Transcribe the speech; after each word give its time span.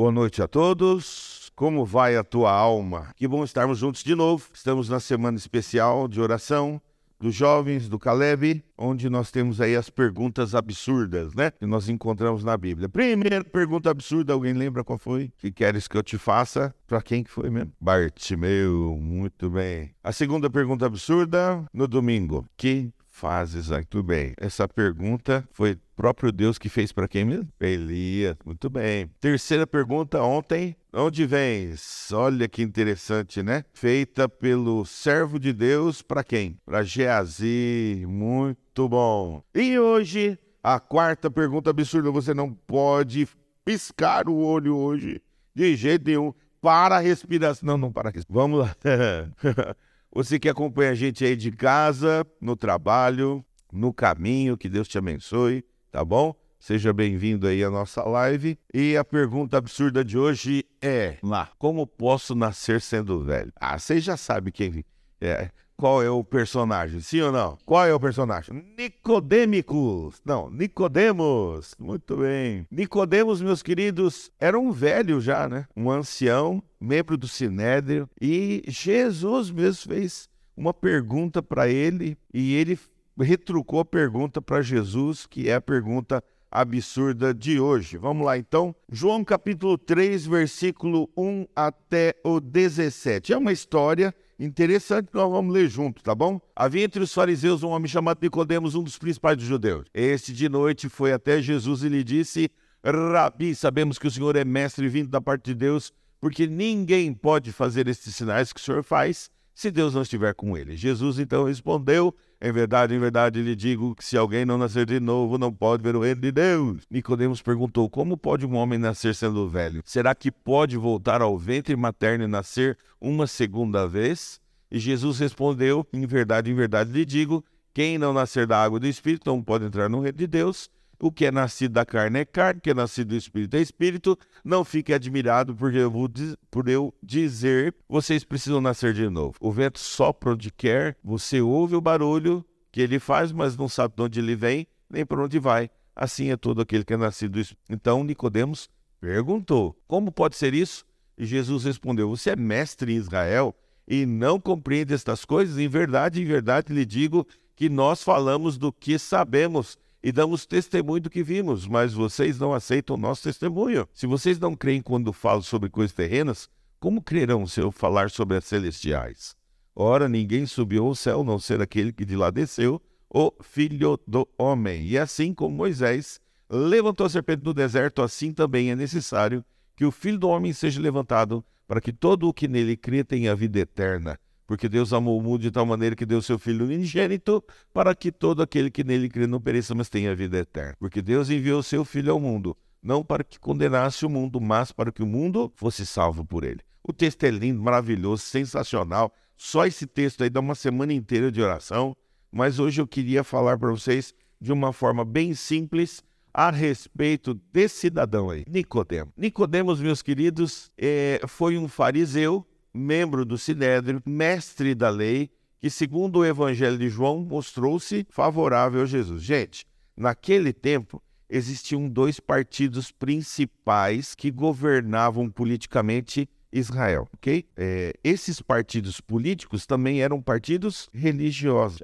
Boa 0.00 0.10
noite 0.10 0.40
a 0.40 0.48
todos. 0.48 1.52
Como 1.54 1.84
vai 1.84 2.16
a 2.16 2.24
tua 2.24 2.50
alma? 2.50 3.12
Que 3.16 3.28
bom 3.28 3.44
estarmos 3.44 3.76
juntos 3.76 4.02
de 4.02 4.14
novo. 4.14 4.48
Estamos 4.54 4.88
na 4.88 4.98
semana 4.98 5.36
especial 5.36 6.08
de 6.08 6.18
oração 6.18 6.80
dos 7.20 7.34
jovens 7.34 7.86
do 7.86 7.98
Caleb, 7.98 8.64
onde 8.78 9.10
nós 9.10 9.30
temos 9.30 9.60
aí 9.60 9.76
as 9.76 9.90
perguntas 9.90 10.54
absurdas, 10.54 11.34
né? 11.34 11.50
Que 11.50 11.66
nós 11.66 11.90
encontramos 11.90 12.42
na 12.42 12.56
Bíblia. 12.56 12.88
Primeira 12.88 13.44
pergunta 13.44 13.90
absurda, 13.90 14.32
alguém 14.32 14.54
lembra 14.54 14.82
qual 14.82 14.98
foi? 14.98 15.30
Que 15.36 15.52
queres 15.52 15.86
que 15.86 15.98
eu 15.98 16.02
te 16.02 16.16
faça? 16.16 16.74
Para 16.86 17.02
quem 17.02 17.22
que 17.22 17.30
foi 17.30 17.50
mesmo? 17.50 17.70
Bartimeu, 17.78 18.96
muito 18.98 19.50
bem. 19.50 19.90
A 20.02 20.12
segunda 20.12 20.48
pergunta 20.48 20.86
absurda, 20.86 21.62
no 21.74 21.86
domingo. 21.86 22.46
Que 22.56 22.90
fazes 23.06 23.70
aí? 23.70 23.84
Tudo 23.84 24.04
bem. 24.04 24.32
Essa 24.38 24.66
pergunta 24.66 25.46
foi 25.52 25.76
próprio 26.00 26.32
Deus 26.32 26.56
que 26.56 26.70
fez 26.70 26.92
para 26.92 27.06
quem 27.06 27.26
mesmo? 27.26 27.46
Elias. 27.60 28.34
Muito 28.42 28.70
bem. 28.70 29.10
Terceira 29.20 29.66
pergunta 29.66 30.22
ontem. 30.22 30.74
Onde 30.94 31.26
vens? 31.26 32.10
Olha 32.10 32.48
que 32.48 32.62
interessante, 32.62 33.42
né? 33.42 33.66
Feita 33.74 34.26
pelo 34.26 34.86
servo 34.86 35.38
de 35.38 35.52
Deus 35.52 36.00
para 36.00 36.24
quem? 36.24 36.56
Para 36.64 36.82
Geazi. 36.82 38.06
Muito 38.08 38.88
bom. 38.88 39.42
E 39.54 39.78
hoje, 39.78 40.38
a 40.62 40.80
quarta 40.80 41.30
pergunta 41.30 41.68
absurda. 41.68 42.10
Você 42.10 42.32
não 42.32 42.50
pode 42.50 43.28
piscar 43.62 44.26
o 44.26 44.38
olho 44.38 44.78
hoje. 44.78 45.20
De 45.54 45.76
jeito 45.76 46.06
nenhum. 46.06 46.32
Para 46.62 46.96
a 46.96 47.00
respiração. 47.00 47.66
Não, 47.66 47.76
não 47.76 47.92
para 47.92 48.08
a 48.08 48.12
respiração. 48.12 48.42
Vamos 48.42 48.60
lá. 48.60 48.74
Você 50.14 50.38
que 50.38 50.48
acompanha 50.48 50.92
a 50.92 50.94
gente 50.94 51.26
aí 51.26 51.36
de 51.36 51.52
casa, 51.52 52.26
no 52.40 52.56
trabalho, 52.56 53.44
no 53.70 53.92
caminho, 53.92 54.56
que 54.56 54.68
Deus 54.68 54.88
te 54.88 54.96
abençoe, 54.96 55.62
tá 55.90 56.04
bom? 56.04 56.34
Seja 56.58 56.92
bem-vindo 56.92 57.46
aí 57.46 57.64
à 57.64 57.70
nossa 57.70 58.02
live. 58.04 58.58
E 58.72 58.96
a 58.96 59.02
pergunta 59.02 59.56
absurda 59.56 60.04
de 60.04 60.18
hoje 60.18 60.64
é: 60.80 61.16
lá, 61.22 61.50
como 61.58 61.86
posso 61.86 62.34
nascer 62.34 62.80
sendo 62.80 63.24
velho? 63.24 63.52
Ah, 63.56 63.78
você 63.78 63.98
já 63.98 64.16
sabe 64.16 64.52
quem 64.52 64.84
é. 65.20 65.50
Qual 65.76 66.02
é 66.02 66.10
o 66.10 66.22
personagem? 66.22 67.00
Sim 67.00 67.22
ou 67.22 67.32
não? 67.32 67.56
Qual 67.64 67.86
é 67.86 67.94
o 67.94 67.98
personagem? 67.98 68.62
Nicodêmicos. 68.76 70.20
Não, 70.22 70.50
Nicodemos. 70.50 71.74
Muito 71.78 72.18
bem. 72.18 72.66
Nicodemos, 72.70 73.40
meus 73.40 73.62
queridos, 73.62 74.30
era 74.38 74.58
um 74.58 74.70
velho 74.70 75.18
já, 75.22 75.48
né? 75.48 75.66
Um 75.74 75.90
ancião, 75.90 76.62
membro 76.78 77.16
do 77.16 77.26
Sinédrio, 77.26 78.06
e 78.20 78.62
Jesus 78.68 79.50
mesmo 79.50 79.94
fez 79.94 80.28
uma 80.54 80.74
pergunta 80.74 81.42
para 81.42 81.66
ele 81.70 82.18
e 82.34 82.54
ele 82.54 82.78
retrucou 83.20 83.80
a 83.80 83.84
pergunta 83.84 84.40
para 84.40 84.62
Jesus, 84.62 85.26
que 85.26 85.48
é 85.48 85.54
a 85.54 85.60
pergunta 85.60 86.22
absurda 86.50 87.32
de 87.32 87.60
hoje. 87.60 87.96
Vamos 87.96 88.26
lá 88.26 88.36
então. 88.36 88.74
João 88.90 89.24
capítulo 89.24 89.78
3, 89.78 90.26
versículo 90.26 91.08
1 91.16 91.46
até 91.54 92.14
o 92.24 92.40
17. 92.40 93.32
É 93.32 93.38
uma 93.38 93.52
história 93.52 94.14
interessante 94.38 95.10
que 95.10 95.14
nós 95.14 95.30
vamos 95.30 95.54
ler 95.54 95.68
junto, 95.68 96.02
tá 96.02 96.14
bom? 96.14 96.40
Havia 96.56 96.84
entre 96.84 97.02
os 97.02 97.12
fariseus 97.12 97.62
um 97.62 97.68
homem 97.68 97.88
chamado 97.88 98.18
Nicodemos, 98.20 98.74
um 98.74 98.82
dos 98.82 98.98
principais 98.98 99.36
dos 99.36 99.46
judeus. 99.46 99.86
Este 99.94 100.32
de 100.32 100.48
noite 100.48 100.88
foi 100.88 101.12
até 101.12 101.40
Jesus 101.40 101.84
e 101.84 101.88
lhe 101.88 102.02
disse: 102.02 102.50
Rabi, 102.84 103.54
sabemos 103.54 103.98
que 103.98 104.08
o 104.08 104.10
Senhor 104.10 104.34
é 104.34 104.44
mestre 104.44 104.88
vindo 104.88 105.08
da 105.08 105.20
parte 105.20 105.44
de 105.44 105.54
Deus, 105.54 105.92
porque 106.20 106.46
ninguém 106.46 107.12
pode 107.12 107.52
fazer 107.52 107.86
estes 107.86 108.16
sinais 108.16 108.52
que 108.52 108.60
o 108.60 108.62
Senhor 108.62 108.82
faz 108.82 109.30
se 109.54 109.70
Deus 109.70 109.94
não 109.94 110.02
estiver 110.02 110.34
com 110.34 110.56
ele. 110.56 110.76
Jesus 110.76 111.18
então 111.18 111.44
respondeu: 111.44 112.14
Em 112.42 112.52
verdade, 112.52 112.94
em 112.94 112.98
verdade 112.98 113.42
lhe 113.42 113.54
digo 113.54 113.94
que 113.94 114.02
se 114.02 114.16
alguém 114.16 114.46
não 114.46 114.56
nascer 114.56 114.86
de 114.86 114.98
novo, 114.98 115.36
não 115.36 115.52
pode 115.52 115.82
ver 115.82 115.94
o 115.94 116.00
reino 116.00 116.22
de 116.22 116.32
Deus. 116.32 116.84
Nicodemos 116.90 117.42
perguntou: 117.42 117.88
Como 117.90 118.16
pode 118.16 118.46
um 118.46 118.54
homem 118.54 118.78
nascer 118.78 119.14
sendo 119.14 119.46
velho? 119.46 119.82
Será 119.84 120.14
que 120.14 120.30
pode 120.30 120.76
voltar 120.78 121.20
ao 121.20 121.36
ventre 121.36 121.76
materno 121.76 122.24
e 122.24 122.26
nascer 122.26 122.78
uma 122.98 123.26
segunda 123.26 123.86
vez? 123.86 124.40
E 124.70 124.78
Jesus 124.78 125.18
respondeu: 125.18 125.86
Em 125.92 126.06
verdade, 126.06 126.50
em 126.50 126.54
verdade 126.54 126.90
lhe 126.90 127.04
digo: 127.04 127.44
quem 127.72 127.98
não 127.98 128.12
nascer 128.12 128.46
da 128.46 128.62
água 128.62 128.78
e 128.78 128.80
do 128.80 128.86
espírito 128.86 129.30
não 129.30 129.42
pode 129.42 129.64
entrar 129.64 129.88
no 129.88 130.00
reino 130.00 130.18
de 130.18 130.26
Deus. 130.26 130.70
O 131.02 131.10
que 131.10 131.24
é 131.24 131.32
nascido 131.32 131.72
da 131.72 131.86
carne 131.86 132.18
é 132.18 132.24
carne, 132.26 132.58
o 132.58 132.60
que 132.60 132.70
é 132.70 132.74
nascido 132.74 133.08
do 133.08 133.16
espírito 133.16 133.56
é 133.56 133.60
espírito. 133.60 134.18
Não 134.44 134.62
fique 134.62 134.92
admirado 134.92 135.56
porque 135.56 135.78
eu 135.78 135.90
vou 135.90 136.10
por 136.50 136.68
eu 136.68 136.94
dizer, 137.02 137.74
vocês 137.88 138.22
precisam 138.22 138.60
nascer 138.60 138.92
de 138.92 139.08
novo. 139.08 139.34
O 139.40 139.50
vento 139.50 139.78
sopra 139.78 140.32
onde 140.32 140.52
quer, 140.52 140.98
você 141.02 141.40
ouve 141.40 141.74
o 141.74 141.80
barulho 141.80 142.44
que 142.70 142.82
ele 142.82 142.98
faz, 142.98 143.32
mas 143.32 143.56
não 143.56 143.66
sabe 143.66 143.94
de 143.96 144.02
onde 144.02 144.20
ele 144.20 144.36
vem, 144.36 144.66
nem 144.90 145.06
para 145.06 145.24
onde 145.24 145.38
vai. 145.38 145.70
Assim 145.96 146.30
é 146.30 146.36
todo 146.36 146.60
aquele 146.60 146.84
que 146.84 146.92
é 146.92 146.98
nascido 146.98 147.32
do 147.32 147.40
espírito. 147.40 147.64
Então 147.70 148.04
Nicodemos 148.04 148.68
perguntou: 149.00 149.74
Como 149.88 150.12
pode 150.12 150.36
ser 150.36 150.52
isso? 150.52 150.84
E 151.16 151.24
Jesus 151.24 151.64
respondeu: 151.64 152.10
Você 152.10 152.30
é 152.30 152.36
mestre 152.36 152.92
em 152.92 152.96
Israel 152.96 153.54
e 153.88 154.04
não 154.04 154.38
compreende 154.38 154.92
estas 154.92 155.24
coisas? 155.24 155.56
Em 155.56 155.66
verdade, 155.66 156.20
em 156.20 156.26
verdade 156.26 156.74
lhe 156.74 156.84
digo 156.84 157.26
que 157.56 157.70
nós 157.70 158.02
falamos 158.02 158.58
do 158.58 158.70
que 158.70 158.98
sabemos 158.98 159.78
e 160.02 160.10
damos 160.10 160.46
testemunho 160.46 161.02
do 161.02 161.10
que 161.10 161.22
vimos, 161.22 161.66
mas 161.66 161.92
vocês 161.92 162.38
não 162.38 162.54
aceitam 162.54 162.96
o 162.96 162.98
nosso 162.98 163.22
testemunho. 163.22 163.86
Se 163.92 164.06
vocês 164.06 164.38
não 164.38 164.54
creem 164.54 164.80
quando 164.80 165.12
falo 165.12 165.42
sobre 165.42 165.68
coisas 165.68 165.94
terrenas, 165.94 166.48
como 166.78 167.02
crerão 167.02 167.46
se 167.46 167.60
eu 167.60 167.70
falar 167.70 168.10
sobre 168.10 168.36
as 168.36 168.44
celestiais? 168.44 169.36
Ora, 169.74 170.08
ninguém 170.08 170.46
subiu 170.46 170.86
ao 170.86 170.94
céu, 170.94 171.22
não 171.22 171.38
ser 171.38 171.60
aquele 171.60 171.92
que 171.92 172.04
de 172.04 172.16
lá 172.16 172.30
desceu, 172.30 172.80
o 173.08 173.32
Filho 173.42 173.98
do 174.06 174.26
Homem. 174.38 174.86
E 174.86 174.96
assim 174.96 175.34
como 175.34 175.56
Moisés 175.56 176.20
levantou 176.48 177.06
a 177.06 177.10
serpente 177.10 177.44
no 177.44 177.52
deserto, 177.52 178.02
assim 178.02 178.32
também 178.32 178.70
é 178.70 178.76
necessário 178.76 179.44
que 179.76 179.84
o 179.84 179.90
Filho 179.90 180.18
do 180.18 180.28
Homem 180.28 180.52
seja 180.52 180.80
levantado, 180.80 181.44
para 181.66 181.80
que 181.80 181.92
todo 181.92 182.28
o 182.28 182.34
que 182.34 182.48
nele 182.48 182.76
crê 182.76 183.04
tenha 183.04 183.36
vida 183.36 183.60
eterna 183.60 184.18
porque 184.50 184.68
Deus 184.68 184.92
amou 184.92 185.16
o 185.16 185.22
mundo 185.22 185.42
de 185.42 185.50
tal 185.52 185.64
maneira 185.64 185.94
que 185.94 186.04
deu 186.04 186.20
seu 186.20 186.36
Filho 186.36 186.64
unigênito 186.64 187.40
para 187.72 187.94
que 187.94 188.10
todo 188.10 188.42
aquele 188.42 188.68
que 188.68 188.82
nele 188.82 189.08
crê 189.08 189.24
não 189.24 189.40
pereça, 189.40 189.76
mas 189.76 189.88
tenha 189.88 190.12
vida 190.12 190.38
eterna. 190.38 190.74
Porque 190.76 191.00
Deus 191.00 191.30
enviou 191.30 191.62
seu 191.62 191.84
Filho 191.84 192.10
ao 192.10 192.18
mundo, 192.18 192.56
não 192.82 193.04
para 193.04 193.22
que 193.22 193.38
condenasse 193.38 194.04
o 194.04 194.10
mundo, 194.10 194.40
mas 194.40 194.72
para 194.72 194.90
que 194.90 195.04
o 195.04 195.06
mundo 195.06 195.52
fosse 195.54 195.86
salvo 195.86 196.24
por 196.24 196.42
ele. 196.42 196.58
O 196.82 196.92
texto 196.92 197.22
é 197.22 197.30
lindo, 197.30 197.62
maravilhoso, 197.62 198.24
sensacional. 198.24 199.14
Só 199.36 199.66
esse 199.66 199.86
texto 199.86 200.24
aí 200.24 200.28
dá 200.28 200.40
uma 200.40 200.56
semana 200.56 200.92
inteira 200.92 201.30
de 201.30 201.40
oração, 201.40 201.96
mas 202.32 202.58
hoje 202.58 202.80
eu 202.80 202.88
queria 202.88 203.22
falar 203.22 203.56
para 203.56 203.70
vocês 203.70 204.12
de 204.40 204.52
uma 204.52 204.72
forma 204.72 205.04
bem 205.04 205.32
simples 205.32 206.02
a 206.34 206.50
respeito 206.50 207.34
desse 207.52 207.82
cidadão 207.82 208.30
aí, 208.30 208.44
Nicodemo. 208.48 209.12
Nicodemos, 209.16 209.80
meus 209.80 210.02
queridos, 210.02 210.72
é, 210.76 211.20
foi 211.28 211.56
um 211.56 211.68
fariseu 211.68 212.44
membro 212.72 213.24
do 213.24 213.36
Sinédrio, 213.36 214.02
mestre 214.06 214.74
da 214.74 214.88
lei, 214.88 215.30
que, 215.60 215.68
segundo 215.68 216.20
o 216.20 216.24
Evangelho 216.24 216.78
de 216.78 216.88
João, 216.88 217.20
mostrou-se 217.20 218.06
favorável 218.10 218.82
a 218.82 218.86
Jesus. 218.86 219.22
Gente, 219.22 219.66
naquele 219.96 220.52
tempo 220.52 221.02
existiam 221.28 221.88
dois 221.88 222.18
partidos 222.18 222.90
principais 222.90 224.14
que 224.14 224.30
governavam 224.30 225.30
politicamente 225.30 226.28
Israel, 226.52 227.08
ok? 227.14 227.46
É, 227.56 227.94
esses 228.02 228.42
partidos 228.42 229.00
políticos 229.00 229.66
também 229.66 230.02
eram 230.02 230.20
partidos 230.20 230.88
religiosos. 230.92 231.80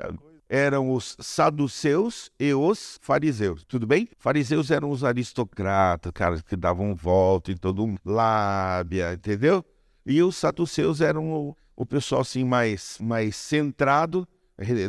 Eram 0.49 0.93
os 0.93 1.17
saduceus 1.21 2.31
e 2.39 2.53
os 2.55 2.99
fariseus, 3.03 3.65
tudo 3.65 3.87
bem? 3.87 4.09
Fariseus 4.19 4.71
eram 4.71 4.91
os 4.91 5.05
aristocratas, 5.05 6.13
caras 6.13 6.43
que 6.43 6.57
davam 6.57 6.95
volta 6.95 7.51
em 7.51 7.57
todo 7.57 7.87
mundo, 7.87 8.01
lábia, 8.05 9.13
entendeu? 9.13 9.65
E 10.07 10.23
os 10.23 10.37
saduceus 10.37 11.01
eram 11.01 11.33
o, 11.33 11.57
o 11.75 11.85
pessoal 11.85 12.21
assim 12.21 12.45
mais, 12.45 12.97
mais 13.01 13.35
centrado 13.35 14.27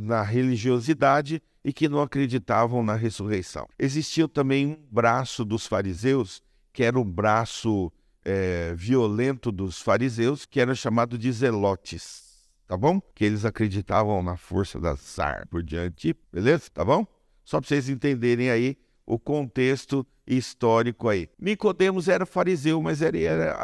na 0.03 0.21
religiosidade 0.21 1.41
e 1.65 1.73
que 1.73 1.89
não 1.89 2.01
acreditavam 2.01 2.83
na 2.83 2.93
ressurreição. 2.93 3.67
Existia 3.79 4.27
também 4.27 4.67
um 4.67 4.77
braço 4.91 5.43
dos 5.43 5.65
fariseus, 5.65 6.41
que 6.71 6.83
era 6.83 6.97
o 6.99 7.03
braço 7.03 7.91
é, 8.23 8.73
violento 8.75 9.51
dos 9.51 9.81
fariseus, 9.81 10.45
que 10.45 10.59
era 10.59 10.75
chamado 10.75 11.17
de 11.17 11.31
zelotes, 11.31 12.47
tá 12.67 12.77
bom? 12.77 13.01
Que 13.15 13.25
eles 13.25 13.43
acreditavam 13.43 14.21
na 14.21 14.37
força 14.37 14.79
das 14.79 15.17
armas 15.17 15.47
por 15.49 15.63
diante, 15.63 16.15
beleza? 16.31 16.69
Tá 16.71 16.85
bom? 16.85 17.05
Só 17.43 17.59
para 17.59 17.67
vocês 17.67 17.89
entenderem 17.89 18.51
aí 18.51 18.77
o 19.07 19.17
contexto 19.17 20.05
histórico 20.27 21.07
aí. 21.07 21.29
Nicodemos 21.39 22.09
era 22.09 22.25
fariseu, 22.25 22.81
mas 22.81 23.01
ele 23.01 23.23
era 23.23 23.57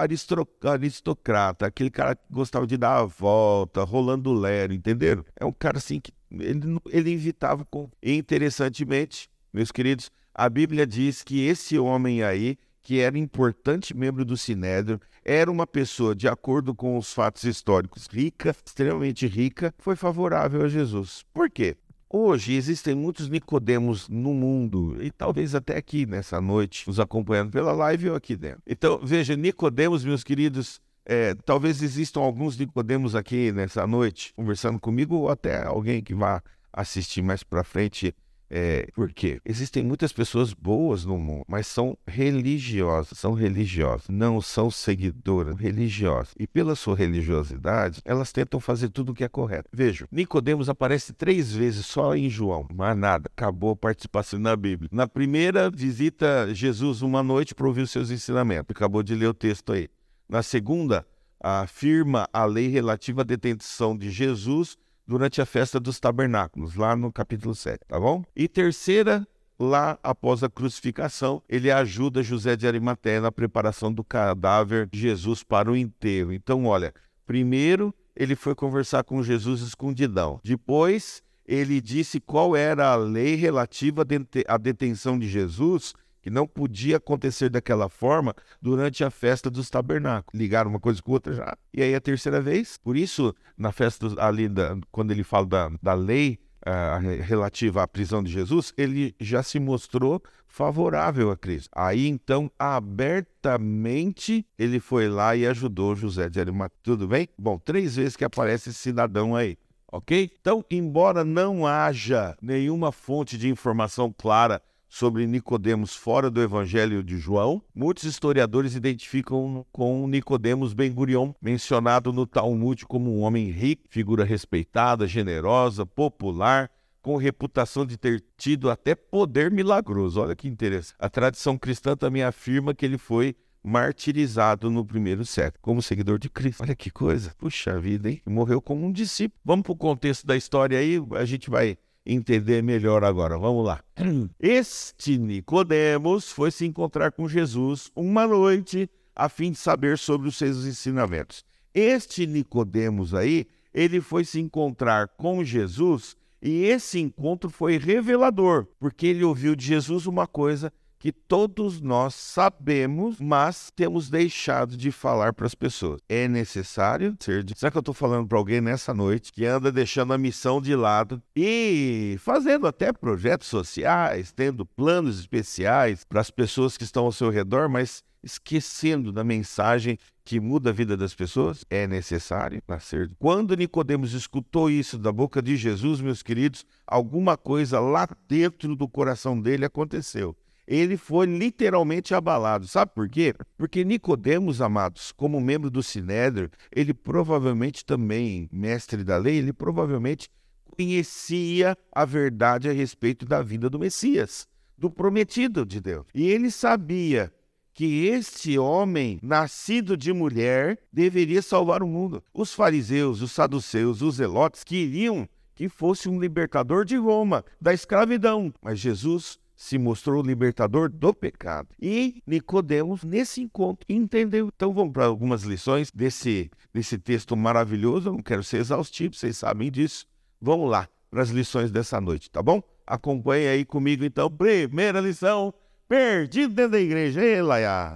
aristocrata, 0.63 1.65
aquele 1.65 1.91
cara 1.91 2.15
que 2.15 2.23
gostava 2.31 2.65
de 2.65 2.77
dar 2.77 2.99
a 2.99 3.03
volta, 3.03 3.83
rolando 3.83 4.31
lero, 4.31 4.73
entenderam? 4.73 5.25
É 5.37 5.43
um 5.43 5.51
cara 5.51 5.77
assim 5.77 5.99
que 5.99 6.13
ele, 6.31 6.79
ele 6.89 7.11
invitava 7.11 7.65
com. 7.65 7.89
E 8.01 8.13
interessantemente, 8.13 9.29
meus 9.51 9.71
queridos, 9.71 10.09
a 10.33 10.47
Bíblia 10.47 10.87
diz 10.87 11.21
que 11.21 11.45
esse 11.45 11.77
homem 11.77 12.23
aí, 12.23 12.57
que 12.81 13.01
era 13.01 13.17
importante 13.17 13.95
membro 13.95 14.23
do 14.23 14.37
Sinédrio, 14.37 14.99
era 15.25 15.51
uma 15.51 15.67
pessoa, 15.67 16.15
de 16.15 16.27
acordo 16.27 16.73
com 16.73 16.97
os 16.97 17.13
fatos 17.13 17.43
históricos, 17.43 18.07
rica, 18.11 18.55
extremamente 18.65 19.27
rica, 19.27 19.73
foi 19.77 19.95
favorável 19.95 20.63
a 20.63 20.67
Jesus. 20.67 21.23
Por 21.33 21.49
quê? 21.49 21.77
Hoje 22.15 22.53
existem 22.53 22.93
muitos 22.93 23.27
Nicodemos 23.27 24.07
no 24.07 24.35
mundo 24.35 25.03
e 25.03 25.09
talvez 25.09 25.55
até 25.55 25.75
aqui 25.75 26.05
nessa 26.05 26.39
noite, 26.39 26.87
nos 26.87 26.99
acompanhando 26.99 27.49
pela 27.49 27.71
live 27.71 28.11
ou 28.11 28.15
aqui 28.15 28.35
dentro. 28.35 28.61
Então, 28.67 28.99
veja, 29.03 29.35
Nicodemos, 29.35 30.05
meus 30.05 30.23
queridos, 30.23 30.79
é, 31.07 31.33
talvez 31.33 31.81
existam 31.81 32.19
alguns 32.19 32.55
Nicodemos 32.55 33.15
aqui 33.15 33.51
nessa 33.51 33.87
noite 33.87 34.31
conversando 34.35 34.79
comigo 34.79 35.15
ou 35.15 35.29
até 35.29 35.65
alguém 35.65 36.03
que 36.03 36.13
vá 36.13 36.39
assistir 36.71 37.23
mais 37.23 37.41
para 37.41 37.63
frente 37.63 38.13
é, 38.49 38.87
por 38.93 39.11
quê? 39.11 39.41
Existem 39.45 39.83
muitas 39.83 40.13
pessoas 40.13 40.53
boas 40.53 41.05
no 41.05 41.17
mundo, 41.17 41.43
mas 41.47 41.65
são 41.67 41.97
religiosas, 42.07 43.17
são 43.17 43.33
religiosas, 43.33 44.07
não 44.09 44.39
são 44.41 44.69
seguidoras, 44.69 45.57
religiosas. 45.57 46.33
E 46.37 46.45
pela 46.45 46.75
sua 46.75 46.95
religiosidade, 46.95 48.01
elas 48.05 48.31
tentam 48.31 48.59
fazer 48.59 48.89
tudo 48.89 49.11
o 49.11 49.15
que 49.15 49.23
é 49.23 49.29
correto. 49.29 49.69
Vejam, 49.73 50.07
Nicodemos 50.11 50.69
aparece 50.69 51.13
três 51.13 51.51
vezes 51.51 51.85
só 51.85 52.15
em 52.15 52.29
João, 52.29 52.67
mas 52.73 52.95
nada, 52.95 53.29
acabou 53.35 53.71
a 53.71 53.75
participação 53.75 54.39
na 54.39 54.55
Bíblia. 54.55 54.89
Na 54.91 55.07
primeira, 55.07 55.69
visita 55.69 56.53
Jesus 56.53 57.01
uma 57.01 57.23
noite 57.23 57.55
para 57.55 57.67
ouvir 57.67 57.81
os 57.81 57.91
seus 57.91 58.11
ensinamentos. 58.11 58.75
Acabou 58.75 59.01
de 59.01 59.15
ler 59.15 59.27
o 59.27 59.33
texto 59.33 59.71
aí. 59.73 59.89
Na 60.29 60.43
segunda, 60.43 61.05
afirma 61.39 62.27
a 62.31 62.45
lei 62.45 62.67
relativa 62.67 63.21
à 63.21 63.23
detenção 63.23 63.97
de 63.97 64.09
Jesus 64.09 64.77
durante 65.05 65.41
a 65.41 65.45
festa 65.45 65.79
dos 65.79 65.99
tabernáculos, 65.99 66.75
lá 66.75 66.95
no 66.95 67.11
capítulo 67.11 67.53
7, 67.53 67.79
tá 67.87 67.99
bom? 67.99 68.23
E 68.35 68.47
terceira, 68.47 69.27
lá 69.59 69.97
após 70.01 70.43
a 70.43 70.49
crucificação, 70.49 71.41
ele 71.47 71.71
ajuda 71.71 72.23
José 72.23 72.55
de 72.55 72.67
Arimateia 72.67 73.21
na 73.21 73.31
preparação 73.31 73.91
do 73.91 74.03
cadáver 74.03 74.87
de 74.87 74.99
Jesus 74.99 75.43
para 75.43 75.71
o 75.71 75.77
enterro. 75.77 76.31
Então, 76.33 76.65
olha, 76.65 76.93
primeiro 77.25 77.93
ele 78.15 78.35
foi 78.35 78.53
conversar 78.53 79.03
com 79.03 79.23
Jesus 79.23 79.61
escondidão. 79.61 80.39
Depois, 80.43 81.23
ele 81.45 81.81
disse 81.81 82.19
qual 82.19 82.55
era 82.55 82.91
a 82.91 82.95
lei 82.95 83.35
relativa 83.35 84.05
à 84.47 84.57
detenção 84.57 85.17
de 85.17 85.27
Jesus 85.27 85.93
que 86.23 86.29
não 86.29 86.47
podia 86.47 86.97
acontecer 86.97 87.49
daquela 87.49 87.89
forma 87.89 88.33
durante 88.61 89.03
a 89.03 89.11
festa 89.11 89.51
dos 89.51 89.69
tabernáculos. 89.69 90.39
Ligaram 90.39 90.69
uma 90.69 90.79
coisa 90.79 91.01
com 91.01 91.11
outra 91.11 91.33
já. 91.33 91.57
E 91.73 91.83
aí 91.83 91.93
a 91.93 91.99
terceira 91.99 92.39
vez, 92.39 92.77
por 92.77 92.95
isso, 92.95 93.35
na 93.57 93.73
festa 93.73 94.07
ali, 94.17 94.47
da, 94.47 94.77
quando 94.89 95.11
ele 95.11 95.23
fala 95.23 95.45
da, 95.45 95.71
da 95.81 95.93
lei 95.93 96.39
uh, 96.65 97.21
relativa 97.21 97.83
à 97.83 97.87
prisão 97.87 98.23
de 98.23 98.31
Jesus, 98.31 98.73
ele 98.77 99.13
já 99.19 99.43
se 99.43 99.59
mostrou 99.59 100.23
favorável 100.47 101.29
a 101.29 101.35
Cristo. 101.35 101.69
Aí 101.75 102.07
então, 102.07 102.49
abertamente, 102.57 104.45
ele 104.57 104.79
foi 104.79 105.09
lá 105.09 105.35
e 105.35 105.45
ajudou 105.45 105.93
José 105.93 106.29
de 106.29 106.39
Arimateia. 106.39 106.79
Tudo 106.81 107.05
bem? 107.05 107.27
Bom, 107.37 107.59
três 107.59 107.97
vezes 107.97 108.15
que 108.15 108.23
aparece 108.23 108.69
esse 108.69 108.79
cidadão 108.79 109.35
aí 109.35 109.57
ok? 109.93 110.31
Então, 110.41 110.65
embora 110.71 111.23
não 111.23 111.67
haja 111.67 112.35
nenhuma 112.41 112.91
fonte 112.91 113.37
de 113.37 113.47
informação 113.47 114.11
clara 114.11 114.59
sobre 114.93 115.25
Nicodemos 115.25 115.95
fora 115.95 116.29
do 116.29 116.39
Evangelho 116.39 117.03
de 117.03 117.17
João, 117.17 117.63
muitos 117.73 118.03
historiadores 118.03 118.75
identificam 118.75 119.65
com 119.71 120.07
Nicodemos 120.07 120.71
Ben 120.71 120.93
Gurion, 120.93 121.33
mencionado 121.41 122.13
no 122.13 122.27
Talmud 122.27 122.85
como 122.85 123.11
um 123.11 123.21
homem 123.21 123.49
rico, 123.49 123.85
figura 123.89 124.23
respeitada, 124.23 125.07
generosa, 125.07 125.83
popular, 125.83 126.69
com 127.01 127.17
reputação 127.17 127.87
de 127.87 127.97
ter 127.97 128.23
tido 128.37 128.69
até 128.69 128.93
poder 128.93 129.49
milagroso. 129.49 130.21
Olha 130.21 130.35
que 130.35 130.47
interessante. 130.47 130.95
A 130.99 131.09
tradição 131.09 131.57
cristã 131.57 131.97
também 131.97 132.21
afirma 132.21 132.75
que 132.75 132.85
ele 132.85 132.99
foi 132.99 133.35
martirizado 133.63 134.69
no 134.69 134.85
primeiro 134.85 135.25
século, 135.25 135.59
como 135.59 135.81
seguidor 135.81 136.19
de 136.19 136.29
Cristo. 136.29 136.61
Olha 136.61 136.75
que 136.75 136.91
coisa. 136.91 137.33
Puxa 137.39 137.79
vida, 137.79 138.11
hein? 138.11 138.21
Morreu 138.27 138.61
como 138.61 138.85
um 138.85 138.91
discípulo. 138.91 139.41
Vamos 139.43 139.63
para 139.63 139.73
o 139.73 139.75
contexto 139.75 140.27
da 140.27 140.37
história 140.37 140.77
aí, 140.77 141.01
a 141.15 141.25
gente 141.25 141.49
vai 141.49 141.79
entender 142.05 142.61
melhor 142.61 143.03
agora. 143.03 143.37
Vamos 143.37 143.65
lá. 143.65 143.83
Este 144.39 145.17
Nicodemos 145.17 146.31
foi 146.31 146.51
se 146.51 146.65
encontrar 146.65 147.11
com 147.11 147.27
Jesus 147.27 147.91
uma 147.95 148.27
noite 148.27 148.89
a 149.15 149.29
fim 149.29 149.51
de 149.51 149.57
saber 149.57 149.97
sobre 149.97 150.27
os 150.27 150.37
seus 150.37 150.65
ensinamentos. 150.65 151.45
Este 151.73 152.27
Nicodemos 152.27 153.13
aí, 153.13 153.47
ele 153.73 154.01
foi 154.01 154.23
se 154.23 154.39
encontrar 154.39 155.07
com 155.09 155.43
Jesus 155.43 156.15
e 156.41 156.65
esse 156.65 156.99
encontro 156.99 157.49
foi 157.49 157.77
revelador, 157.77 158.67
porque 158.77 159.07
ele 159.07 159.23
ouviu 159.23 159.55
de 159.55 159.65
Jesus 159.65 160.05
uma 160.05 160.27
coisa 160.27 160.73
que 161.03 161.11
todos 161.11 161.81
nós 161.81 162.15
sabemos, 162.15 163.19
mas 163.19 163.69
temos 163.75 164.09
deixado 164.09 164.77
de 164.77 164.89
falar 164.89 165.33
para 165.33 165.45
as 165.45 165.53
pessoas. 165.53 165.99
É 166.07 166.29
necessário 166.29 167.13
ser. 167.19 167.43
Será 167.57 167.69
que 167.69 167.77
eu 167.77 167.81
estou 167.81 167.93
falando 167.93 168.25
para 168.25 168.37
alguém 168.37 168.61
nessa 168.61 168.93
noite 168.93 169.33
que 169.33 169.45
anda 169.45 169.69
deixando 169.69 170.13
a 170.13 170.17
missão 170.17 170.61
de 170.61 170.73
lado 170.77 171.21
e 171.35 172.15
fazendo 172.19 172.67
até 172.67 172.93
projetos 172.93 173.49
sociais, 173.49 174.31
tendo 174.31 174.65
planos 174.65 175.19
especiais 175.19 176.05
para 176.05 176.21
as 176.21 176.31
pessoas 176.31 176.77
que 176.77 176.85
estão 176.85 177.03
ao 177.03 177.11
seu 177.11 177.29
redor, 177.29 177.67
mas 177.67 178.01
esquecendo 178.23 179.11
da 179.11 179.25
mensagem 179.25 179.97
que 180.23 180.39
muda 180.39 180.69
a 180.69 180.73
vida 180.73 180.95
das 180.95 181.13
pessoas? 181.13 181.65
É 181.69 181.85
necessário 181.85 182.61
nascer. 182.65 183.11
Quando 183.19 183.57
Nicodemos 183.57 184.13
escutou 184.13 184.69
isso 184.69 184.97
da 184.97 185.11
boca 185.11 185.41
de 185.41 185.57
Jesus, 185.57 185.99
meus 185.99 186.23
queridos, 186.23 186.65
alguma 186.87 187.35
coisa 187.35 187.81
lá 187.81 188.07
dentro 188.25 188.73
do 188.73 188.87
coração 188.87 189.37
dele 189.37 189.65
aconteceu 189.65 190.33
ele 190.67 190.97
foi 190.97 191.25
literalmente 191.25 192.13
abalado. 192.13 192.67
Sabe 192.67 192.91
por 192.93 193.09
quê? 193.09 193.33
Porque 193.57 193.83
Nicodemos, 193.83 194.61
amados, 194.61 195.11
como 195.11 195.39
membro 195.39 195.69
do 195.69 195.83
Sinédrio, 195.83 196.49
ele 196.71 196.93
provavelmente 196.93 197.85
também, 197.85 198.49
mestre 198.51 199.03
da 199.03 199.17
lei, 199.17 199.37
ele 199.37 199.53
provavelmente 199.53 200.29
conhecia 200.65 201.77
a 201.91 202.05
verdade 202.05 202.69
a 202.69 202.73
respeito 202.73 203.25
da 203.25 203.41
vinda 203.41 203.69
do 203.69 203.79
Messias, 203.79 204.47
do 204.77 204.89
prometido 204.89 205.65
de 205.65 205.79
Deus. 205.79 206.05
E 206.13 206.27
ele 206.27 206.49
sabia 206.49 207.31
que 207.73 208.05
este 208.05 208.57
homem, 208.57 209.19
nascido 209.21 209.97
de 209.97 210.13
mulher, 210.13 210.79
deveria 210.91 211.41
salvar 211.41 211.81
o 211.81 211.87
mundo. 211.87 212.23
Os 212.33 212.53
fariseus, 212.53 213.21
os 213.21 213.31
saduceus, 213.31 214.01
os 214.01 214.15
zelotes 214.15 214.63
queriam 214.63 215.27
que 215.55 215.69
fosse 215.69 216.09
um 216.09 216.19
libertador 216.19 216.85
de 216.85 216.95
Roma, 216.95 217.43
da 217.59 217.73
escravidão. 217.73 218.53
Mas 218.61 218.79
Jesus 218.79 219.39
se 219.63 219.77
mostrou 219.77 220.21
libertador 220.21 220.89
do 220.89 221.13
pecado. 221.13 221.69
E 221.81 222.21
Nicodemos, 222.27 223.05
nesse 223.05 223.41
encontro, 223.41 223.85
entendeu. 223.87 224.49
Então 224.53 224.73
vamos 224.73 224.91
para 224.91 225.05
algumas 225.05 225.43
lições 225.43 225.89
desse, 225.89 226.51
desse 226.73 226.97
texto 226.97 227.33
maravilhoso. 227.37 228.09
Eu 228.09 228.13
não 228.13 228.21
quero 228.21 228.43
ser 228.43 228.57
exaustivo, 228.57 229.15
vocês 229.15 229.37
sabem 229.37 229.71
disso. 229.71 230.05
Vamos 230.41 230.69
lá 230.69 230.89
para 231.09 231.23
as 231.23 231.29
lições 231.29 231.71
dessa 231.71 232.01
noite, 232.01 232.29
tá 232.29 232.43
bom? 232.43 232.61
Acompanhe 232.85 233.47
aí 233.47 233.63
comigo 233.63 234.03
então. 234.03 234.29
Primeira 234.29 234.99
lição. 234.99 235.53
Perdido 235.87 236.53
dentro 236.53 236.71
da 236.73 236.79
igreja. 236.81 237.23
Ei. 237.23 237.37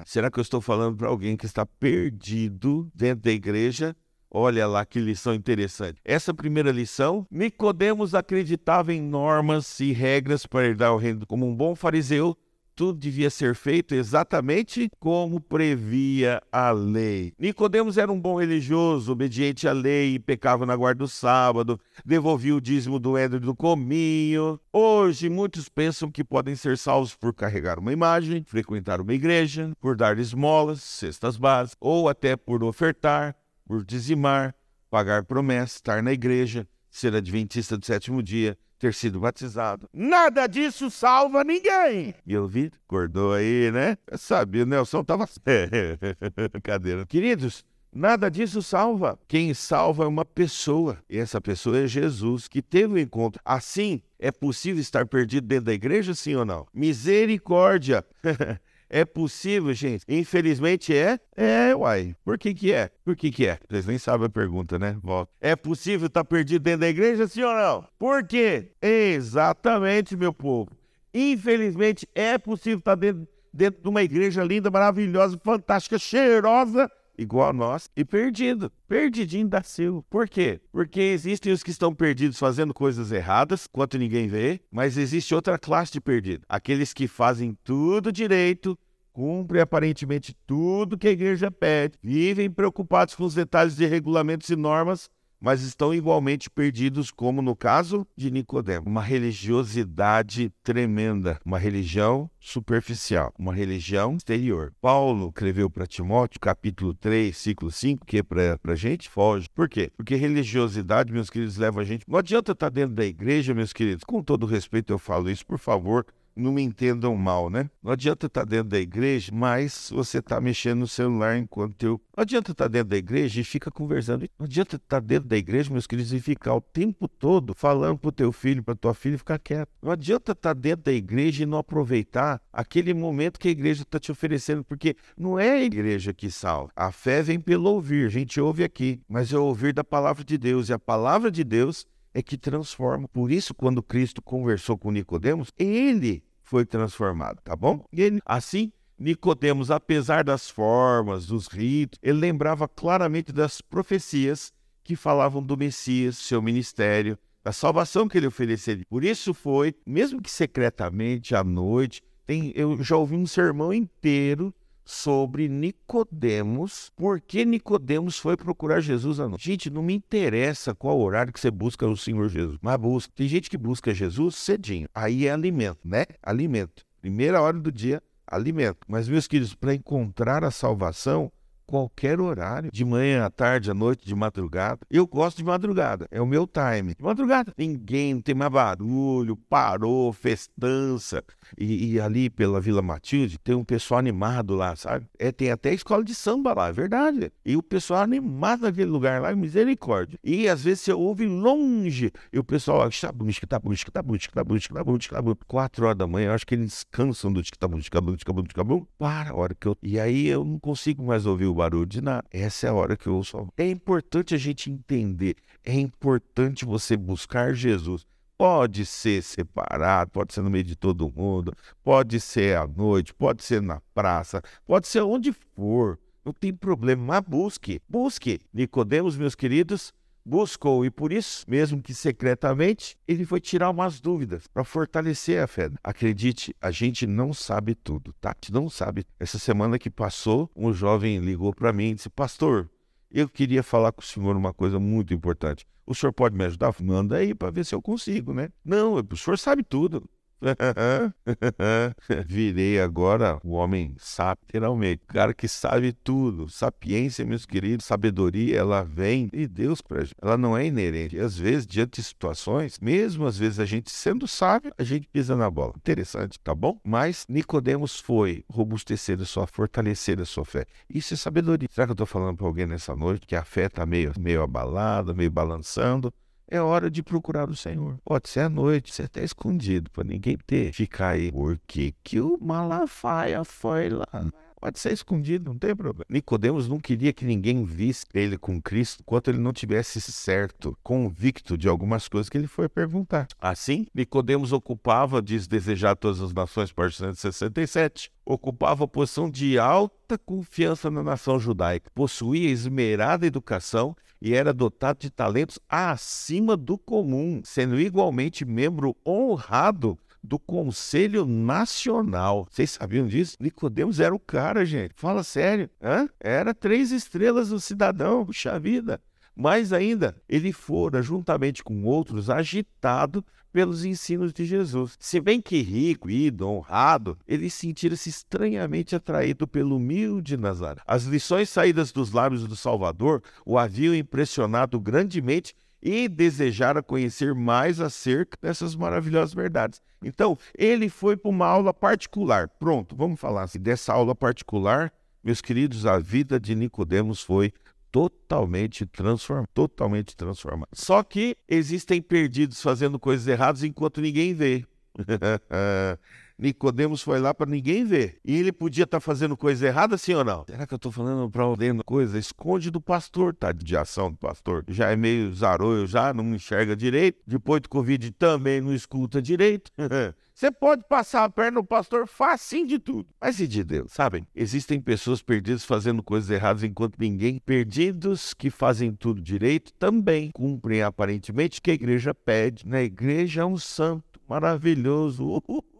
Será 0.05 0.31
que 0.31 0.39
eu 0.39 0.43
estou 0.43 0.61
falando 0.61 0.95
para 0.95 1.09
alguém 1.09 1.35
que 1.35 1.45
está 1.45 1.65
perdido 1.65 2.89
dentro 2.95 3.23
da 3.23 3.31
igreja? 3.31 3.93
Olha 4.29 4.67
lá 4.67 4.85
que 4.85 4.99
lição 4.99 5.33
interessante. 5.33 5.99
Essa 6.03 6.33
primeira 6.33 6.71
lição, 6.71 7.25
Nicodemos 7.31 8.13
acreditava 8.13 8.93
em 8.93 9.01
normas 9.01 9.79
e 9.79 9.91
regras 9.93 10.45
para 10.45 10.65
herdar 10.67 10.93
o 10.93 10.97
reino. 10.97 11.25
Como 11.25 11.47
um 11.47 11.55
bom 11.55 11.75
fariseu, 11.75 12.37
tudo 12.77 12.99
devia 12.99 13.31
ser 13.31 13.55
feito 13.55 13.95
exatamente 13.95 14.87
como 14.99 15.41
previa 15.41 16.39
a 16.51 16.69
lei. 16.69 17.33
Nicodemos 17.39 17.97
era 17.97 18.11
um 18.11 18.21
bom 18.21 18.39
religioso, 18.39 19.11
obediente 19.11 19.67
à 19.67 19.71
lei, 19.71 20.19
pecava 20.19 20.63
na 20.63 20.75
guarda 20.75 20.99
do 20.99 21.07
sábado, 21.07 21.79
devolvia 22.05 22.55
o 22.55 22.61
dízimo 22.61 22.99
do 22.99 23.17
endro 23.17 23.39
do 23.39 23.55
cominho. 23.55 24.59
Hoje, 24.71 25.27
muitos 25.27 25.67
pensam 25.67 26.11
que 26.11 26.23
podem 26.23 26.55
ser 26.55 26.77
salvos 26.77 27.15
por 27.15 27.33
carregar 27.33 27.79
uma 27.79 27.91
imagem, 27.91 28.43
frequentar 28.45 29.01
uma 29.01 29.13
igreja, 29.13 29.71
por 29.81 29.95
dar 29.95 30.19
esmolas, 30.19 30.83
cestas 30.83 31.35
básicas, 31.35 31.77
ou 31.81 32.07
até 32.07 32.35
por 32.35 32.63
ofertar 32.63 33.35
por 33.67 33.83
dizimar, 33.83 34.55
pagar 34.89 35.23
promessas, 35.25 35.75
estar 35.75 36.01
na 36.01 36.13
igreja, 36.13 36.67
ser 36.89 37.13
adventista 37.13 37.77
do 37.77 37.85
sétimo 37.85 38.23
dia, 38.23 38.57
ter 38.79 38.93
sido 38.93 39.19
batizado. 39.19 39.89
Nada 39.93 40.47
disso 40.47 40.89
salva 40.89 41.43
ninguém. 41.43 42.15
E 42.25 42.33
eu 42.33 42.47
vi, 42.47 42.71
acordou 42.85 43.33
aí, 43.33 43.71
né? 43.71 43.97
Eu 44.09 44.17
sabia, 44.17 44.63
o 44.63 44.65
Nelson 44.65 45.03
tava. 45.03 45.27
Cadeira. 46.63 47.05
Queridos, 47.05 47.65
Nada 47.93 48.29
disso 48.29 48.61
salva. 48.61 49.17
Quem 49.27 49.53
salva 49.55 50.03
é 50.03 50.07
uma 50.07 50.23
pessoa. 50.23 50.99
E 51.09 51.17
essa 51.17 51.41
pessoa 51.41 51.79
é 51.79 51.87
Jesus, 51.87 52.47
que 52.47 52.61
teve 52.61 52.93
o 52.93 52.95
um 52.95 52.99
encontro. 52.99 53.41
Assim, 53.43 54.01
é 54.19 54.31
possível 54.31 54.79
estar 54.79 55.07
perdido 55.07 55.47
dentro 55.47 55.65
da 55.65 55.73
igreja, 55.73 56.13
sim 56.13 56.35
ou 56.35 56.45
não? 56.45 56.67
Misericórdia. 56.71 58.05
É 58.89 59.03
possível, 59.03 59.73
gente? 59.73 60.05
Infelizmente 60.07 60.95
é? 60.95 61.19
É, 61.35 61.75
uai. 61.75 62.15
Por 62.23 62.37
que 62.37 62.53
que 62.53 62.71
é? 62.71 62.89
Por 63.03 63.15
que 63.15 63.29
que 63.31 63.45
é? 63.45 63.59
Vocês 63.69 63.85
nem 63.85 63.97
sabem 63.97 64.27
a 64.27 64.29
pergunta, 64.29 64.79
né? 64.79 64.97
Volta. 65.03 65.31
É 65.41 65.55
possível 65.55 66.07
estar 66.07 66.23
tá 66.23 66.29
perdido 66.29 66.63
dentro 66.63 66.81
da 66.81 66.89
igreja, 66.89 67.27
sim 67.27 67.43
ou 67.43 67.53
não? 67.53 67.85
Por 67.99 68.25
quê? 68.25 68.71
Exatamente, 68.81 70.15
meu 70.15 70.33
povo. 70.33 70.71
Infelizmente 71.13 72.07
é 72.15 72.37
possível 72.37 72.79
estar 72.79 72.91
tá 72.91 73.01
dentro, 73.01 73.27
dentro 73.51 73.81
de 73.81 73.89
uma 73.89 74.03
igreja 74.03 74.43
linda, 74.43 74.71
maravilhosa, 74.71 75.39
fantástica, 75.43 75.99
cheirosa, 75.99 76.89
igual 77.17 77.49
a 77.49 77.53
nós, 77.53 77.89
e 77.95 78.05
perdido, 78.05 78.71
perdidinho 78.87 79.47
da 79.47 79.63
Silva. 79.63 80.03
Por 80.09 80.29
quê? 80.29 80.61
Porque 80.71 81.01
existem 81.01 81.51
os 81.51 81.63
que 81.63 81.71
estão 81.71 81.93
perdidos 81.93 82.37
fazendo 82.37 82.73
coisas 82.73 83.11
erradas, 83.11 83.67
enquanto 83.69 83.97
ninguém 83.97 84.27
vê, 84.27 84.61
mas 84.71 84.97
existe 84.97 85.33
outra 85.33 85.57
classe 85.57 85.93
de 85.93 86.01
perdido, 86.01 86.45
aqueles 86.47 86.93
que 86.93 87.07
fazem 87.07 87.57
tudo 87.63 88.11
direito, 88.11 88.77
cumprem 89.11 89.61
aparentemente 89.61 90.35
tudo 90.45 90.97
que 90.97 91.07
a 91.07 91.11
igreja 91.11 91.49
pede, 91.49 91.97
vivem 92.03 92.51
preocupados 92.51 93.15
com 93.15 93.23
os 93.23 93.33
detalhes 93.33 93.75
de 93.75 93.85
regulamentos 93.87 94.47
e 94.49 94.55
normas, 94.55 95.09
mas 95.39 95.61
estão 95.61 95.93
igualmente 95.93 96.49
perdidos, 96.49 97.11
como 97.11 97.41
no 97.41 97.55
caso 97.55 98.05
de 98.15 98.31
Nicodemo. 98.31 98.87
Uma 98.87 99.01
religiosidade 99.01 100.51
tremenda, 100.63 101.39
uma 101.45 101.59
religião 101.59 102.29
superficial, 102.39 103.33
uma 103.37 103.53
religião 103.53 104.15
exterior. 104.15 104.73
Paulo 104.81 105.27
escreveu 105.27 105.69
para 105.69 105.87
Timóteo, 105.87 106.39
capítulo 106.39 106.93
3, 106.93 107.35
ciclo 107.35 107.71
5, 107.71 108.05
que 108.05 108.17
é 108.17 108.23
para 108.23 108.57
a 108.65 108.75
gente 108.75 109.09
foge. 109.09 109.47
Por 109.53 109.69
quê? 109.69 109.91
Porque 109.95 110.15
religiosidade, 110.15 111.13
meus 111.13 111.29
queridos, 111.29 111.57
leva 111.57 111.81
a 111.81 111.83
gente. 111.83 112.05
Não 112.07 112.17
adianta 112.19 112.51
estar 112.51 112.69
dentro 112.69 112.95
da 112.95 113.05
igreja, 113.05 113.53
meus 113.53 113.73
queridos. 113.73 114.03
Com 114.03 114.21
todo 114.21 114.45
respeito, 114.45 114.93
eu 114.93 114.99
falo 114.99 115.29
isso, 115.29 115.45
por 115.45 115.59
favor 115.59 116.05
não 116.37 116.51
me 116.51 116.61
entendam 116.61 117.15
mal, 117.15 117.49
né? 117.49 117.69
Não 117.81 117.91
adianta 117.91 118.27
estar 118.27 118.45
dentro 118.45 118.69
da 118.69 118.79
igreja, 118.79 119.31
mas 119.33 119.89
você 119.91 120.19
está 120.19 120.39
mexendo 120.39 120.79
no 120.79 120.87
celular 120.87 121.37
enquanto 121.37 121.83
eu. 121.83 122.01
Não 122.15 122.21
adianta 122.21 122.51
estar 122.51 122.67
dentro 122.67 122.89
da 122.89 122.97
igreja 122.97 123.41
e 123.41 123.43
fica 123.43 123.69
conversando. 123.71 124.27
Não 124.37 124.45
adianta 124.45 124.75
estar 124.75 124.99
dentro 124.99 125.27
da 125.27 125.37
igreja, 125.37 125.71
meus 125.71 125.87
queridos, 125.87 126.13
e 126.13 126.19
ficar 126.19 126.55
o 126.55 126.61
tempo 126.61 127.07
todo 127.07 127.53
falando 127.53 127.97
para 127.97 128.09
o 128.09 128.11
teu 128.11 128.31
filho, 128.31 128.63
para 128.63 128.75
tua 128.75 128.93
filha 128.93 129.17
ficar 129.17 129.39
quieto. 129.39 129.69
Não 129.81 129.91
adianta 129.91 130.31
estar 130.31 130.53
dentro 130.53 130.85
da 130.85 130.93
igreja 130.93 131.43
e 131.43 131.45
não 131.45 131.57
aproveitar 131.57 132.41
aquele 132.51 132.93
momento 132.93 133.39
que 133.39 133.47
a 133.47 133.51
igreja 133.51 133.83
está 133.83 133.99
te 133.99 134.11
oferecendo, 134.11 134.63
porque 134.63 134.95
não 135.17 135.39
é 135.39 135.51
a 135.51 135.63
igreja 135.63 136.13
que 136.13 136.29
salva. 136.31 136.71
A 136.75 136.91
fé 136.91 137.21
vem 137.21 137.39
pelo 137.39 137.69
ouvir, 137.69 138.05
a 138.05 138.09
gente 138.09 138.39
ouve 138.39 138.63
aqui, 138.63 139.01
mas 139.07 139.33
é 139.33 139.37
ouvir 139.37 139.73
da 139.73 139.83
palavra 139.83 140.23
de 140.23 140.37
Deus. 140.37 140.69
E 140.69 140.73
a 140.73 140.79
palavra 140.79 141.31
de 141.31 141.43
Deus 141.43 141.85
é 142.17 142.21
que 142.23 142.35
transforma. 142.35 143.07
Por 143.07 143.31
isso, 143.31 143.53
quando 143.53 143.83
Cristo 143.83 144.23
conversou 144.23 144.75
com 144.75 144.91
Nicodemos, 144.91 145.51
ele 145.55 146.23
foi 146.47 146.65
transformado, 146.65 147.41
tá 147.43 147.55
bom? 147.55 147.85
E 147.91 148.01
ele, 148.01 148.21
assim, 148.25 148.71
Nicodemos, 148.97 149.69
apesar 149.69 150.23
das 150.23 150.49
formas, 150.49 151.27
dos 151.27 151.47
ritos, 151.47 151.99
ele 152.01 152.19
lembrava 152.19 152.67
claramente 152.67 153.33
das 153.33 153.59
profecias 153.59 154.53
que 154.83 154.95
falavam 154.95 155.43
do 155.43 155.57
Messias, 155.57 156.17
seu 156.17 156.41
ministério, 156.41 157.17
da 157.43 157.51
salvação 157.51 158.07
que 158.07 158.17
ele 158.17 158.27
ofereceria. 158.27 158.85
Por 158.89 159.03
isso 159.03 159.33
foi, 159.33 159.75
mesmo 159.85 160.21
que 160.21 160.31
secretamente 160.31 161.35
à 161.35 161.43
noite, 161.43 162.01
tem, 162.25 162.53
eu 162.55 162.81
já 162.81 162.95
ouvi 162.95 163.15
um 163.15 163.27
sermão 163.27 163.73
inteiro 163.73 164.53
sobre 164.87 165.49
Nicodemos, 165.49 166.89
por 166.95 167.19
que 167.19 167.43
Nicodemos 167.43 168.17
foi 168.17 168.37
procurar 168.37 168.79
Jesus 168.79 169.19
à 169.19 169.27
noite. 169.27 169.43
Gente, 169.43 169.69
não 169.69 169.83
me 169.83 169.93
interessa 169.93 170.73
qual 170.73 170.97
horário 170.97 171.33
que 171.33 171.39
você 171.41 171.51
busca 171.51 171.85
o 171.85 171.97
Senhor 171.97 172.29
Jesus, 172.29 172.57
mas 172.61 172.77
busca. 172.77 173.11
Tem 173.13 173.27
gente 173.27 173.49
que 173.49 173.57
busca 173.57 173.93
Jesus 173.93 174.35
cedinho. 174.37 174.87
Aí 174.95 175.27
é 175.27 175.31
alimento, 175.31 175.79
né? 175.83 176.05
Alimento. 176.23 176.85
Primeira 177.01 177.41
hora 177.41 177.59
do 177.59 177.69
dia, 177.69 178.01
alimento. 178.25 178.79
Mas 178.87 179.09
meus 179.09 179.27
queridos, 179.27 179.53
para 179.53 179.75
encontrar 179.75 180.45
a 180.45 180.51
salvação, 180.51 181.29
qualquer 181.67 182.21
horário, 182.21 182.71
de 182.71 182.85
manhã, 182.85 183.25
à 183.25 183.29
tarde, 183.29 183.69
à 183.69 183.73
noite, 183.73 184.05
de 184.05 184.15
madrugada. 184.15 184.79
Eu 184.89 185.05
gosto 185.05 185.37
de 185.37 185.43
madrugada, 185.43 186.07
é 186.09 186.21
o 186.21 186.25
meu 186.25 186.47
time. 186.47 186.95
De 186.95 187.03
madrugada, 187.03 187.53
ninguém 187.57 188.13
não 188.13 188.21
tem 188.21 188.33
mais 188.33 188.51
barulho, 188.51 189.35
parou, 189.35 190.13
festança. 190.13 191.21
E, 191.57 191.93
e, 191.93 191.99
ali 191.99 192.29
pela 192.29 192.61
Vila 192.61 192.81
Matilde 192.81 193.37
tem 193.37 193.53
um 193.53 193.63
pessoal 193.63 193.99
animado 193.99 194.55
lá, 194.55 194.75
sabe? 194.75 195.05
É, 195.19 195.31
tem 195.31 195.51
até 195.51 195.73
escola 195.73 196.03
de 196.03 196.15
samba 196.15 196.53
lá, 196.53 196.69
é 196.69 196.71
verdade. 196.71 197.31
E 197.45 197.57
o 197.57 197.63
pessoal 197.63 198.01
animado 198.01 198.61
naquele 198.61 198.89
lugar 198.89 199.21
lá, 199.21 199.35
misericórdia. 199.35 200.17
E 200.23 200.47
às 200.47 200.63
vezes 200.63 200.81
você 200.81 200.93
ouve 200.93 201.25
longe, 201.25 202.11
e 202.31 202.39
o 202.39 202.43
pessoal, 202.43 202.89
tabunch, 202.89 203.45
tabunch, 203.45 203.85
tabunch, 203.91 204.29
tabunch, 204.31 204.69
tabunch, 204.69 205.09
tabunch. 205.09 205.37
Quatro 205.47 205.85
horas 205.85 205.97
da 205.97 206.07
manhã, 206.07 206.27
eu 206.27 206.33
acho 206.33 206.47
que 206.47 206.55
eles 206.55 206.85
cansam 206.89 207.31
do 207.31 207.41
tabunch, 207.57 207.89
tabunch, 207.89 208.23
tabunch, 208.23 208.53
tabunch. 208.53 208.87
Para 208.97 209.31
a 209.31 209.35
hora 209.35 209.53
que 209.53 209.67
eu. 209.67 209.77
E 209.83 209.99
aí 209.99 210.27
eu 210.27 210.45
não 210.45 210.59
consigo 210.59 211.03
mais 211.03 211.25
ouvir 211.25 211.45
o 211.45 211.56
barulho 211.57 211.85
de 211.85 212.01
nada. 212.01 212.23
Essa 212.31 212.67
é 212.67 212.69
a 212.69 212.73
hora 212.73 212.95
que 212.95 213.07
eu 213.07 213.15
ouço. 213.15 213.47
É 213.57 213.67
importante 213.67 214.33
a 214.33 214.37
gente 214.37 214.71
entender, 214.71 215.35
é 215.63 215.73
importante 215.73 216.63
você 216.63 216.95
buscar 216.95 217.53
Jesus. 217.53 218.05
Pode 218.37 218.85
ser 218.85 219.23
separado, 219.23 220.11
pode 220.11 220.31
ser 220.31 220.41
no 220.41 220.49
meio 220.49 220.63
de 220.63 220.75
todo 220.75 221.11
mundo, 221.11 221.53
pode 221.83 222.19
ser 222.19 222.55
à 222.55 222.67
noite, 222.67 223.11
pode 223.11 223.43
ser 223.43 223.63
na 223.63 223.81
praça, 223.95 224.43
pode 224.65 224.87
ser 224.87 225.01
onde 225.01 225.33
for. 225.55 225.97
Não 226.23 226.31
tem 226.31 226.53
problema, 226.53 227.03
mas 227.03 227.21
busque, 227.21 227.81
busque. 227.89 228.39
Nicodemos, 228.53 229.17
meus 229.17 229.33
queridos, 229.33 229.91
buscou 230.27 230.85
e 230.85 230.91
por 230.91 231.13
isso, 231.13 231.45
mesmo 231.47 231.81
que 231.81 231.93
secretamente, 231.93 232.97
ele 233.07 233.25
foi 233.25 233.39
tirar 233.39 233.69
umas 233.69 234.01
dúvidas 234.01 234.45
para 234.47 234.63
fortalecer 234.63 235.41
a 235.41 235.47
fé. 235.47 235.69
Acredite, 235.81 236.53
a 236.61 236.69
gente 236.69 237.07
não 237.07 237.31
sabe 237.33 237.73
tudo, 237.73 238.13
tá? 238.19 238.31
A 238.31 238.33
gente 238.35 238.51
não 238.51 238.69
sabe. 238.69 239.05
Essa 239.17 239.39
semana 239.39 239.79
que 239.79 239.89
passou, 239.89 240.51
um 240.55 240.73
jovem 240.73 241.19
ligou 241.19 241.53
para 241.53 241.71
mim 241.71 241.91
e 241.91 241.95
disse: 241.95 242.09
"Pastor, 242.09 242.69
eu 243.09 243.29
queria 243.29 243.63
falar 243.63 243.93
com 243.93 244.01
o 244.01 244.05
senhor 244.05 244.35
uma 244.35 244.53
coisa 244.53 244.77
muito 244.77 245.13
importante. 245.13 245.65
O 245.85 245.95
senhor 245.95 246.11
pode 246.11 246.35
me 246.35 246.43
ajudar? 246.43 246.75
Manda 246.81 247.15
aí 247.15 247.33
para 247.33 247.49
ver 247.49 247.65
se 247.65 247.73
eu 247.73 247.81
consigo, 247.81 248.33
né? 248.33 248.49
Não, 248.63 248.95
o 248.95 249.17
senhor 249.17 249.37
sabe 249.37 249.63
tudo. 249.63 250.03
Virei 252.27 252.79
agora 252.79 253.39
o 253.43 253.51
homem 253.53 253.95
sábio, 253.97 254.43
literalmente. 254.43 255.01
Cara 255.07 255.33
que 255.33 255.47
sabe 255.47 255.91
tudo. 255.91 256.49
Sapiência, 256.49 257.25
meus 257.25 257.45
queridos, 257.45 257.85
sabedoria, 257.85 258.57
ela 258.57 258.83
vem 258.83 259.27
de 259.27 259.47
Deus 259.47 259.81
pra 259.81 260.01
gente. 260.01 260.15
Ela 260.21 260.37
não 260.37 260.55
é 260.55 260.65
inerente. 260.65 261.15
E 261.15 261.19
às 261.19 261.37
vezes, 261.37 261.65
diante 261.65 262.01
de 262.01 262.07
situações, 262.07 262.77
mesmo 262.79 263.25
às 263.25 263.37
vezes 263.37 263.59
a 263.59 263.65
gente 263.65 263.89
sendo 263.89 264.27
sábio, 264.27 264.71
a 264.77 264.83
gente 264.83 265.07
pisa 265.07 265.35
na 265.35 265.49
bola. 265.49 265.73
Interessante, 265.77 266.39
tá 266.39 266.53
bom? 266.53 266.79
Mas 266.83 267.25
Nicodemos 267.27 267.99
foi 267.99 268.43
robustecer 268.49 269.19
a 269.21 269.25
sua, 269.25 269.47
fortalecer 269.47 270.19
a 270.21 270.25
sua 270.25 270.45
fé. 270.45 270.65
Isso 270.89 271.13
é 271.13 271.17
sabedoria. 271.17 271.67
Será 271.71 271.87
que 271.87 271.91
eu 271.91 271.95
tô 271.95 272.05
falando 272.05 272.37
para 272.37 272.47
alguém 272.47 272.67
nessa 272.67 272.95
noite 272.95 273.25
que 273.25 273.35
a 273.35 273.43
fé 273.43 273.69
tá 273.69 273.85
meio, 273.85 274.13
meio 274.19 274.41
abalada, 274.41 275.13
meio 275.13 275.31
balançando? 275.31 276.13
É 276.49 276.61
hora 276.61 276.89
de 276.89 277.03
procurar 277.03 277.49
o 277.49 277.55
Senhor. 277.55 277.97
Pode 278.03 278.29
ser 278.29 278.41
à 278.41 278.49
noite, 278.49 278.93
você 278.93 279.03
até 279.03 279.23
escondido, 279.23 279.89
para 279.91 280.03
ninguém 280.03 280.37
ter. 280.45 280.73
Ficar 280.73 281.09
aí, 281.09 281.31
por 281.31 281.59
que, 281.67 281.93
que 282.03 282.19
o 282.19 282.37
Malafaia 282.41 283.43
foi 283.43 283.89
lá? 283.89 284.31
Pode 284.59 284.79
ser 284.79 284.91
escondido, 284.91 285.51
não 285.51 285.59
tem 285.59 285.75
problema. 285.75 286.05
Nicodemos 286.09 286.67
não 286.67 286.79
queria 286.79 287.13
que 287.13 287.23
ninguém 287.23 287.63
visse 287.63 288.05
ele 288.11 288.39
com 288.39 288.59
Cristo 288.59 289.01
enquanto 289.01 289.27
ele 289.27 289.37
não 289.37 289.53
tivesse 289.53 290.01
certo, 290.01 290.75
convicto 290.81 291.55
de 291.55 291.67
algumas 291.67 292.07
coisas 292.07 292.27
que 292.27 292.37
ele 292.37 292.47
foi 292.47 292.67
perguntar. 292.67 293.27
Assim, 293.39 293.85
Nicodemos 293.93 294.51
ocupava, 294.51 295.21
diz 295.21 295.47
desejar 295.47 295.95
todas 295.95 296.21
as 296.21 296.33
nações, 296.33 296.71
parte 296.71 296.97
167, 296.97 298.11
ocupava 298.25 298.85
a 298.85 298.87
posição 298.87 299.29
de 299.29 299.59
alta 299.59 300.17
confiança 300.17 300.89
na 300.89 301.03
nação 301.03 301.39
judaica, 301.39 301.91
possuía 301.93 302.49
esmerada 302.49 303.27
educação 303.27 303.95
e 304.21 304.33
era 304.33 304.53
dotado 304.53 304.99
de 304.99 305.09
talentos 305.09 305.59
acima 305.69 306.57
do 306.57 306.77
comum, 306.77 307.41
sendo 307.43 307.79
igualmente 307.79 308.45
membro 308.45 308.95
honrado 309.05 309.97
do 310.23 310.37
Conselho 310.37 311.25
Nacional. 311.25 312.47
Vocês 312.49 312.71
sabiam 312.71 313.07
disso? 313.07 313.37
Nicodemos 313.39 313.99
era 313.99 314.13
o 314.13 314.19
cara, 314.19 314.65
gente. 314.65 314.93
Fala 314.95 315.23
sério. 315.23 315.69
Hã? 315.81 316.09
Era 316.19 316.53
três 316.53 316.91
estrelas 316.91 317.49
do 317.49 317.59
cidadão. 317.59 318.25
Puxa 318.25 318.59
vida. 318.59 319.01
Mais 319.37 319.71
ainda, 319.71 320.15
ele 320.27 320.51
fora, 320.51 320.99
juntamente 321.03 321.63
com 321.63 321.83
outros, 321.83 322.27
agitado 322.27 323.23
pelos 323.53 323.85
ensinos 323.85 324.33
de 324.33 324.45
Jesus. 324.45 324.97
Se 324.99 325.19
bem 325.19 325.39
que 325.39 325.61
rico, 325.61 326.09
ido, 326.09 326.47
honrado, 326.47 327.15
ele 327.27 327.47
sentira-se 327.47 328.09
estranhamente 328.09 328.95
atraído 328.95 329.47
pelo 329.47 329.77
humilde 329.77 330.35
Nazaré. 330.37 330.81
As 330.87 331.03
lições 331.03 331.49
saídas 331.49 331.91
dos 331.91 332.11
lábios 332.11 332.47
do 332.47 332.55
Salvador 332.55 333.21
o 333.45 333.59
haviam 333.59 333.93
impressionado 333.93 334.79
grandemente 334.79 335.55
e 335.81 336.07
desejara 336.07 336.81
conhecer 336.81 337.35
mais 337.35 337.79
acerca 337.79 338.39
dessas 338.41 338.75
maravilhosas 338.75 339.35
verdades. 339.35 339.79
Então, 340.03 340.35
ele 340.57 340.89
foi 340.89 341.15
para 341.15 341.29
uma 341.29 341.45
aula 341.45 341.71
particular. 341.71 342.47
Pronto, 342.47 342.95
vamos 342.95 343.19
falar 343.19 343.43
assim. 343.43 343.59
Dessa 343.59 343.93
aula 343.93 344.15
particular, 344.15 344.91
meus 345.23 345.41
queridos, 345.41 345.85
a 345.85 345.99
vida 345.99 346.39
de 346.39 346.55
Nicodemos 346.55 347.21
foi 347.21 347.53
totalmente 347.91 348.85
transformada, 348.85 349.49
totalmente 349.53 350.15
transformada. 350.15 350.69
Só 350.73 351.03
que 351.03 351.37
existem 351.47 352.01
perdidos 352.01 352.61
fazendo 352.61 352.99
coisas 352.99 353.27
erradas 353.27 353.63
enquanto 353.63 354.01
ninguém 354.01 354.33
vê. 354.33 354.65
Nicodemos 356.39 357.01
foi 357.01 357.19
lá 357.19 357.33
para 357.33 357.49
ninguém 357.49 357.83
ver. 357.83 358.19
E 358.23 358.35
ele 358.35 358.51
podia 358.51 358.83
estar 358.83 358.97
tá 358.97 359.01
fazendo 359.01 359.35
coisa 359.35 359.65
errada, 359.65 359.97
sim 359.97 360.13
ou 360.13 360.23
não? 360.23 360.45
Será 360.45 360.67
que 360.67 360.73
eu 360.73 360.77
estou 360.77 360.91
falando 360.91 361.29
para 361.31 361.43
alguém 361.43 361.75
coisa? 361.79 362.19
Esconde 362.19 362.69
do 362.69 362.79
pastor, 362.79 363.33
tá? 363.33 363.51
De 363.51 363.75
ação 363.75 364.11
do 364.11 364.17
pastor. 364.17 364.63
Já 364.67 364.91
é 364.91 364.95
meio 364.95 365.33
zaroio, 365.33 365.87
já 365.87 366.13
não 366.13 366.35
enxerga 366.35 366.75
direito. 366.75 367.19
Depois 367.25 367.61
do 367.61 367.69
Covid 367.69 368.11
também 368.11 368.61
não 368.61 368.73
escuta 368.73 369.21
direito. 369.21 369.71
Você 370.37 370.51
pode 370.51 370.83
passar 370.87 371.23
a 371.23 371.29
perna 371.29 371.59
no 371.59 371.63
pastor 371.63 372.07
facinho 372.07 372.67
de 372.67 372.77
tudo. 372.77 373.09
Mas 373.19 373.39
e 373.39 373.47
de 373.47 373.63
Deus, 373.63 373.91
sabem? 373.91 374.27
Existem 374.35 374.79
pessoas 374.79 375.19
perdidas 375.19 375.65
fazendo 375.65 376.03
coisas 376.03 376.29
erradas 376.29 376.61
enquanto 376.61 376.99
ninguém. 376.99 377.39
Perdidos 377.39 378.35
que 378.35 378.51
fazem 378.51 378.93
tudo 378.93 379.19
direito 379.19 379.73
também 379.73 380.29
cumprem 380.29 380.83
aparentemente 380.83 381.57
o 381.57 381.61
que 381.63 381.71
a 381.71 381.73
igreja 381.73 382.13
pede. 382.13 382.67
Na 382.67 382.83
igreja 382.83 383.41
é 383.41 383.45
um 383.45 383.57
santo 383.57 384.21
maravilhoso. 384.29 385.25
Uhul 385.25 385.65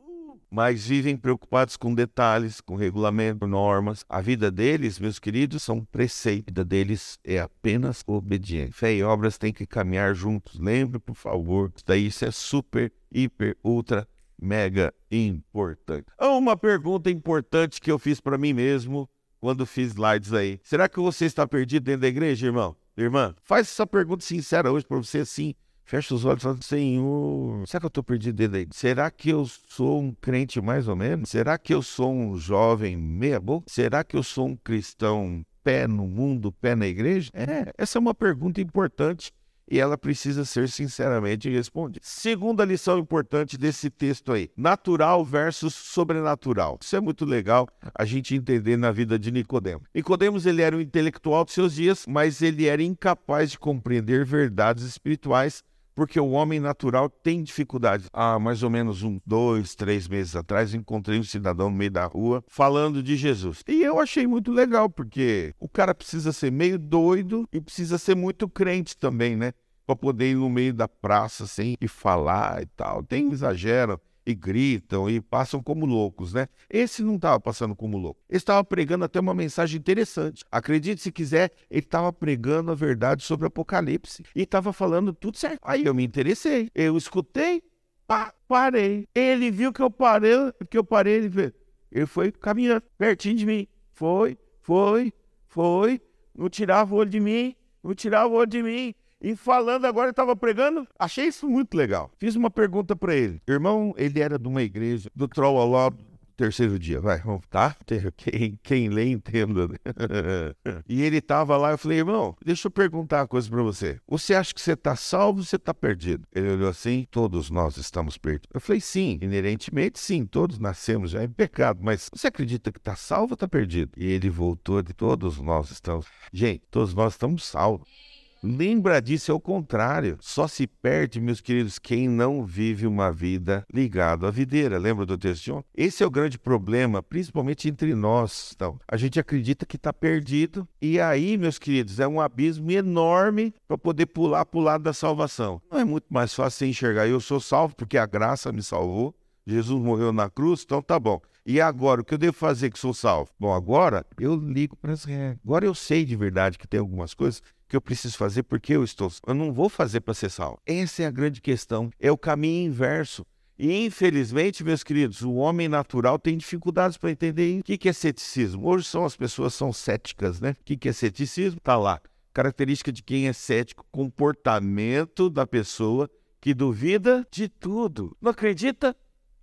mas 0.50 0.88
vivem 0.88 1.18
preocupados 1.18 1.76
com 1.76 1.94
detalhes, 1.94 2.62
com 2.62 2.76
regulamento, 2.76 3.46
normas. 3.46 4.06
A 4.08 4.22
vida 4.22 4.50
deles, 4.50 5.00
meus 5.00 5.20
queridos, 5.20 5.64
são 5.64 5.84
preceitos. 5.84 6.46
A 6.48 6.52
vida 6.52 6.66
deles 6.66 7.20
é 7.24 7.40
apenas 7.40 8.04
obediência. 8.08 8.74
Fé 8.74 8.94
e 8.94 9.04
obras 9.04 9.38
têm 9.38 9.54
que 9.54 9.66
caminhar 9.66 10.14
juntos. 10.16 10.60
Lembre, 10.60 11.00
por 11.00 11.16
favor, 11.16 11.72
isso 11.76 11.86
daí 11.86 12.08
isso 12.08 12.26
é 12.26 12.32
super, 12.32 12.92
hiper, 13.12 13.58
ultra 13.64 14.08
mega 14.42 14.94
importante. 15.12 16.06
Uma 16.20 16.56
pergunta 16.56 17.10
importante 17.10 17.82
que 17.82 17.92
eu 17.92 17.98
fiz 17.98 18.22
para 18.22 18.38
mim 18.38 18.54
mesmo 18.54 19.10
quando 19.40 19.66
fiz 19.66 19.92
slides 19.92 20.34
aí. 20.34 20.60
Será 20.64 20.88
que 20.88 21.00
você 21.00 21.26
está 21.26 21.48
perdido 21.48 21.84
dentro 21.84 22.02
da 22.02 22.08
igreja, 22.08 22.48
irmão? 22.48 22.76
Irmã, 22.96 23.36
faz 23.44 23.68
essa 23.68 23.86
pergunta 23.86 24.26
sincera 24.26 24.72
hoje 24.72 24.86
para 24.86 24.98
você 24.98 25.20
assim. 25.20 25.54
Fecha 25.88 26.14
os 26.14 26.26
olhos 26.26 26.42
e 26.42 26.44
fala, 26.44 26.58
Senhor, 26.62 27.66
será 27.66 27.80
que 27.80 27.86
eu 27.86 27.88
estou 27.88 28.04
perdido 28.04 28.44
igreja? 28.44 28.68
Será 28.74 29.10
que 29.10 29.30
eu 29.30 29.46
sou 29.46 30.02
um 30.02 30.14
crente 30.14 30.60
mais 30.60 30.86
ou 30.90 30.98
menos? 30.98 31.30
Será 31.30 31.58
que 31.58 31.74
eu 31.74 31.82
sou 31.82 32.12
um 32.12 32.38
jovem 32.38 32.98
meia 32.98 33.40
boca? 33.40 33.68
Será 33.70 34.04
que 34.04 34.18
eu 34.18 34.22
sou 34.22 34.48
um 34.48 34.56
cristão 34.58 35.46
pé 35.64 35.88
no 35.88 36.06
mundo, 36.06 36.52
pé 36.52 36.76
na 36.76 36.86
igreja? 36.86 37.32
É, 37.34 37.72
essa 37.78 37.98
é 37.98 38.02
uma 38.02 38.14
pergunta 38.14 38.60
importante 38.60 39.32
e 39.72 39.80
ela 39.80 39.98
precisa 39.98 40.44
ser 40.44 40.68
sinceramente 40.68 41.50
respondida. 41.50 42.02
Segunda 42.04 42.66
lição 42.66 43.00
importante 43.00 43.58
desse 43.58 43.90
texto 43.90 44.34
aí: 44.34 44.50
natural 44.58 45.24
versus 45.24 45.74
sobrenatural. 45.74 46.78
Isso 46.82 46.98
é 46.98 47.00
muito 47.00 47.24
legal 47.24 47.66
a 47.96 48.04
gente 48.04 48.36
entender 48.36 48.76
na 48.76 48.92
vida 48.92 49.18
de 49.18 49.32
Nicodemos. 49.32 49.88
Nicodemos 49.96 50.46
ele 50.46 50.62
era 50.62 50.76
um 50.76 50.82
intelectual 50.82 51.46
de 51.46 51.54
seus 51.54 51.76
dias, 51.76 52.06
mas 52.06 52.42
ele 52.42 52.66
era 52.66 52.84
incapaz 52.84 53.52
de 53.52 53.58
compreender 53.58 54.26
verdades 54.26 54.84
espirituais 54.84 55.64
porque 55.98 56.20
o 56.20 56.30
homem 56.30 56.60
natural 56.60 57.10
tem 57.10 57.42
dificuldades. 57.42 58.08
Há 58.14 58.38
mais 58.38 58.62
ou 58.62 58.70
menos 58.70 59.02
um, 59.02 59.20
dois, 59.26 59.74
três 59.74 60.08
meses 60.08 60.36
atrás, 60.36 60.76
encontrei 60.76 61.18
um 61.18 61.24
cidadão 61.24 61.72
no 61.72 61.76
meio 61.76 61.90
da 61.90 62.06
rua 62.06 62.44
falando 62.48 63.02
de 63.02 63.16
Jesus. 63.16 63.64
E 63.68 63.82
eu 63.82 64.00
achei 64.00 64.28
muito 64.28 64.52
legal, 64.52 64.92
porque 64.92 65.56
o 65.60 65.68
cara 65.68 65.96
precisa 65.96 66.32
ser 66.32 66.52
meio 66.52 66.78
doido 66.78 67.50
e 67.52 67.60
precisa 67.60 67.98
ser 67.98 68.16
muito 68.16 68.48
crente 68.48 68.96
também, 68.96 69.36
né? 69.36 69.54
Para 69.88 69.96
poder 69.96 70.30
ir 70.30 70.36
no 70.36 70.52
meio 70.52 70.72
da 70.72 70.88
praça 70.88 71.46
assim 71.46 71.76
e 71.82 71.88
falar 71.88 72.62
e 72.62 72.68
tal. 72.68 73.02
Tem 73.02 73.32
exagero 73.32 74.00
e 74.28 74.36
gritam 74.36 75.10
e 75.10 75.22
passam 75.22 75.64
como 75.64 75.86
loucos, 75.86 76.34
né? 76.34 76.50
Esse 76.70 77.02
não 77.02 77.16
estava 77.16 77.40
passando 77.40 77.74
como 77.74 77.98
louco. 77.98 78.20
Ele 78.30 78.38
estava 78.38 78.62
pregando 78.62 79.06
até 79.06 79.22
uma 79.22 79.34
mensagem 79.34 79.80
interessante. 79.80 80.44
Acredite 80.52 81.02
se 81.02 81.14
quiser, 81.14 81.50
ele 81.72 81.80
estava 81.80 82.12
pregando 82.12 82.70
a 82.70 82.76
verdade 82.76 83.24
sobre 83.24 83.46
o 83.46 83.48
Apocalipse 83.48 84.24
e 84.36 84.42
estava 84.42 84.74
falando 84.74 85.14
tudo 85.14 85.38
certo. 85.38 85.60
Aí 85.64 85.86
eu 85.86 85.94
me 85.94 86.04
interessei, 86.04 86.70
eu 86.76 86.98
escutei, 86.98 87.64
pá, 88.06 88.34
parei. 88.50 89.08
Ele 89.16 89.50
viu 89.50 89.72
que 89.72 89.82
eu 89.82 89.90
parei, 89.90 90.36
que 90.70 90.78
eu 90.78 90.84
parei, 90.84 91.14
ele, 91.14 91.30
veio. 91.30 91.54
ele 91.90 92.06
foi 92.06 92.30
caminhando 92.30 92.84
pertinho 92.98 93.38
de 93.38 93.46
mim. 93.46 93.66
Foi, 93.94 94.38
foi, 94.60 95.14
foi, 95.48 96.02
não 96.36 96.50
tirava 96.50 96.94
o 96.94 96.98
olho 96.98 97.10
de 97.10 97.22
mim, 97.22 97.56
não 97.82 97.96
tirava 97.96 98.28
o 98.28 98.34
olho 98.34 98.50
de 98.50 98.62
mim. 98.62 98.94
E 99.22 99.36
falando 99.36 99.86
agora, 99.86 100.12
estava 100.12 100.36
pregando, 100.36 100.88
achei 100.98 101.26
isso 101.26 101.48
muito 101.50 101.76
legal. 101.76 102.12
Fiz 102.18 102.36
uma 102.36 102.50
pergunta 102.50 102.96
para 102.96 103.16
ele. 103.16 103.42
Irmão, 103.48 103.94
ele 103.98 104.20
era 104.20 104.38
de 104.38 104.48
uma 104.48 104.62
igreja 104.62 105.10
do 105.16 105.28
Trolloló 105.28 105.92
terceiro 106.38 106.78
dia, 106.78 107.02
vai, 107.02 107.20
vamos, 107.20 107.42
tá? 107.50 107.76
Quem, 108.16 108.60
quem 108.62 108.90
lê, 108.90 109.10
entenda. 109.10 109.68
Né? 109.68 109.78
e 110.88 111.02
ele 111.02 111.20
tava 111.20 111.58
lá, 111.58 111.72
eu 111.72 111.78
falei, 111.78 111.98
irmão, 111.98 112.36
deixa 112.46 112.68
eu 112.68 112.72
perguntar 112.72 113.22
uma 113.22 113.28
coisa 113.28 113.50
para 113.50 113.64
você. 113.64 114.00
Você 114.08 114.36
acha 114.36 114.54
que 114.54 114.62
você 114.62 114.76
tá 114.76 114.96
salvo 114.96 115.40
ou 115.40 115.46
você 115.46 115.58
tá 115.58 115.74
perdido? 115.74 116.26
Ele 116.34 116.52
olhou 116.52 116.70
assim, 116.70 117.08
todos 117.10 117.50
nós 117.50 117.76
estamos 117.78 118.18
perdidos. 118.18 118.50
Eu 118.54 118.62
falei, 118.62 118.80
sim, 118.80 119.18
inerentemente 119.22 120.00
sim, 120.00 120.26
todos 120.26 120.60
nascemos 120.60 121.10
já 121.12 121.24
em 121.24 121.30
pecado, 121.30 121.80
mas 121.82 122.08
você 122.14 122.28
acredita 122.28 122.72
que 122.72 122.80
tá 122.80 122.96
salvo 122.96 123.34
ou 123.34 123.38
tá 123.38 123.48
perdido? 123.48 123.92
E 123.98 124.06
ele 124.06 124.30
voltou 124.30 124.82
de 124.84 124.94
todos 124.94 125.40
nós 125.40 125.72
estamos. 125.72 126.06
Gente, 126.32 126.64
todos 126.70 126.94
nós 126.94 127.14
estamos 127.14 127.44
salvos. 127.44 128.17
Lembra 128.44 129.02
disso, 129.02 129.32
é 129.32 129.34
o 129.34 129.40
contrário. 129.40 130.18
Só 130.22 130.48
se 130.48 130.68
perde, 130.68 131.20
meus 131.20 131.42
queridos, 131.42 131.80
quem 131.80 132.08
não 132.08 132.46
vive 132.46 132.86
uma 132.86 133.12
vida 133.12 133.66
ligado 133.74 134.28
à 134.28 134.32
videira. 134.32 134.78
Lembra 134.78 135.06
do 135.06 135.18
texto 135.18 135.44
de 135.44 135.52
ontem? 135.52 135.68
Esse 135.76 136.04
é 136.04 136.06
o 136.08 136.12
grande 136.12 136.38
problema, 136.38 137.02
principalmente 137.02 137.68
entre 137.68 137.96
nós. 137.96 138.52
Então, 138.56 138.80
a 138.88 138.96
gente 138.96 139.20
acredita 139.20 139.66
que 139.66 139.76
está 139.76 139.92
perdido, 139.92 140.68
e 140.82 141.00
aí, 141.00 141.38
meus 141.38 141.58
queridos, 141.58 142.00
é 142.00 142.08
um 142.08 142.22
abismo 142.22 142.72
enorme 142.72 143.54
para 143.68 143.78
poder 143.78 144.06
pular 144.08 144.46
para 144.46 144.60
o 144.60 144.64
lado 144.64 144.84
da 144.84 144.94
salvação. 144.94 145.62
Não 145.72 145.80
é 145.80 145.86
muito 145.86 146.06
mais 146.10 146.34
fácil 146.34 146.60
você 146.60 146.68
enxergar, 146.68 147.08
eu 147.08 147.20
sou 147.20 147.40
salvo 147.40 147.76
porque 147.76 147.98
a 147.98 148.06
graça 148.06 148.52
me 148.52 148.62
salvou. 148.62 149.16
Jesus 149.46 149.82
morreu 149.82 150.12
na 150.12 150.30
cruz, 150.30 150.64
então 150.66 150.82
tá 150.82 151.00
bom. 151.00 151.22
E 151.46 151.62
agora, 151.62 152.02
o 152.02 152.04
que 152.04 152.14
eu 152.14 152.18
devo 152.18 152.34
fazer 152.34 152.70
que 152.70 152.78
sou 152.78 152.94
salvo? 152.94 153.32
Bom, 153.40 153.54
agora 153.54 154.06
eu 154.20 154.36
ligo 154.36 154.76
para 154.76 154.92
as 154.92 155.06
regras. 155.06 155.40
Agora 155.46 155.66
eu 155.66 155.74
sei 155.74 156.04
de 156.04 156.14
verdade 156.14 156.58
que 156.58 156.68
tem 156.68 156.78
algumas 156.78 157.14
coisas 157.14 157.42
que 157.68 157.76
eu 157.76 157.82
preciso 157.82 158.18
fazer 158.18 158.44
porque 158.44 158.74
eu 158.74 158.84
estou. 158.84 159.12
Eu 159.26 159.34
não 159.34 159.52
vou 159.52 159.70
fazer 159.70 160.02
para 160.02 160.14
ser 160.14 160.30
salvo. 160.30 160.60
Essa 160.66 161.04
é 161.04 161.06
a 161.06 161.12
grande 161.12 161.42
questão. 161.42 161.90
É 162.00 162.12
o 162.12 162.18
caminho 162.18 162.68
inverso. 162.68 163.26
E 163.60 163.86
infelizmente, 163.86 164.64
meus 164.64 164.84
queridos, 164.84 165.22
o 165.22 165.34
homem 165.34 165.68
natural 165.68 166.20
tem 166.20 166.38
dificuldades 166.38 166.98
para 166.98 167.10
entender. 167.10 167.60
O 167.60 167.64
que 167.64 167.90
é 167.90 167.94
ceticismo? 167.94 168.68
Hoje 168.68 168.86
são 168.86 169.04
as 169.04 169.18
pessoas 169.18 169.54
são 169.54 169.74
céticas, 169.74 170.40
né? 170.40 170.52
O 170.52 170.64
que 170.64 170.88
é 170.88 170.94
ceticismo? 170.94 171.60
Tá 171.60 171.76
lá. 171.76 172.00
Característica 172.34 172.92
de 172.92 173.02
quem 173.02 173.28
é 173.28 173.34
cético, 173.34 173.84
comportamento 173.92 175.28
da 175.28 175.48
pessoa 175.48 176.08
que 176.40 176.54
duvida 176.54 177.26
de 177.32 177.50
tudo. 177.50 178.16
Não 178.22 178.30
acredita 178.30 178.96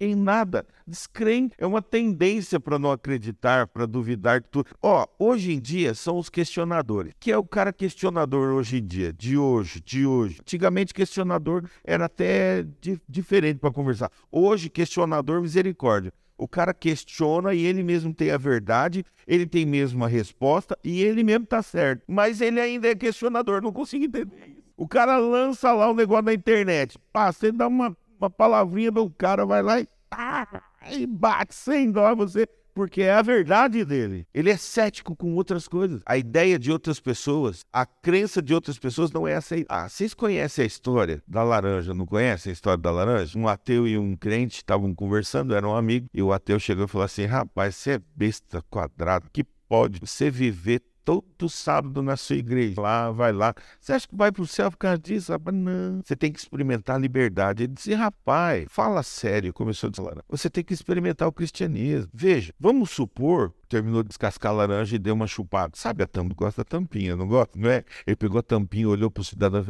em 0.05 0.15
nada. 0.15 0.67
Descrente 0.87 1.55
é 1.59 1.67
uma 1.67 1.81
tendência 1.81 2.61
para 2.61 2.79
não 2.79 2.93
acreditar, 2.93 3.67
para 3.67 3.87
duvidar 3.87 4.41
de 4.41 4.49
tudo. 4.49 4.69
Ó, 4.83 5.07
hoje 5.19 5.53
em 5.53 5.61
dia 5.61 5.95
são 5.95 6.19
os 6.19 6.29
questionadores. 6.29 7.13
Que 7.19 7.33
é 7.33 7.39
o 7.39 7.45
cara 7.45 7.73
questionador 7.73 8.55
hoje 8.55 8.79
em 8.79 8.87
dia, 8.87 9.13
de 9.13 9.37
hoje, 9.37 9.81
de 9.81 10.07
hoje. 10.07 10.39
Antigamente 10.41 10.93
questionador 10.93 11.65
era 11.83 12.05
até 12.07 12.65
di 12.81 13.01
diferente 13.09 13.59
para 13.59 13.73
conversar. 13.73 14.11
Hoje 14.31 14.69
questionador 14.69 15.41
misericórdia. 15.41 16.13
O 16.37 16.49
cara 16.49 16.75
questiona 16.75 17.55
e 17.55 17.65
ele 17.65 17.83
mesmo 17.83 18.13
tem 18.13 18.31
a 18.31 18.37
verdade, 18.37 19.05
ele 19.27 19.47
tem 19.47 19.65
mesmo 19.65 20.05
a 20.05 20.09
resposta 20.09 20.77
e 20.83 21.01
ele 21.01 21.23
mesmo 21.23 21.47
tá 21.47 21.63
certo. 21.63 22.03
Mas 22.09 22.41
ele 22.41 22.61
ainda 22.61 22.89
é 22.89 22.95
questionador, 22.95 23.63
não 23.63 23.73
consigo 23.73 24.05
entender 24.05 24.49
isso. 24.49 24.65
O 24.77 24.89
cara 24.89 25.17
lança 25.17 25.73
lá 25.73 25.89
o 25.89 25.95
negócio 25.95 26.25
na 26.25 26.35
internet. 26.35 26.99
Pá, 27.13 27.31
você 27.31 27.53
dá 27.53 27.69
uma 27.69 27.97
uma 28.25 28.31
palavrinha 28.31 28.91
do 28.91 29.09
cara 29.11 29.45
vai 29.45 29.63
lá 29.63 29.81
e, 29.81 29.89
tá, 30.17 30.63
e 30.91 31.07
bate 31.07 31.55
sem 31.55 31.91
dó 31.91 32.15
você, 32.15 32.47
porque 32.75 33.03
é 33.03 33.13
a 33.13 33.23
verdade 33.23 33.85
dele. 33.85 34.27
Ele 34.35 34.51
é 34.51 34.57
cético 34.57 35.15
com 35.15 35.35
outras 35.35 35.69
coisas. 35.69 36.03
A 36.05 36.19
ideia 36.19 36.59
de 36.59 36.73
outras 36.73 36.99
pessoas, 36.99 37.65
a 37.73 37.87
crença 37.87 38.43
de 38.43 38.53
outras 38.53 38.79
pessoas 38.79 39.13
não 39.13 39.27
é 39.27 39.37
aceitar. 39.37 39.85
Ah, 39.85 39.89
vocês 39.89 40.13
conhecem 40.13 40.65
a 40.65 40.67
história 40.67 41.23
da 41.27 41.43
laranja, 41.43 41.95
não 41.95 42.05
conhecem 42.05 42.51
a 42.51 42.53
história 42.53 42.83
da 42.83 42.91
laranja? 42.91 43.39
Um 43.39 43.47
ateu 43.47 43.87
e 43.87 43.97
um 43.97 44.17
crente 44.17 44.57
estavam 44.57 44.95
conversando, 44.95 45.55
eram 45.55 45.77
amigos, 45.77 46.09
e 46.13 46.21
o 46.21 46.33
ateu 46.33 46.59
chegou 46.59 46.85
e 46.85 46.89
falou 46.89 47.05
assim: 47.05 47.25
rapaz, 47.25 47.77
você 47.77 47.93
é 47.93 48.01
besta 48.17 48.63
quadrado, 48.69 49.31
que 49.33 49.45
pode 49.69 50.01
você 50.01 50.31
viver 50.31 50.83
todo 51.05 51.49
sábado 51.49 52.03
na 52.03 52.17
sua 52.17 52.37
igreja. 52.37 52.81
Lá, 52.81 53.11
vai 53.11 53.33
lá. 53.33 53.55
Você 53.81 53.93
acha 53.93 54.09
que 54.09 54.17
vai 54.17 54.33
para 54.33 54.43
o 54.43 54.47
céu 54.47 54.71
por 54.71 54.79
causa 54.79 54.99
disso? 54.99 55.33
Rapaz, 55.33 55.57
não. 55.57 56.01
Você 56.03 56.17
tem 56.17 56.33
que 56.33 56.39
experimentar 56.39 56.97
a 56.97 56.99
liberdade. 56.99 57.65
Ele 57.65 57.73
disse, 57.75 57.95
rapaz, 57.95 58.67
fala 58.69 59.03
sério, 59.03 59.53
começou 59.53 59.89
a 59.89 59.91
dizer. 59.91 60.25
Você 60.29 60.49
tem 60.49 60.65
que 60.65 60.73
experimentar 60.73 61.29
o 61.29 61.33
cristianismo. 61.33 62.09
Veja, 62.13 62.53
vamos 62.59 62.91
supor, 62.91 63.53
terminou 63.69 64.03
de 64.03 64.09
descascar 64.09 64.53
a 64.53 64.55
laranja 64.55 64.97
e 64.97 64.99
deu 64.99 65.15
uma 65.15 65.27
chupada. 65.27 65.73
Sabe 65.75 66.03
a 66.03 66.07
tampa? 66.07 66.35
Gosta 66.35 66.63
da 66.63 66.65
tampinha, 66.65 67.15
não 67.15 67.27
gosta? 67.29 67.59
Não 67.59 67.71
é? 67.71 67.85
Ele 68.07 68.17
pegou 68.17 68.39
a 68.39 68.43
tampinha, 68.43 68.89
olhou 68.89 69.11
para 69.11 69.21
o 69.21 69.25
cidadão 69.25 69.61
e 69.61 69.65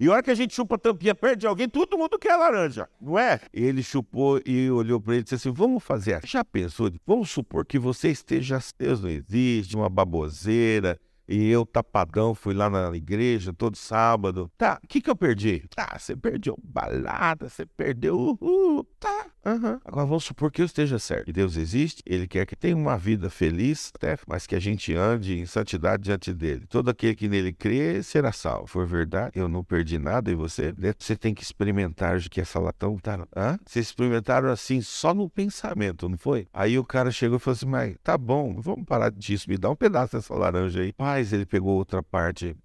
e 0.00 0.08
a 0.08 0.12
hora 0.12 0.22
que 0.22 0.30
a 0.30 0.34
gente 0.34 0.54
chupa 0.54 0.76
a 0.76 0.78
tampinha 0.78 1.14
perto 1.14 1.40
de 1.40 1.46
alguém, 1.46 1.68
todo 1.68 1.98
mundo 1.98 2.18
quer 2.18 2.34
laranja, 2.34 2.88
não 2.98 3.18
é? 3.18 3.38
Ele 3.52 3.82
chupou 3.82 4.40
e 4.46 4.70
olhou 4.70 4.98
para 4.98 5.12
ele 5.12 5.20
e 5.20 5.24
disse 5.24 5.34
assim: 5.34 5.52
Vamos 5.52 5.84
fazer. 5.84 6.22
Já 6.24 6.42
pensou? 6.42 6.90
Vamos 7.06 7.30
supor 7.30 7.66
que 7.66 7.78
você 7.78 8.08
esteja. 8.08 8.58
Deus 8.78 9.02
não 9.02 9.10
existe, 9.10 9.76
uma 9.76 9.90
baboseira 9.90 10.98
e 11.30 11.48
eu 11.48 11.64
tapadão 11.64 12.34
fui 12.34 12.52
lá 12.52 12.68
na 12.68 12.94
igreja 12.96 13.52
todo 13.52 13.76
sábado. 13.76 14.50
Tá, 14.58 14.80
o 14.82 14.88
que 14.88 15.00
que 15.00 15.08
eu 15.08 15.14
perdi? 15.14 15.64
Ah, 15.76 15.96
você 15.96 16.16
perdeu 16.16 16.58
balada, 16.62 17.48
você 17.48 17.64
perdeu 17.64 18.18
uhul. 18.18 18.84
Tá, 18.98 19.26
Uhum. 19.44 19.80
Agora 19.84 20.06
vamos 20.06 20.24
supor 20.24 20.50
que 20.50 20.60
eu 20.60 20.66
esteja 20.66 20.98
certo. 20.98 21.24
Que 21.24 21.32
Deus 21.32 21.56
existe, 21.56 22.02
Ele 22.04 22.26
quer 22.26 22.44
que 22.44 22.54
tenha 22.54 22.76
uma 22.76 22.96
vida 22.96 23.30
feliz, 23.30 23.90
até, 23.94 24.18
mas 24.26 24.46
que 24.46 24.54
a 24.54 24.60
gente 24.60 24.94
ande 24.94 25.38
em 25.38 25.46
santidade 25.46 26.02
diante 26.02 26.32
dele. 26.32 26.66
Todo 26.68 26.90
aquele 26.90 27.14
que 27.14 27.28
nele 27.28 27.52
crê 27.52 28.02
será 28.02 28.32
salvo. 28.32 28.66
For 28.66 28.86
verdade, 28.86 29.32
eu 29.34 29.48
não 29.48 29.64
perdi 29.64 29.98
nada 29.98 30.30
e 30.30 30.34
você, 30.34 30.74
né? 30.76 30.92
você 30.98 31.16
tem 31.16 31.34
que 31.34 31.42
experimentar 31.42 32.20
que 32.28 32.40
essa 32.40 32.58
latão 32.58 32.98
tá. 32.98 33.26
Hã? 33.34 33.58
Vocês 33.64 33.86
experimentaram 33.86 34.50
assim 34.50 34.80
só 34.80 35.14
no 35.14 35.28
pensamento, 35.28 36.08
não 36.08 36.18
foi? 36.18 36.46
Aí 36.52 36.78
o 36.78 36.84
cara 36.84 37.10
chegou 37.10 37.36
e 37.36 37.40
falou 37.40 37.56
assim: 37.56 37.66
Mas 37.66 37.96
tá 38.02 38.18
bom, 38.18 38.60
vamos 38.60 38.84
parar 38.84 39.10
disso, 39.10 39.48
me 39.48 39.56
dá 39.56 39.70
um 39.70 39.76
pedaço 39.76 40.16
dessa 40.16 40.34
laranja 40.34 40.80
aí. 40.80 40.92
Mas 41.20 41.34
ele 41.34 41.44
pegou 41.44 41.76
outra 41.76 42.02
parte. 42.02 42.56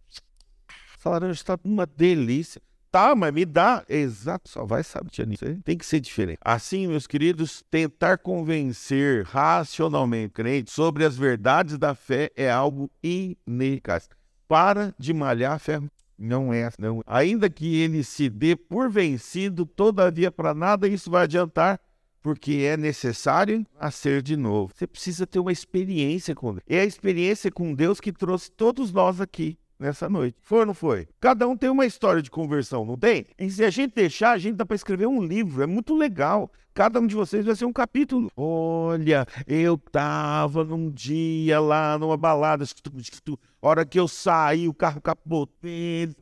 Essa 0.98 1.10
laranja 1.10 1.34
está 1.34 1.60
uma 1.62 1.86
delícia. 1.86 2.62
Tá, 2.90 3.14
mas 3.14 3.34
me 3.34 3.44
dá. 3.44 3.84
Exato, 3.90 4.48
só 4.48 4.66
vai 4.66 4.82
saber 4.82 5.28
nisso. 5.28 5.44
Tem 5.66 5.78
que 5.78 5.86
ser 5.86 6.00
diferente. 6.00 6.40
Assim, 6.40 6.88
meus 6.88 7.06
queridos, 7.06 7.62
tentar 7.70 8.18
convencer 8.18 9.26
racionalmente 9.26 10.30
crente 10.30 10.72
sobre 10.72 11.04
as 11.04 11.18
verdades 11.18 11.78
da 11.78 11.94
fé 11.94 12.32
é 12.34 12.50
algo 12.50 12.90
ineficaz. 13.04 14.08
Para 14.48 14.96
de 14.98 15.14
malhar 15.14 15.60
fé. 15.60 15.82
Não 16.18 16.54
é, 16.54 16.70
não. 16.80 17.04
Ainda 17.06 17.50
que 17.50 17.82
ele 17.82 18.02
se 18.02 18.30
dê 18.30 18.56
por 18.56 18.90
vencido, 18.90 19.66
todavia 19.66 20.32
para 20.32 20.54
nada 20.54 20.88
isso 20.88 21.12
vai 21.12 21.24
adiantar, 21.24 21.78
porque 22.26 22.54
é 22.68 22.76
necessário 22.76 23.64
nascer 23.80 24.20
de 24.24 24.36
novo. 24.36 24.74
Você 24.76 24.88
precisa 24.88 25.28
ter 25.28 25.38
uma 25.38 25.52
experiência 25.52 26.34
com 26.34 26.54
Deus. 26.54 26.64
É 26.68 26.80
a 26.80 26.84
experiência 26.84 27.52
com 27.52 27.72
Deus 27.72 28.00
que 28.02 28.12
trouxe 28.12 28.50
todos 28.50 28.92
nós 28.92 29.22
aqui 29.22 29.60
nessa 29.78 30.10
noite. 30.10 30.36
Foi 30.42 30.62
ou 30.62 30.66
não 30.66 30.74
foi? 30.74 31.08
Cada 31.20 31.48
um 31.48 31.56
tem 31.56 31.70
uma 31.70 31.86
história 31.86 32.24
de 32.24 32.32
conversão, 32.32 32.84
não 32.84 32.98
tem? 32.98 33.28
E 33.38 33.48
se 33.52 33.64
a 33.64 33.70
gente 33.70 33.94
deixar, 33.94 34.32
a 34.32 34.40
gente 34.40 34.56
dá 34.56 34.66
para 34.66 34.76
escrever 34.76 35.06
um 35.06 35.24
livro, 35.24 35.62
é 35.62 35.68
muito 35.68 35.96
legal. 35.96 36.52
Cada 36.76 37.00
um 37.00 37.08
de 37.08 37.16
vocês 37.16 37.46
vai 37.46 37.56
ser 37.56 37.64
um 37.64 37.72
capítulo. 37.72 38.30
Olha, 38.36 39.26
eu 39.48 39.78
tava 39.78 40.62
num 40.66 40.92
dia 40.92 41.58
lá 41.58 41.98
numa 41.98 42.18
balada, 42.18 42.66
hora 43.62 43.86
que 43.86 43.98
eu 43.98 44.10
saí, 44.10 44.68
o 44.68 44.74
carro 44.74 45.00
capotou, 45.00 45.48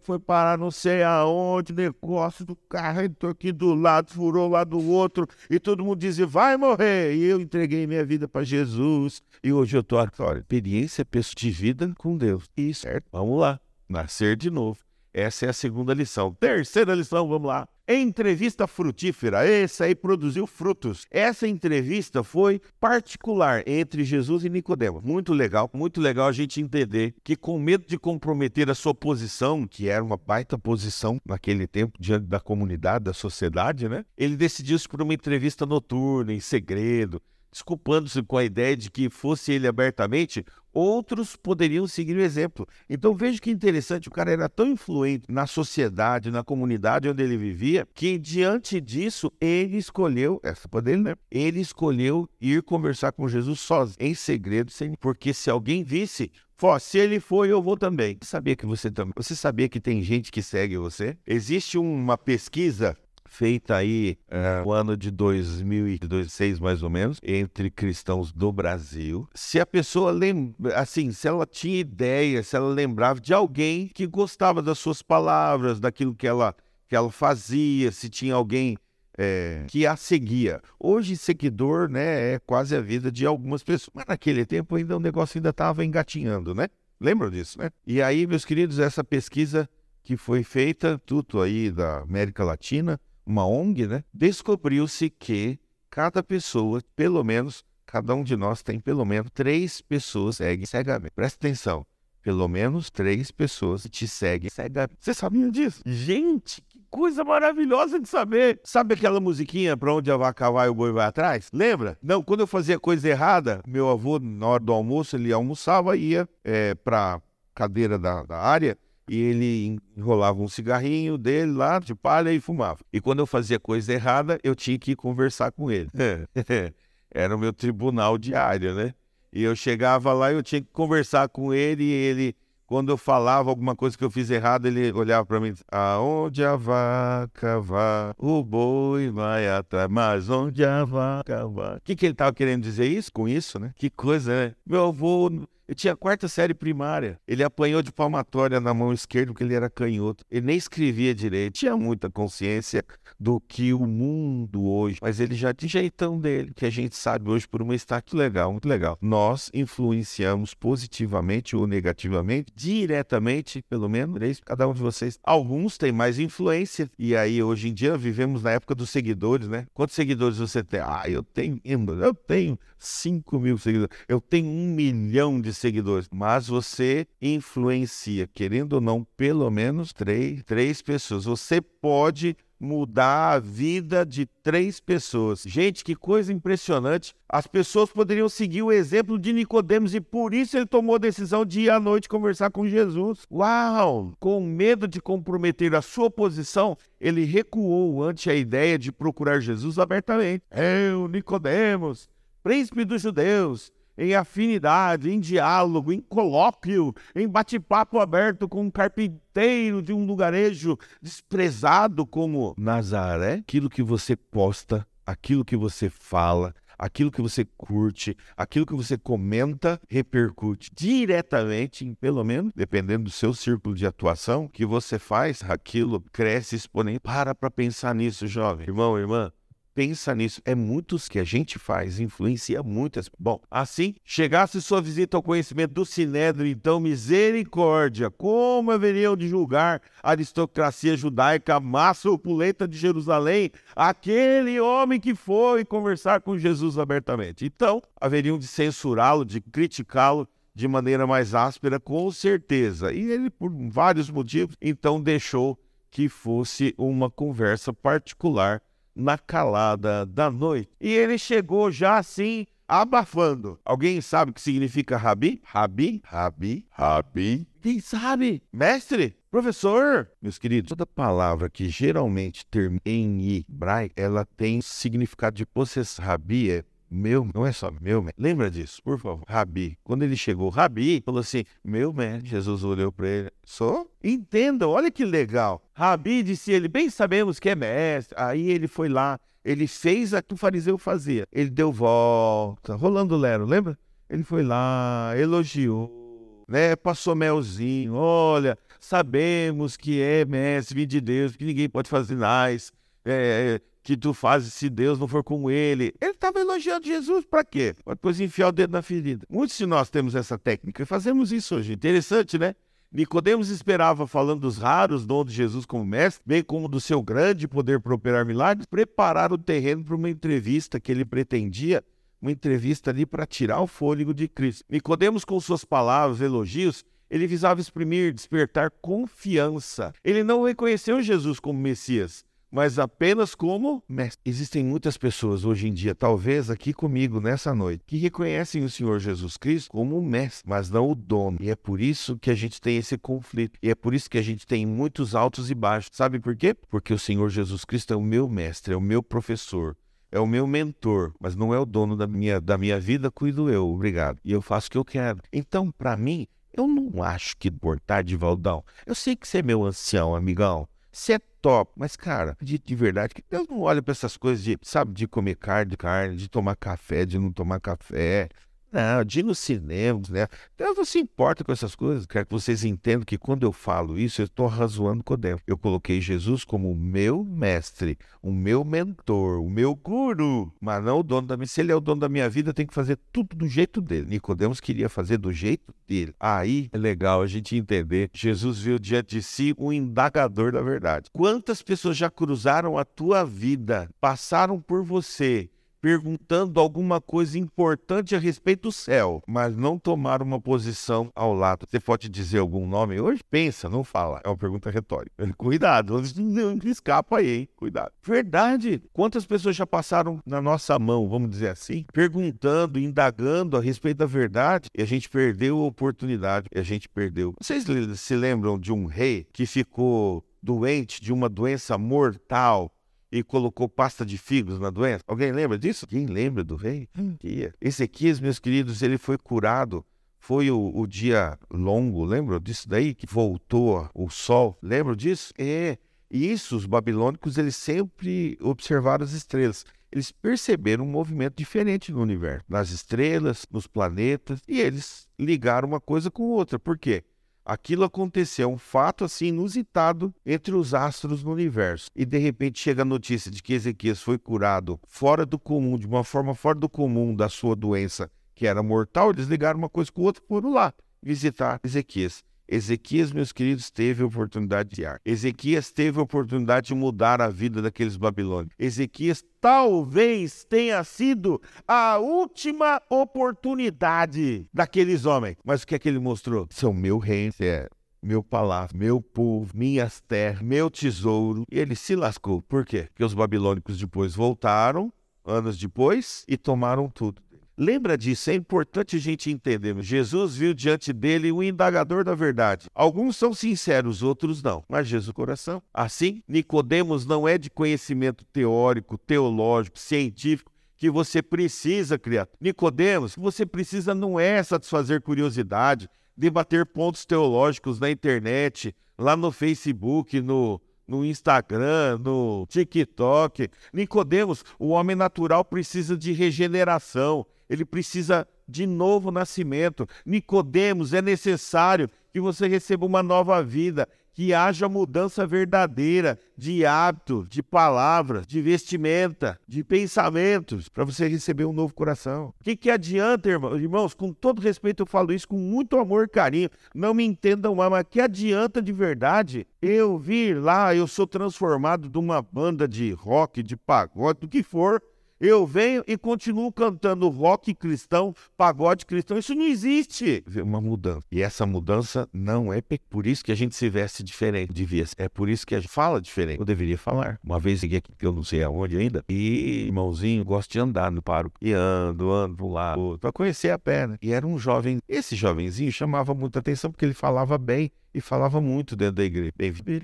foi 0.01 0.19
parar 0.19 0.55
não 0.55 0.69
sei 0.69 1.01
aonde, 1.01 1.73
negócio 1.73 2.45
do 2.45 2.55
carro 2.55 3.01
entrou 3.01 3.31
aqui 3.31 3.51
do 3.51 3.73
lado, 3.73 4.13
furou 4.13 4.47
lá 4.47 4.63
do 4.63 4.79
outro, 4.79 5.27
e 5.49 5.59
todo 5.59 5.83
mundo 5.83 5.97
dizia, 5.97 6.27
vai 6.27 6.55
morrer. 6.55 7.15
E 7.15 7.23
eu 7.23 7.41
entreguei 7.41 7.87
minha 7.87 8.05
vida 8.05 8.27
para 8.27 8.43
Jesus, 8.43 9.23
e 9.43 9.51
hoje 9.51 9.75
eu 9.75 9.83
tô 9.83 9.97
aqui. 9.97 10.21
Olha, 10.21 10.37
experiência 10.37 11.03
de 11.35 11.49
vida 11.49 11.91
com 11.97 12.15
Deus. 12.15 12.47
Isso, 12.55 12.81
certo? 12.81 13.05
Vamos 13.11 13.39
lá, 13.39 13.59
nascer 13.89 14.37
de 14.37 14.51
novo. 14.51 14.77
Essa 15.11 15.47
é 15.47 15.49
a 15.49 15.53
segunda 15.53 15.95
lição. 15.95 16.31
Terceira 16.39 16.93
lição, 16.93 17.27
vamos 17.27 17.47
lá. 17.47 17.67
Entrevista 17.85 18.65
frutífera. 18.65 19.45
Esse 19.45 19.83
aí 19.83 19.93
produziu 19.93 20.47
frutos. 20.47 21.05
Essa 21.11 21.45
entrevista 21.45 22.23
foi 22.23 22.61
particular 22.79 23.61
entre 23.67 24.05
Jesus 24.05 24.45
e 24.45 24.49
Nicodemos. 24.49 25.03
Muito 25.03 25.33
legal, 25.33 25.69
muito 25.73 25.99
legal 25.99 26.29
a 26.29 26.31
gente 26.31 26.61
entender 26.61 27.13
que 27.25 27.35
com 27.35 27.59
medo 27.59 27.85
de 27.85 27.99
comprometer 27.99 28.69
a 28.69 28.75
sua 28.75 28.95
posição, 28.95 29.67
que 29.67 29.89
era 29.89 30.01
uma 30.01 30.15
baita 30.15 30.57
posição 30.57 31.19
naquele 31.25 31.67
tempo 31.67 31.97
diante 31.99 32.25
da 32.25 32.39
comunidade, 32.39 33.03
da 33.03 33.13
sociedade, 33.13 33.89
né? 33.89 34.05
Ele 34.17 34.37
decidiu-se 34.37 34.87
por 34.87 35.01
uma 35.01 35.13
entrevista 35.13 35.65
noturna, 35.65 36.31
em 36.31 36.39
segredo, 36.39 37.21
desculpando-se 37.51 38.23
com 38.23 38.37
a 38.37 38.45
ideia 38.45 38.77
de 38.77 38.89
que 38.89 39.09
fosse 39.09 39.51
ele 39.51 39.67
abertamente, 39.67 40.45
outros 40.73 41.35
poderiam 41.35 41.87
seguir 41.87 42.15
o 42.15 42.21
exemplo. 42.21 42.67
Então 42.89 43.13
veja 43.13 43.39
que 43.39 43.51
interessante, 43.51 44.07
o 44.07 44.11
cara 44.11 44.31
era 44.31 44.49
tão 44.49 44.67
influente 44.67 45.25
na 45.29 45.45
sociedade, 45.45 46.31
na 46.31 46.43
comunidade 46.43 47.07
onde 47.07 47.23
ele 47.23 47.37
vivia, 47.37 47.87
que 47.93 48.17
diante 48.17 48.81
disso 48.81 49.31
ele 49.39 49.77
escolheu, 49.77 50.39
essa 50.43 50.67
poder, 50.67 50.97
né? 50.97 51.15
Ele 51.29 51.59
escolheu 51.59 52.27
ir 52.41 52.63
conversar 52.63 53.11
com 53.11 53.27
Jesus 53.27 53.59
sozinho, 53.59 53.97
em 53.99 54.13
segredo, 54.13 54.71
sem, 54.71 54.95
porque 54.95 55.33
se 55.33 55.49
alguém 55.49 55.83
visse, 55.83 56.31
Fó, 56.55 56.79
se 56.79 56.97
ele 56.97 57.19
foi, 57.19 57.51
eu 57.51 57.61
vou 57.61 57.75
também. 57.75 58.17
Sabia 58.21 58.55
que 58.55 58.65
você 58.65 58.89
também. 58.89 59.11
Você 59.17 59.35
sabia 59.35 59.67
que 59.67 59.81
tem 59.81 60.01
gente 60.01 60.31
que 60.31 60.41
segue 60.41 60.77
você? 60.77 61.17
Existe 61.27 61.77
uma 61.77 62.17
pesquisa 62.17 62.95
feita 63.25 63.75
aí 63.75 64.17
é, 64.29 64.61
no 64.63 64.71
ano 64.71 64.95
de 64.95 65.09
2006, 65.09 66.59
mais 66.59 66.83
ou 66.83 66.89
menos, 66.89 67.19
entre 67.23 67.69
cristãos 67.69 68.31
do 68.31 68.51
Brasil. 68.51 69.27
Se 69.33 69.59
a 69.59 69.65
pessoa 69.65 70.11
lembra, 70.11 70.77
assim, 70.77 71.11
se 71.11 71.27
ela 71.27 71.45
tinha 71.45 71.79
ideia, 71.79 72.43
se 72.43 72.55
ela 72.55 72.69
lembrava 72.69 73.19
de 73.19 73.33
alguém 73.33 73.87
que 73.87 74.05
gostava 74.05 74.61
das 74.61 74.77
suas 74.77 75.01
palavras, 75.01 75.79
daquilo 75.79 76.15
que 76.15 76.27
ela, 76.27 76.55
que 76.87 76.95
ela 76.95 77.11
fazia, 77.11 77.91
se 77.91 78.09
tinha 78.09 78.35
alguém 78.35 78.77
é, 79.17 79.65
que 79.67 79.85
a 79.85 79.95
seguia. 79.95 80.61
Hoje, 80.79 81.15
seguidor, 81.17 81.89
né, 81.89 82.33
é 82.33 82.39
quase 82.39 82.75
a 82.75 82.81
vida 82.81 83.11
de 83.11 83.25
algumas 83.25 83.63
pessoas. 83.63 83.91
Mas 83.93 84.05
naquele 84.07 84.45
tempo 84.45 84.75
ainda 84.75 84.97
o 84.97 84.99
negócio 84.99 85.37
ainda 85.37 85.49
estava 85.49 85.85
engatinhando, 85.85 86.53
né? 86.55 86.67
Lembram 86.99 87.29
disso, 87.29 87.59
né? 87.59 87.69
E 87.85 88.01
aí, 88.01 88.25
meus 88.25 88.45
queridos, 88.45 88.79
essa 88.79 89.03
pesquisa 89.03 89.69
que 90.03 90.17
foi 90.17 90.43
feita, 90.43 91.01
tudo 91.05 91.41
aí 91.41 91.71
da 91.71 91.99
América 91.99 92.43
Latina, 92.43 92.99
uma 93.25 93.45
ONG, 93.45 93.87
né? 93.87 94.03
Descobriu-se 94.13 95.09
que 95.09 95.59
cada 95.89 96.23
pessoa, 96.23 96.81
pelo 96.95 97.23
menos, 97.23 97.63
cada 97.85 98.15
um 98.15 98.23
de 98.23 98.35
nós 98.35 98.61
tem 98.61 98.79
pelo 98.79 99.05
menos 99.05 99.29
três 99.33 99.81
pessoas 99.81 100.37
que 100.37 100.43
seguem 100.43 100.65
cegamente. 100.65 101.11
Presta 101.15 101.37
atenção. 101.37 101.85
Pelo 102.21 102.47
menos 102.47 102.89
três 102.89 103.31
pessoas 103.31 103.83
te 103.83 104.07
seguem 104.07 104.49
cegamente. 104.49 104.95
Você 104.97 105.13
sabia 105.13 105.51
disso? 105.51 105.81
Gente, 105.85 106.61
que 106.69 106.81
coisa 106.89 107.23
maravilhosa 107.23 107.99
de 107.99 108.07
saber. 108.07 108.61
Sabe 108.63 108.93
aquela 108.93 109.19
musiquinha 109.19 109.75
pra 109.75 109.93
onde 109.93 110.09
a 110.09 110.15
vaca 110.15 110.49
vai 110.49 110.67
e 110.67 110.69
o 110.69 110.73
boi 110.73 110.91
vai 110.93 111.05
atrás? 111.05 111.49
Lembra? 111.51 111.97
Não, 112.01 112.23
quando 112.23 112.39
eu 112.39 112.47
fazia 112.47 112.79
coisa 112.79 113.09
errada, 113.09 113.61
meu 113.67 113.89
avô, 113.89 114.19
na 114.19 114.47
hora 114.47 114.63
do 114.63 114.71
almoço, 114.71 115.17
ele 115.17 115.33
almoçava 115.33 115.97
e 115.97 116.11
ia 116.11 116.29
é, 116.45 116.73
pra 116.75 117.21
cadeira 117.53 117.99
da, 117.99 118.23
da 118.23 118.37
área 118.37 118.77
e 119.07 119.19
ele 119.19 119.77
enrolava 119.97 120.41
um 120.41 120.47
cigarrinho 120.47 121.17
dele 121.17 121.51
lá 121.51 121.79
de 121.79 121.93
palha 121.93 122.31
e 122.31 122.39
fumava. 122.39 122.79
E 122.91 123.01
quando 123.01 123.19
eu 123.19 123.25
fazia 123.25 123.59
coisa 123.59 123.93
errada, 123.93 124.39
eu 124.43 124.55
tinha 124.55 124.77
que 124.77 124.95
conversar 124.95 125.51
com 125.51 125.69
ele. 125.69 125.89
Era 127.11 127.35
o 127.35 127.39
meu 127.39 127.53
tribunal 127.53 128.17
diário, 128.17 128.73
né? 128.73 128.93
E 129.31 129.43
eu 129.43 129.55
chegava 129.55 130.13
lá 130.13 130.31
e 130.31 130.35
eu 130.35 130.43
tinha 130.43 130.61
que 130.61 130.71
conversar 130.71 131.27
com 131.27 131.53
ele 131.53 131.83
e 131.83 131.91
ele, 131.91 132.35
quando 132.65 132.89
eu 132.89 132.97
falava 132.97 133.49
alguma 133.49 133.75
coisa 133.75 133.97
que 133.97 134.03
eu 134.03 134.11
fiz 134.11 134.29
errado, 134.29 134.67
ele 134.67 134.91
olhava 134.91 135.25
para 135.25 135.39
mim 135.39 135.53
aonde 135.71 136.43
a 136.43 136.55
vaca 136.55 137.59
vai, 137.59 138.13
o 138.17 138.43
boi 138.43 139.09
vai 139.09 139.49
atrás, 139.49 139.89
mas 139.89 140.29
onde 140.29 140.63
a 140.63 140.85
vaca 140.85 141.47
vai. 141.47 141.77
O 141.77 141.81
que, 141.81 141.95
que 141.95 142.05
ele 142.05 142.13
estava 142.13 142.33
querendo 142.33 142.63
dizer 142.63 142.85
isso 142.85 143.11
com 143.11 143.27
isso, 143.27 143.59
né? 143.59 143.73
Que 143.75 143.89
coisa, 143.89 144.31
né? 144.31 144.55
Meu 144.65 144.87
avô 144.87 145.29
eu 145.67 145.73
tinha 145.73 145.95
quarta 145.95 146.27
série 146.27 146.53
primária. 146.53 147.19
Ele 147.27 147.43
apanhou 147.43 147.81
de 147.81 147.91
palmatória 147.91 148.59
na 148.59 148.73
mão 148.73 148.91
esquerda 148.91 149.31
porque 149.31 149.43
ele 149.43 149.53
era 149.53 149.69
canhoto. 149.69 150.25
Ele 150.29 150.45
nem 150.47 150.57
escrevia 150.57 151.15
direito. 151.15 151.53
Tinha 151.53 151.77
muita 151.77 152.09
consciência 152.09 152.83
do 153.19 153.39
que 153.39 153.73
o 153.73 153.85
mundo 153.87 154.65
hoje. 154.65 154.97
Mas 155.01 155.19
ele 155.19 155.35
já 155.35 155.53
tinha 155.53 155.69
jeitão 155.69 156.19
dele, 156.19 156.51
que 156.53 156.65
a 156.65 156.69
gente 156.69 156.95
sabe 156.95 157.29
hoje 157.29 157.47
por 157.47 157.61
uma 157.61 157.73
estátua 157.73 158.19
legal, 158.19 158.51
muito 158.51 158.67
legal. 158.67 158.97
Nós 159.01 159.49
influenciamos 159.53 160.53
positivamente 160.53 161.55
ou 161.55 161.65
negativamente, 161.65 162.51
diretamente, 162.53 163.63
pelo 163.69 163.87
menos, 163.87 164.41
cada 164.43 164.67
um 164.67 164.73
de 164.73 164.81
vocês. 164.81 165.17
Alguns 165.23 165.77
têm 165.77 165.91
mais 165.91 166.19
influência. 166.19 166.89
E 166.99 167.15
aí, 167.15 167.41
hoje 167.41 167.69
em 167.69 167.73
dia, 167.73 167.97
vivemos 167.97 168.43
na 168.43 168.51
época 168.51 168.75
dos 168.75 168.89
seguidores, 168.89 169.47
né? 169.47 169.65
Quantos 169.73 169.95
seguidores 169.95 170.37
você 170.37 170.61
tem? 170.61 170.81
Ah, 170.81 171.03
eu 171.07 171.23
tenho, 171.23 171.59
eu 171.63 172.13
tenho 172.13 172.59
5 172.77 173.39
mil 173.39 173.57
seguidores. 173.57 173.95
Eu 174.07 174.19
tenho 174.19 174.47
um 174.47 174.67
milhão 174.67 175.39
de 175.39 175.52
seguidores, 175.57 176.09
mas 176.11 176.47
você 176.47 177.07
influencia, 177.21 178.27
querendo 178.33 178.73
ou 178.73 178.81
não, 178.81 179.05
pelo 179.17 179.49
menos 179.49 179.93
três, 179.93 180.43
três 180.43 180.81
pessoas. 180.81 181.25
Você 181.25 181.61
pode 181.61 182.35
mudar 182.63 183.33
a 183.33 183.39
vida 183.39 184.05
de 184.05 184.25
três 184.41 184.79
pessoas. 184.79 185.43
Gente, 185.45 185.83
que 185.83 185.95
coisa 185.95 186.31
impressionante. 186.31 187.13
As 187.27 187.45
pessoas 187.45 187.89
poderiam 187.89 188.29
seguir 188.29 188.61
o 188.61 188.71
exemplo 188.71 189.19
de 189.19 189.33
Nicodemos 189.33 189.93
e 189.93 189.99
por 189.99 190.33
isso 190.33 190.55
ele 190.55 190.65
tomou 190.65 190.95
a 190.95 190.99
decisão 190.99 191.45
de 191.45 191.61
ir 191.61 191.69
à 191.69 191.79
noite 191.79 192.07
conversar 192.07 192.49
com 192.51 192.65
Jesus. 192.65 193.25
Uau! 193.29 194.13
Com 194.19 194.39
medo 194.39 194.87
de 194.87 195.01
comprometer 195.01 195.75
a 195.75 195.81
sua 195.81 196.09
posição, 196.09 196.77
ele 196.99 197.25
recuou 197.25 198.01
ante 198.01 198.29
a 198.29 198.35
ideia 198.35 198.79
de 198.79 198.91
procurar 198.91 199.41
Jesus 199.41 199.77
abertamente. 199.77 200.43
Eu, 200.49 201.07
Nicodemos, 201.09 202.07
príncipe 202.41 202.85
dos 202.85 203.01
judeus, 203.01 203.73
em 203.97 204.15
afinidade, 204.15 205.11
em 205.11 205.19
diálogo, 205.19 205.91
em 205.91 206.01
colóquio, 206.01 206.93
em 207.15 207.27
bate-papo 207.27 207.99
aberto 207.99 208.47
com 208.47 208.63
um 208.63 208.71
carpinteiro 208.71 209.81
de 209.81 209.93
um 209.93 210.05
lugarejo 210.05 210.77
desprezado 211.01 212.05
como 212.05 212.53
Nazaré, 212.57 213.35
aquilo 213.35 213.69
que 213.69 213.83
você 213.83 214.15
posta, 214.15 214.85
aquilo 215.05 215.45
que 215.45 215.55
você 215.55 215.89
fala, 215.89 216.53
aquilo 216.77 217.11
que 217.11 217.21
você 217.21 217.45
curte, 217.57 218.17
aquilo 218.35 218.65
que 218.65 218.75
você 218.75 218.97
comenta, 218.97 219.79
repercute 219.89 220.69
diretamente, 220.73 221.85
em, 221.85 221.93
pelo 221.93 222.23
menos, 222.23 222.51
dependendo 222.55 223.05
do 223.05 223.11
seu 223.11 223.33
círculo 223.33 223.75
de 223.75 223.85
atuação, 223.85 224.47
que 224.47 224.65
você 224.65 224.99
faz, 224.99 225.41
aquilo 225.47 226.01
cresce 226.11 226.55
exponente. 226.55 226.99
Para 226.99 227.33
para 227.35 227.49
pensar 227.49 227.93
nisso, 227.95 228.27
jovem. 228.27 228.67
Irmão, 228.67 228.97
irmã, 228.97 229.31
pensa 229.73 230.13
nisso. 230.13 230.41
É 230.45 230.55
muitos 230.55 231.09
que 231.09 231.19
a 231.19 231.23
gente 231.23 231.57
faz, 231.57 231.99
influencia 231.99 232.61
muitas. 232.63 233.09
Bom, 233.19 233.41
assim, 233.49 233.95
chegasse 234.03 234.61
sua 234.61 234.81
visita 234.81 235.17
ao 235.17 235.23
conhecimento 235.23 235.73
do 235.73 235.85
Sinédrio, 235.85 236.47
então, 236.47 236.79
misericórdia, 236.79 238.09
como 238.09 238.71
haveriam 238.71 239.15
de 239.15 239.27
julgar 239.27 239.81
a 240.01 240.11
aristocracia 240.11 240.95
judaica, 240.95 241.55
a 241.55 241.59
massa 241.59 242.09
opulenta 242.09 242.67
de 242.67 242.77
Jerusalém, 242.77 243.51
aquele 243.75 244.59
homem 244.59 244.99
que 244.99 245.15
foi 245.15 245.65
conversar 245.65 246.21
com 246.21 246.37
Jesus 246.37 246.77
abertamente. 246.77 247.45
Então, 247.45 247.81
haveriam 247.99 248.37
de 248.37 248.47
censurá-lo, 248.47 249.25
de 249.25 249.41
criticá-lo 249.41 250.27
de 250.55 250.67
maneira 250.67 251.07
mais 251.07 251.33
áspera, 251.33 251.79
com 251.79 252.11
certeza. 252.11 252.93
E 252.93 253.11
ele, 253.11 253.29
por 253.29 253.51
vários 253.69 254.09
motivos, 254.09 254.55
então 254.61 255.01
deixou 255.01 255.57
que 255.89 256.07
fosse 256.09 256.73
uma 256.77 257.09
conversa 257.09 257.73
particular 257.73 258.61
na 258.95 259.17
calada 259.17 260.05
da 260.05 260.29
noite. 260.29 260.69
E 260.79 260.91
ele 260.91 261.17
chegou 261.17 261.71
já 261.71 261.97
assim, 261.97 262.45
abafando. 262.67 263.59
Alguém 263.63 264.01
sabe 264.01 264.31
o 264.31 264.33
que 264.33 264.41
significa 264.41 264.97
rabi? 264.97 265.41
Rabi? 265.43 266.01
Rabi? 266.03 266.65
Rabi? 266.69 267.47
Quem 267.61 267.79
sabe? 267.79 268.41
Mestre? 268.51 269.15
Professor? 269.31 270.09
Meus 270.21 270.37
queridos, 270.37 270.69
toda 270.69 270.85
palavra 270.85 271.49
que 271.49 271.67
geralmente 271.67 272.45
termina 272.45 272.81
em 272.85 273.37
hebraico, 273.37 273.95
ela 273.97 274.25
tem 274.37 274.61
significado 274.61 275.35
de 275.35 275.45
possessão. 275.45 276.05
Rabi 276.05 276.51
é 276.51 276.63
meu, 276.93 277.27
não 277.33 277.45
é 277.45 277.51
só 277.51 277.71
meu, 277.81 278.05
lembra 278.17 278.51
disso, 278.51 278.81
por 278.83 278.99
favor. 278.99 279.23
Rabi, 279.27 279.77
quando 279.83 280.03
ele 280.03 280.15
chegou, 280.15 280.49
Rabi 280.49 281.01
falou 281.03 281.21
assim: 281.21 281.43
Meu 281.63 281.91
mestre. 281.91 282.29
Jesus 282.29 282.63
olhou 282.63 282.91
para 282.91 283.07
ele: 283.07 283.31
Sou? 283.43 283.91
Entendam, 284.03 284.69
olha 284.69 284.91
que 284.91 285.03
legal. 285.03 285.61
Rabi 285.73 286.21
disse 286.21 286.51
ele: 286.51 286.67
Bem 286.67 286.89
sabemos 286.91 287.39
que 287.39 287.49
é 287.49 287.55
mestre. 287.55 288.15
Aí 288.17 288.49
ele 288.51 288.67
foi 288.67 288.89
lá, 288.89 289.19
ele 289.43 289.65
fez 289.65 290.13
o 290.13 290.21
que 290.21 290.35
o 290.35 290.37
fariseu 290.37 290.77
fazia. 290.77 291.25
Ele 291.31 291.49
deu 291.49 291.71
volta, 291.71 292.75
rolando 292.75 293.17
lero, 293.17 293.45
lembra? 293.45 293.77
Ele 294.07 294.23
foi 294.23 294.43
lá, 294.43 295.13
elogiou, 295.17 296.45
né? 296.47 296.75
Passou 296.75 297.15
melzinho. 297.15 297.95
Olha, 297.95 298.55
sabemos 298.79 299.75
que 299.75 299.99
é 299.99 300.23
mestre 300.25 300.85
de 300.85 301.01
Deus, 301.01 301.35
que 301.35 301.43
ninguém 301.43 301.67
pode 301.67 301.89
fazer 301.89 302.15
mais. 302.15 302.71
É, 303.03 303.59
que 303.83 303.97
tu 303.97 304.13
fazes 304.13 304.53
se 304.53 304.69
Deus 304.69 304.97
não 304.97 305.07
for 305.07 305.23
com 305.23 305.51
ele. 305.51 305.93
Ele 306.01 306.11
estava 306.11 306.39
elogiando 306.39 306.87
Jesus 306.87 307.25
para 307.25 307.43
quê? 307.43 307.75
Para 307.83 307.95
depois 307.95 308.19
enfiar 308.19 308.47
o 308.47 308.51
dedo 308.51 308.71
na 308.71 308.81
ferida. 308.81 309.25
Muitos 309.29 309.57
de 309.57 309.65
nós 309.65 309.89
temos 309.89 310.15
essa 310.15 310.37
técnica 310.37 310.83
e 310.83 310.85
fazemos 310.85 311.31
isso 311.31 311.55
hoje. 311.55 311.73
Interessante, 311.73 312.39
né? 312.39 312.55
Nicodemos 312.91 313.49
esperava, 313.49 314.05
falando 314.05 314.41
dos 314.41 314.59
raros 314.59 315.05
dons 315.05 315.25
de 315.25 315.33
Jesus 315.33 315.65
como 315.65 315.83
mestre, 315.83 316.21
bem 316.25 316.43
como 316.43 316.67
do 316.67 316.79
seu 316.79 317.01
grande 317.01 317.47
poder 317.47 317.79
para 317.79 317.95
operar 317.95 318.23
milagres, 318.23 318.67
preparar 318.67 319.33
o 319.33 319.37
terreno 319.37 319.83
para 319.83 319.95
uma 319.95 320.09
entrevista 320.09 320.79
que 320.79 320.91
ele 320.91 321.03
pretendia, 321.03 321.83
uma 322.21 322.31
entrevista 322.31 322.91
ali 322.91 323.03
para 323.03 323.25
tirar 323.25 323.59
o 323.61 323.67
fôlego 323.67 324.13
de 324.13 324.27
Cristo. 324.27 324.63
Nicodemos, 324.69 325.25
com 325.25 325.39
suas 325.39 325.65
palavras, 325.65 326.21
elogios, 326.21 326.85
ele 327.09 327.27
visava 327.27 327.59
exprimir, 327.59 328.13
despertar 328.13 328.71
confiança. 328.81 329.91
Ele 330.03 330.23
não 330.23 330.43
reconheceu 330.43 331.01
Jesus 331.01 331.39
como 331.39 331.59
Messias, 331.59 332.23
mas 332.53 332.77
apenas 332.77 333.33
como 333.33 333.83
mestre. 333.89 334.21
Existem 334.23 334.63
muitas 334.63 334.95
pessoas 334.95 335.43
hoje 335.43 335.67
em 335.67 335.73
dia, 335.73 335.95
talvez 335.95 336.51
aqui 336.51 336.71
comigo 336.71 337.19
nessa 337.19 337.55
noite, 337.55 337.83
que 337.87 337.97
reconhecem 337.97 338.63
o 338.63 338.69
Senhor 338.69 338.99
Jesus 338.99 339.37
Cristo 339.37 339.71
como 339.71 339.97
o 339.97 340.05
mestre, 340.05 340.47
mas 340.47 340.69
não 340.69 340.87
o 340.87 340.93
dono. 340.93 341.39
E 341.41 341.49
é 341.49 341.55
por 341.55 341.81
isso 341.81 342.15
que 342.19 342.29
a 342.29 342.35
gente 342.35 342.61
tem 342.61 342.77
esse 342.77 342.95
conflito. 342.95 343.57
E 343.63 343.71
é 343.71 343.75
por 343.75 343.95
isso 343.95 344.07
que 344.07 344.19
a 344.19 344.21
gente 344.21 344.45
tem 344.45 344.67
muitos 344.67 345.15
altos 345.15 345.49
e 345.49 345.55
baixos. 345.55 345.89
Sabe 345.91 346.19
por 346.19 346.35
quê? 346.35 346.53
Porque 346.69 346.93
o 346.93 346.99
Senhor 346.99 347.27
Jesus 347.29 347.65
Cristo 347.65 347.91
é 347.91 347.97
o 347.97 348.01
meu 348.01 348.29
mestre, 348.29 348.75
é 348.75 348.77
o 348.77 348.81
meu 348.81 349.01
professor 349.01 349.75
é 350.11 350.19
o 350.19 350.27
meu 350.27 350.45
mentor, 350.45 351.11
mas 351.19 351.35
não 351.35 351.51
é 351.51 351.59
o 351.59 351.65
dono 351.65 351.97
da 351.97 352.05
minha, 352.05 352.39
da 352.39 352.55
minha 352.55 352.79
vida, 352.79 353.09
cuido 353.09 353.49
eu, 353.49 353.67
obrigado. 353.67 354.19
E 354.23 354.31
eu 354.31 354.43
faço 354.43 354.67
o 354.67 354.69
que 354.69 354.77
eu 354.77 354.85
quero. 354.85 355.19
Então, 355.33 355.71
para 355.71 355.97
mim, 355.97 356.27
eu 356.53 356.67
não 356.67 357.01
acho 357.01 357.35
que 357.35 357.49
portar 357.49 358.03
de 358.03 358.15
Valdão. 358.15 358.63
Eu 358.85 358.93
sei 358.93 359.15
que 359.15 359.27
você 359.27 359.39
é 359.39 359.41
meu 359.41 359.65
ancião, 359.65 360.15
amigão. 360.15 360.67
Você 360.93 361.13
é 361.13 361.19
top. 361.41 361.71
Mas, 361.75 361.95
cara, 361.95 362.37
de, 362.39 362.59
de 362.59 362.75
verdade, 362.75 363.15
que 363.15 363.23
Deus 363.29 363.47
não 363.49 363.61
olha 363.61 363.81
para 363.81 363.91
essas 363.91 364.15
coisas 364.15 364.43
de, 364.43 364.57
sabe, 364.61 364.93
de 364.93 365.07
comer 365.07 365.35
carne, 365.35 365.71
de 365.71 365.77
carne, 365.77 366.15
de 366.15 366.29
tomar 366.29 366.55
café, 366.55 367.03
de 367.05 367.17
não 367.17 367.31
tomar 367.31 367.59
café. 367.59 368.29
Não, 368.73 369.03
ir 369.03 369.23
no 369.23 369.35
cinema, 369.35 370.01
né? 370.09 370.27
Deus 370.57 370.75
não 370.75 370.83
se 370.83 370.97
importa 370.97 371.43
com 371.43 371.51
essas 371.51 371.75
coisas. 371.75 372.07
Quero 372.07 372.25
que 372.25 372.31
vocês 372.31 372.63
entendam 372.63 373.05
que 373.05 373.19
quando 373.19 373.43
eu 373.43 373.51
falo 373.51 373.99
isso, 373.99 374.19
eu 374.19 374.25
estou 374.25 374.47
razoando 374.47 375.03
com 375.03 375.15
Deus. 375.15 375.39
Eu 375.45 375.55
coloquei 375.55 376.01
Jesus 376.01 376.43
como 376.43 376.71
o 376.71 376.75
meu 376.75 377.23
mestre, 377.23 377.99
o 378.19 378.31
meu 378.31 378.65
mentor, 378.65 379.39
o 379.39 379.47
meu 379.47 379.75
guru, 379.75 380.51
mas 380.59 380.83
não 380.83 381.01
o 381.01 381.03
dono 381.03 381.27
da 381.27 381.37
minha. 381.37 381.45
Se 381.45 381.61
ele 381.61 381.71
é 381.71 381.75
o 381.75 381.79
dono 381.79 382.01
da 382.01 382.09
minha 382.09 382.27
vida, 382.27 382.51
tem 382.51 382.65
que 382.65 382.73
fazer 382.73 382.97
tudo 383.11 383.35
do 383.35 383.47
jeito 383.47 383.79
dele. 383.79 384.07
Nicodemos 384.09 384.59
queria 384.59 384.89
fazer 384.89 385.17
do 385.17 385.31
jeito 385.31 385.71
dele. 385.87 386.15
Aí 386.19 386.67
é 386.73 386.77
legal 386.77 387.21
a 387.21 387.27
gente 387.27 387.55
entender. 387.55 388.09
Jesus 388.11 388.57
viu 388.57 388.79
diante 388.79 389.17
de 389.17 389.21
si 389.21 389.53
um 389.55 389.71
indagador 389.71 390.51
da 390.51 390.63
verdade. 390.63 391.11
Quantas 391.13 391.61
pessoas 391.61 391.95
já 391.95 392.09
cruzaram 392.09 392.75
a 392.75 392.83
tua 392.83 393.23
vida, 393.23 393.87
passaram 394.01 394.59
por 394.59 394.83
você 394.83 395.47
perguntando 395.83 396.61
alguma 396.61 397.01
coisa 397.01 397.37
importante 397.37 398.15
a 398.15 398.19
respeito 398.19 398.61
do 398.69 398.71
céu, 398.71 399.21
mas 399.27 399.57
não 399.57 399.77
tomaram 399.77 400.25
uma 400.25 400.39
posição 400.39 401.11
ao 401.13 401.33
lado. 401.33 401.67
Você 401.69 401.77
pode 401.77 402.07
dizer 402.07 402.39
algum 402.39 402.65
nome 402.65 403.01
hoje? 403.01 403.21
Pensa, 403.29 403.67
não 403.67 403.83
fala. 403.83 404.21
É 404.23 404.29
uma 404.29 404.37
pergunta 404.37 404.71
retórica. 404.71 405.11
Cuidado, 405.35 406.01
não 406.17 406.57
escapa 406.63 407.17
aí, 407.17 407.29
hein? 407.39 407.49
Cuidado. 407.57 407.91
Verdade. 408.01 408.81
Quantas 408.93 409.25
pessoas 409.25 409.57
já 409.57 409.67
passaram 409.67 410.21
na 410.25 410.41
nossa 410.41 410.79
mão, 410.79 411.09
vamos 411.09 411.29
dizer 411.29 411.49
assim, 411.49 411.85
perguntando, 411.91 412.79
indagando 412.79 413.57
a 413.57 413.61
respeito 413.61 413.97
da 413.97 414.05
verdade 414.05 414.69
e 414.73 414.81
a 414.81 414.85
gente 414.85 415.09
perdeu 415.09 415.59
a 415.59 415.65
oportunidade 415.65 416.47
e 416.55 416.59
a 416.59 416.63
gente 416.63 416.87
perdeu. 416.87 417.33
Vocês 417.41 417.65
se 417.97 418.15
lembram 418.15 418.57
de 418.57 418.71
um 418.71 418.85
rei 418.85 419.27
que 419.33 419.45
ficou 419.45 420.23
doente 420.43 421.01
de 421.01 421.13
uma 421.13 421.29
doença 421.29 421.77
mortal 421.77 422.69
e 423.13 423.21
colocou 423.21 423.69
pasta 423.69 424.03
de 424.03 424.17
figos 424.17 424.59
na 424.59 424.71
doença. 424.71 425.03
Alguém 425.07 425.31
lembra 425.31 425.55
disso? 425.57 425.85
Quem 425.85 426.07
lembra 426.07 426.43
do 426.43 426.55
rei? 426.55 426.89
Hum. 426.97 427.15
Ezequias, 427.61 428.19
meus 428.19 428.39
queridos, 428.39 428.81
ele 428.81 428.97
foi 428.97 429.19
curado. 429.19 429.85
Foi 430.17 430.49
o, 430.49 430.71
o 430.73 430.87
dia 430.87 431.37
longo, 431.51 432.03
lembra 432.03 432.39
disso 432.39 432.67
daí? 432.67 432.95
Que 432.95 433.05
voltou 433.05 433.87
o 433.93 434.09
sol. 434.09 434.57
Lembra 434.63 434.95
disso? 434.95 435.31
É. 435.37 435.77
E 436.09 436.31
isso, 436.31 436.55
os 436.55 436.65
babilônicos, 436.65 437.37
eles 437.37 437.55
sempre 437.55 438.35
observaram 438.41 439.03
as 439.03 439.11
estrelas. 439.11 439.63
Eles 439.91 440.11
perceberam 440.11 440.83
um 440.83 440.89
movimento 440.89 441.35
diferente 441.35 441.91
no 441.91 442.01
universo, 442.01 442.45
nas 442.49 442.71
estrelas, 442.71 443.45
nos 443.51 443.67
planetas, 443.67 444.41
e 444.47 444.59
eles 444.59 445.07
ligaram 445.19 445.67
uma 445.67 445.79
coisa 445.79 446.09
com 446.09 446.23
outra. 446.23 446.57
Por 446.57 446.79
quê? 446.79 447.03
Aquilo 447.45 447.83
aconteceu, 447.83 448.49
um 448.49 448.57
fato 448.57 449.03
assim 449.03 449.27
inusitado 449.27 450.13
entre 450.25 450.55
os 450.55 450.73
astros 450.73 451.23
no 451.23 451.33
universo. 451.33 451.87
E 451.93 452.05
de 452.05 452.17
repente 452.17 452.59
chega 452.59 452.83
a 452.83 452.85
notícia 452.85 453.29
de 453.29 453.43
que 453.43 453.53
Ezequias 453.53 454.01
foi 454.01 454.17
curado 454.17 454.79
fora 454.87 455.25
do 455.25 455.37
comum, 455.37 455.77
de 455.77 455.85
uma 455.85 456.05
forma 456.05 456.33
fora 456.33 456.57
do 456.57 456.69
comum 456.69 457.13
da 457.13 457.27
sua 457.27 457.53
doença, 457.53 458.09
que 458.33 458.47
era 458.47 458.63
mortal. 458.63 459.11
Eles 459.11 459.27
ligaram 459.27 459.59
uma 459.59 459.69
coisa 459.69 459.91
com 459.91 460.03
outra, 460.03 460.23
foram 460.25 460.53
lá 460.53 460.73
visitar 461.01 461.59
Ezequias. 461.65 462.23
Ezequias, 462.47 463.11
meus 463.11 463.31
queridos, 463.31 463.71
teve 463.71 464.03
a 464.03 464.05
oportunidade 464.05 464.69
de 464.69 464.85
ar. 464.85 464.99
Ezequias 465.05 465.71
teve 465.71 465.99
a 465.99 466.03
oportunidade 466.03 466.67
de 466.67 466.75
mudar 466.75 467.21
a 467.21 467.29
vida 467.29 467.61
daqueles 467.61 467.95
babilônios. 467.95 468.53
Ezequias 468.59 469.23
talvez 469.39 470.43
tenha 470.45 470.83
sido 470.83 471.41
a 471.67 471.97
última 471.97 472.81
oportunidade 472.89 474.45
daqueles 474.53 475.05
homens. 475.05 475.37
Mas 475.43 475.63
o 475.63 475.67
que 475.67 475.75
é 475.75 475.79
que 475.79 475.87
ele 475.87 475.99
mostrou? 475.99 476.47
São 476.49 476.73
meu 476.73 476.97
reino, 476.97 477.33
é 477.39 477.69
meu 478.01 478.21
palácio, 478.21 478.77
meu 478.77 479.01
povo, 479.01 479.51
minhas 479.55 480.01
terras, 480.01 480.41
meu 480.41 480.69
tesouro. 480.69 481.45
E 481.49 481.57
ele 481.57 481.75
se 481.75 481.95
lascou. 481.95 482.41
Por 482.41 482.65
quê? 482.65 482.87
Porque 482.89 483.03
os 483.03 483.13
babilônicos 483.13 483.77
depois 483.77 484.13
voltaram, 484.13 484.91
anos 485.25 485.57
depois, 485.57 486.25
e 486.27 486.35
tomaram 486.35 486.89
tudo. 486.89 487.21
Lembra 487.55 487.95
disso, 487.95 488.31
é 488.31 488.33
importante 488.33 488.95
a 488.95 488.99
gente 488.99 489.29
entender. 489.29 489.75
Jesus 489.81 490.35
viu 490.35 490.53
diante 490.53 490.91
dele 490.91 491.31
o 491.31 491.43
indagador 491.43 492.03
da 492.03 492.15
verdade. 492.15 492.67
Alguns 492.73 493.15
são 493.15 493.33
sinceros, 493.33 494.01
outros 494.01 494.41
não. 494.41 494.63
Mas 494.67 494.87
Jesus 494.87 495.13
coração. 495.13 495.61
Assim, 495.71 496.23
Nicodemos 496.27 497.05
não 497.05 497.27
é 497.27 497.37
de 497.37 497.49
conhecimento 497.49 498.25
teórico, 498.25 498.97
teológico, 498.97 499.77
científico 499.77 500.51
que 500.75 500.89
você 500.89 501.21
precisa, 501.21 501.97
criar. 501.97 502.27
Nicodemos, 502.41 503.15
você 503.15 503.45
precisa 503.45 503.93
não 503.93 504.19
é 504.19 504.41
satisfazer 504.41 505.01
curiosidade, 505.01 505.87
debater 506.17 506.65
pontos 506.65 507.05
teológicos 507.05 507.79
na 507.79 507.89
internet, 507.89 508.75
lá 508.97 509.15
no 509.15 509.31
Facebook, 509.31 510.19
no 510.19 510.59
no 510.87 511.05
Instagram, 511.05 511.97
no 511.99 512.45
TikTok. 512.49 513.49
Nicodemos, 513.71 514.43
o 514.59 514.69
homem 514.69 514.95
natural 514.95 515.43
precisa 515.45 515.97
de 515.97 516.11
regeneração, 516.11 517.25
ele 517.49 517.65
precisa 517.65 518.27
de 518.47 518.65
novo 518.65 519.11
nascimento. 519.11 519.87
Nicodemos, 520.05 520.93
é 520.93 521.01
necessário 521.01 521.89
que 522.11 522.19
você 522.19 522.47
receba 522.47 522.85
uma 522.85 523.01
nova 523.01 523.41
vida 523.43 523.87
que 524.13 524.33
haja 524.33 524.69
mudança 524.69 525.25
verdadeira 525.25 526.19
de 526.37 526.65
hábito, 526.65 527.25
de 527.29 527.41
palavras, 527.41 528.27
de 528.27 528.41
vestimenta, 528.41 529.39
de 529.47 529.63
pensamentos, 529.63 530.69
para 530.69 530.85
você 530.85 531.07
receber 531.07 531.45
um 531.45 531.53
novo 531.53 531.73
coração. 531.73 532.33
O 532.39 532.43
que, 532.43 532.55
que 532.55 532.69
adianta, 532.69 533.29
irmãos? 533.29 533.59
Irmãos, 533.59 533.93
com 533.93 534.13
todo 534.13 534.41
respeito, 534.41 534.83
eu 534.83 534.87
falo 534.87 535.11
isso 535.11 535.27
com 535.27 535.37
muito 535.37 535.77
amor 535.77 536.05
e 536.05 536.09
carinho. 536.09 536.49
Não 536.75 536.93
me 536.93 537.03
entendam 537.03 537.55
mal, 537.55 537.71
mas 537.71 537.85
que 537.89 537.99
adianta 537.99 538.61
de 538.61 538.71
verdade 538.71 539.47
eu 539.61 539.97
vir 539.97 540.39
lá, 540.39 540.75
eu 540.75 540.85
sou 540.85 541.07
transformado 541.07 541.89
de 541.89 541.97
uma 541.97 542.21
banda 542.21 542.67
de 542.67 542.91
rock, 542.91 543.41
de 543.41 543.57
pagode, 543.57 544.19
do 544.21 544.27
que 544.27 544.43
for 544.43 544.81
eu 545.23 545.47
venho 545.47 545.81
e 545.87 545.97
continuo 545.97 546.51
cantando 546.51 547.07
rock 547.07 547.53
cristão, 547.53 548.13
pagode 548.35 548.85
cristão. 548.85 549.17
Isso 549.17 549.33
não 549.33 549.45
existe. 549.45 550.21
Uma 550.43 550.59
mudança. 550.59 551.05
E 551.09 551.21
essa 551.21 551.45
mudança 551.45 552.09
não 552.11 552.51
é 552.51 552.61
por 552.89 553.07
isso 553.07 553.23
que 553.23 553.31
a 553.31 553.35
gente 553.35 553.55
se 553.55 553.69
veste 553.69 554.03
diferente. 554.03 554.51
Devia 554.51 554.85
ser. 554.85 554.95
É 554.97 555.07
por 555.07 555.29
isso 555.29 555.47
que 555.47 555.55
a 555.55 555.61
gente 555.61 555.71
fala 555.71 556.01
diferente. 556.01 556.39
Eu 556.39 556.45
deveria 556.45 556.77
falar. 556.77 557.21
Uma 557.23 557.39
vez 557.39 557.61
cheguei 557.61 557.77
aqui, 557.77 557.93
que 557.97 558.05
eu 558.05 558.11
não 558.11 558.21
sei 558.21 558.43
aonde 558.43 558.75
ainda, 558.75 559.01
e 559.07 559.65
irmãozinho 559.67 560.25
gosta 560.25 560.51
de 560.51 560.59
andar 560.59 560.91
no 560.91 561.01
paro. 561.01 561.31
E 561.41 561.53
ando, 561.53 562.11
ando 562.11 562.45
um 562.45 562.51
lado, 562.51 562.97
para 562.99 563.13
conhecer 563.13 563.51
a 563.51 563.87
né? 563.87 563.97
E 564.01 564.11
era 564.11 564.27
um 564.27 564.37
jovem. 564.37 564.79
Esse 564.89 565.15
jovenzinho 565.15 565.71
chamava 565.71 566.13
muita 566.13 566.39
atenção 566.39 566.69
porque 566.69 566.83
ele 566.83 566.93
falava 566.93 567.37
bem 567.37 567.71
e 567.93 568.01
falava 568.01 568.41
muito 568.41 568.75
dentro 568.75 568.95
da 568.95 569.03
igreja. 569.03 569.33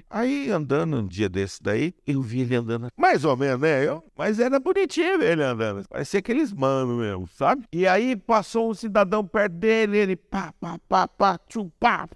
Aí 0.10 0.50
andando 0.50 0.98
um 0.98 1.08
dia 1.08 1.30
desse 1.30 1.62
daí, 1.62 1.94
eu 2.08 2.22
vi 2.22 2.42
ele 2.42 2.56
andando, 2.56 2.88
mais 2.98 3.24
ou 3.24 3.38
menos, 3.38 3.60
né? 3.60 3.86
Eu, 3.86 4.04
mas 4.18 4.40
era 4.40 4.60
bonitinho 4.60 5.22
ele 5.22 5.44
andando. 5.44 5.88
Parecia 5.88 6.20
aqueles 6.20 6.52
mano 6.52 6.98
mesmo, 6.98 7.28
sabe? 7.28 7.64
E 7.72 7.86
aí 7.86 8.16
passou 8.16 8.72
um 8.72 8.74
cidadão 8.74 9.26
perto 9.26 9.54
dele, 9.54 9.98
ele 9.98 10.16
pá, 10.16 10.54
pá, 10.60 10.80
pá, 10.88 11.08
pá, 11.08 11.38
tchum, 11.48 11.70
pá, 11.80 12.08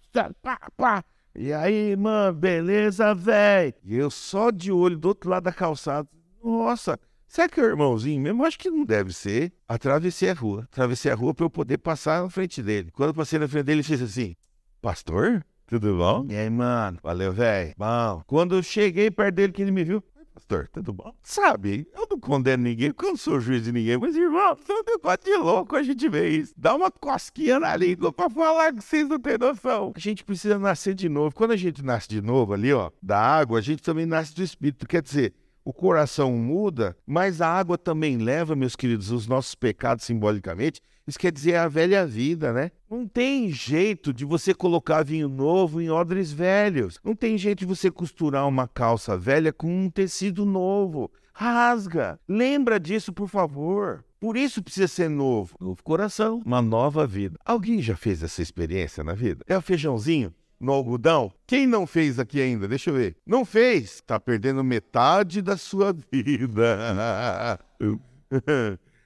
pá, 0.42 0.60
pá. 0.76 1.04
E 1.36 1.52
aí, 1.52 1.96
mano, 1.96 2.38
beleza, 2.38 3.14
velho? 3.16 3.74
E 3.84 3.96
eu 3.96 4.12
só 4.12 4.52
de 4.52 4.72
olho 4.72 4.98
do 4.98 5.08
outro 5.08 5.30
lado 5.30 5.44
da 5.44 5.52
calçada. 5.52 6.08
Nossa, 6.44 7.00
Será 7.34 7.50
que 7.50 7.60
é 7.60 7.64
o 7.64 7.66
irmãozinho 7.66 8.22
mesmo? 8.22 8.46
Acho 8.46 8.60
que 8.60 8.70
não 8.70 8.86
deve 8.86 9.12
ser. 9.12 9.52
Atravessei 9.68 10.30
a 10.30 10.36
rua. 10.36 10.68
Atravessei 10.72 11.12
a 11.12 11.16
rua 11.16 11.34
para 11.34 11.44
eu 11.44 11.50
poder 11.50 11.80
passar 11.80 12.22
na 12.22 12.30
frente 12.30 12.62
dele. 12.62 12.92
Quando 12.92 13.10
eu 13.10 13.14
passei 13.16 13.40
na 13.40 13.48
frente 13.48 13.66
dele, 13.66 13.78
ele 13.78 13.88
fez 13.88 14.04
assim: 14.04 14.36
Pastor? 14.80 15.44
Tudo 15.68 15.98
bom? 15.98 16.26
E 16.30 16.36
aí, 16.36 16.50
mano? 16.50 17.00
Valeu, 17.02 17.32
velho. 17.32 17.74
Bom. 17.78 18.22
Quando 18.28 18.56
eu 18.56 18.64
cheguei 18.64 19.10
perto 19.10 19.36
dele, 19.36 19.54
que 19.54 19.62
ele 19.62 19.72
me 19.72 19.84
viu. 19.84 20.04
Pastor, 20.34 20.68
tudo 20.74 20.92
bom? 20.92 21.14
Sabe, 21.22 21.88
eu 21.94 22.08
não 22.10 22.20
condeno 22.20 22.64
ninguém, 22.64 22.92
porque 22.92 23.06
eu 23.06 23.12
não 23.12 23.18
sou 23.18 23.40
juiz 23.40 23.64
de 23.64 23.72
ninguém, 23.72 23.98
mas, 23.98 24.16
irmão, 24.16 24.58
é 24.68 24.74
um 24.74 24.84
negócio 24.86 25.24
de 25.24 25.36
louco 25.38 25.76
a 25.76 25.84
gente 25.84 26.10
vê 26.10 26.30
isso. 26.30 26.54
Dá 26.58 26.74
uma 26.74 26.90
cosquinha 26.90 27.60
na 27.60 27.76
língua 27.76 28.12
pra 28.12 28.30
falar 28.30 28.74
que 28.74 28.82
vocês 28.82 29.08
não 29.08 29.20
têm 29.20 29.38
noção. 29.38 29.94
A 29.96 30.00
gente 30.00 30.24
precisa 30.24 30.58
nascer 30.58 30.96
de 30.96 31.08
novo. 31.08 31.36
Quando 31.36 31.52
a 31.52 31.56
gente 31.56 31.84
nasce 31.84 32.10
de 32.10 32.20
novo 32.20 32.52
ali, 32.54 32.74
ó, 32.74 32.90
da 33.02 33.20
água, 33.20 33.60
a 33.60 33.62
gente 33.62 33.84
também 33.84 34.08
nasce 34.08 34.34
do 34.34 34.42
Espírito. 34.42 34.88
Quer 34.88 35.04
dizer, 35.04 35.36
o 35.64 35.72
coração 35.72 36.32
muda, 36.34 36.98
mas 37.06 37.40
a 37.40 37.48
água 37.48 37.78
também 37.78 38.18
leva, 38.18 38.56
meus 38.56 38.76
queridos, 38.76 39.12
os 39.12 39.28
nossos 39.28 39.54
pecados 39.54 40.04
simbolicamente. 40.04 40.82
Isso 41.08 41.20
quer 41.20 41.32
dizer 41.32 41.56
a 41.56 41.68
velha 41.68 42.06
vida, 42.06 42.54
né? 42.54 42.72
Não 42.90 43.06
tem 43.08 43.52
jeito 43.52 44.14
de 44.14 44.24
você 44.24 44.54
colocar 44.54 45.04
vinho 45.04 45.28
novo 45.28 45.82
em 45.82 45.90
odres 45.90 46.32
velhos. 46.32 47.00
Não 47.04 47.16
tem 47.16 47.38
jeito 47.38 47.60
de 47.60 47.66
você 47.66 47.92
costurar 47.92 48.48
uma 48.48 48.68
calça 48.68 49.18
velha 49.18 49.52
com 49.52 49.68
um 49.68 49.90
tecido 49.90 50.46
novo. 50.46 51.12
Rasga. 51.34 52.20
Lembra 52.28 52.80
disso, 52.80 53.12
por 53.12 53.28
favor. 53.28 54.06
Por 54.20 54.38
isso 54.38 54.64
precisa 54.64 54.88
ser 54.88 55.10
novo. 55.10 55.56
Novo 55.60 55.84
coração, 55.84 56.42
uma 56.46 56.62
nova 56.62 57.06
vida. 57.06 57.38
Alguém 57.44 57.82
já 57.82 57.96
fez 57.96 58.24
essa 58.24 58.42
experiência 58.42 59.04
na 59.04 59.14
vida? 59.14 59.44
É 59.48 59.58
o 59.58 59.62
feijãozinho? 59.62 60.34
no 60.64 60.72
algodão? 60.72 61.32
Quem 61.46 61.68
não 61.68 61.86
fez 61.86 62.18
aqui 62.18 62.40
ainda? 62.40 62.68
Deixa 62.68 62.90
eu 62.90 62.96
ver. 62.96 63.18
Não 63.28 63.44
fez? 63.44 64.02
Tá 64.08 64.18
perdendo 64.18 64.64
metade 64.64 65.42
da 65.42 65.58
sua 65.58 65.94
vida. 66.10 67.60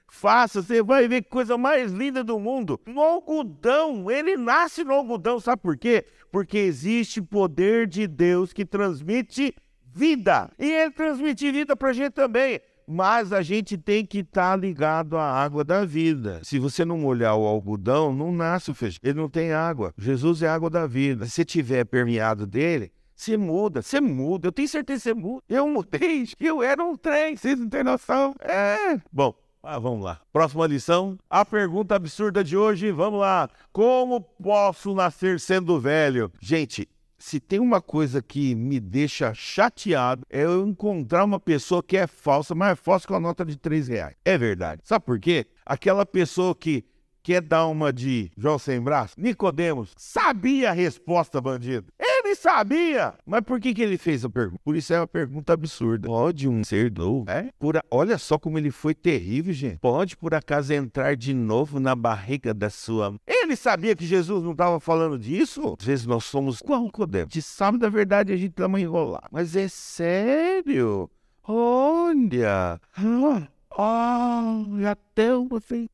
Faça, 0.09 0.61
você 0.61 0.81
vai 0.81 1.07
ver 1.07 1.23
que 1.23 1.29
coisa 1.29 1.57
mais 1.57 1.91
linda 1.91 2.23
do 2.23 2.39
mundo. 2.39 2.79
No 2.85 3.01
algodão, 3.01 4.09
ele 4.09 4.37
nasce 4.37 4.83
no 4.83 4.93
algodão, 4.93 5.39
sabe 5.39 5.61
por 5.61 5.77
quê? 5.77 6.05
Porque 6.31 6.57
existe 6.57 7.21
poder 7.21 7.87
de 7.87 8.07
Deus 8.07 8.53
que 8.53 8.65
transmite 8.65 9.53
vida. 9.85 10.49
E 10.57 10.71
ele 10.71 10.91
transmite 10.91 11.51
vida 11.51 11.75
pra 11.75 11.93
gente 11.93 12.13
também 12.13 12.61
mas 12.89 13.33
a 13.33 13.41
gente 13.41 13.77
tem 13.77 14.05
que 14.05 14.19
estar 14.19 14.51
tá 14.51 14.55
ligado 14.55 15.17
à 15.17 15.29
água 15.29 15.61
da 15.61 15.83
vida. 15.83 16.39
Se 16.41 16.57
você 16.57 16.85
não 16.85 16.97
molhar 16.97 17.35
o 17.35 17.45
algodão, 17.45 18.13
não 18.13 18.31
nasce 18.31 18.71
o 18.71 18.73
feijão. 18.73 19.01
Ele 19.03 19.19
não 19.19 19.29
tem 19.29 19.51
água. 19.51 19.93
Jesus 19.97 20.41
é 20.41 20.47
água 20.47 20.69
da 20.69 20.87
vida. 20.87 21.25
Se 21.25 21.43
tiver 21.43 21.83
permeado 21.83 22.47
dele, 22.47 22.93
você 23.13 23.35
muda, 23.35 23.81
você 23.81 23.99
muda. 23.99 24.47
Eu 24.47 24.51
tenho 24.53 24.69
certeza 24.69 24.99
que 24.99 25.03
você 25.03 25.13
muda. 25.13 25.43
Eu 25.49 25.67
mudei, 25.67 26.29
eu 26.39 26.63
era 26.63 26.81
um 26.81 26.95
trem, 26.95 27.35
vocês 27.35 27.59
não 27.59 27.67
têm 27.67 27.83
noção. 27.83 28.33
É. 28.39 29.01
Bom, 29.11 29.35
ah, 29.63 29.79
vamos 29.79 30.03
lá. 30.03 30.21
Próxima 30.31 30.65
lição. 30.67 31.17
A 31.29 31.43
pergunta 31.43 31.95
absurda 31.95 32.43
de 32.43 32.55
hoje. 32.55 32.91
Vamos 32.91 33.19
lá. 33.19 33.49
Como 33.71 34.21
posso 34.21 34.93
nascer 34.93 35.39
sendo 35.39 35.79
velho? 35.79 36.31
Gente, 36.39 36.87
se 37.17 37.39
tem 37.39 37.59
uma 37.59 37.81
coisa 37.81 38.21
que 38.21 38.55
me 38.55 38.79
deixa 38.79 39.33
chateado 39.33 40.23
é 40.29 40.43
eu 40.43 40.65
encontrar 40.67 41.23
uma 41.23 41.39
pessoa 41.39 41.81
que 41.81 41.97
é 41.97 42.07
falsa, 42.07 42.53
mas 42.53 42.73
é 42.73 42.75
falsa 42.75 43.07
com 43.07 43.15
a 43.15 43.19
nota 43.19 43.43
de 43.43 43.57
3 43.57 43.87
reais. 43.87 44.15
É 44.23 44.37
verdade. 44.37 44.81
Sabe 44.83 45.05
por 45.05 45.19
quê? 45.19 45.47
Aquela 45.65 46.05
pessoa 46.05 46.55
que 46.55 46.85
quer 47.27 47.41
dar 47.41 47.67
uma 47.67 47.91
de 47.91 48.31
João 48.37 48.57
sem 48.57 48.79
braço, 48.79 49.15
Nicodemos, 49.17 49.91
sabia 49.97 50.69
a 50.69 50.73
resposta, 50.73 51.41
bandido. 51.41 51.91
Ele 52.27 52.35
sabia! 52.35 53.13
Mas 53.25 53.39
por 53.39 53.57
que, 53.57 53.73
que 53.73 53.81
ele 53.81 53.97
fez 53.97 54.25
a 54.25 54.29
pergunta? 54.29 54.59
Por 54.61 54.75
isso 54.75 54.93
é 54.93 54.99
uma 54.99 55.07
pergunta 55.07 55.53
absurda. 55.53 56.09
Pode 56.09 56.45
um 56.45 56.61
ser 56.61 56.91
novo, 56.91 57.23
é? 57.29 57.51
Por 57.57 57.77
a... 57.77 57.83
Olha 57.89 58.17
só 58.17 58.37
como 58.37 58.57
ele 58.57 58.69
foi 58.69 58.93
terrível, 58.93 59.53
gente. 59.53 59.77
Pode, 59.77 60.17
por 60.17 60.33
acaso, 60.35 60.73
entrar 60.73 61.15
de 61.15 61.33
novo 61.33 61.79
na 61.79 61.95
barriga 61.95 62.53
da 62.53 62.69
sua... 62.69 63.15
Ele 63.25 63.55
sabia 63.55 63.95
que 63.95 64.05
Jesus 64.05 64.43
não 64.43 64.51
estava 64.51 64.77
falando 64.81 65.17
disso? 65.17 65.77
Às 65.79 65.85
vezes 65.85 66.05
nós 66.05 66.25
somos 66.25 66.61
qual 66.61 66.91
Codemo. 66.91 67.29
De 67.29 67.41
sabe 67.41 67.77
da 67.77 67.87
verdade 67.87 68.33
a 68.33 68.35
gente 68.35 68.55
dá 68.55 68.67
uma 68.67 68.81
enrolar. 68.81 69.29
Mas 69.31 69.55
é 69.55 69.69
sério? 69.69 71.09
Olha! 71.43 72.77
Ah, 73.71 74.63
até 74.91 75.29
você... 75.49 75.87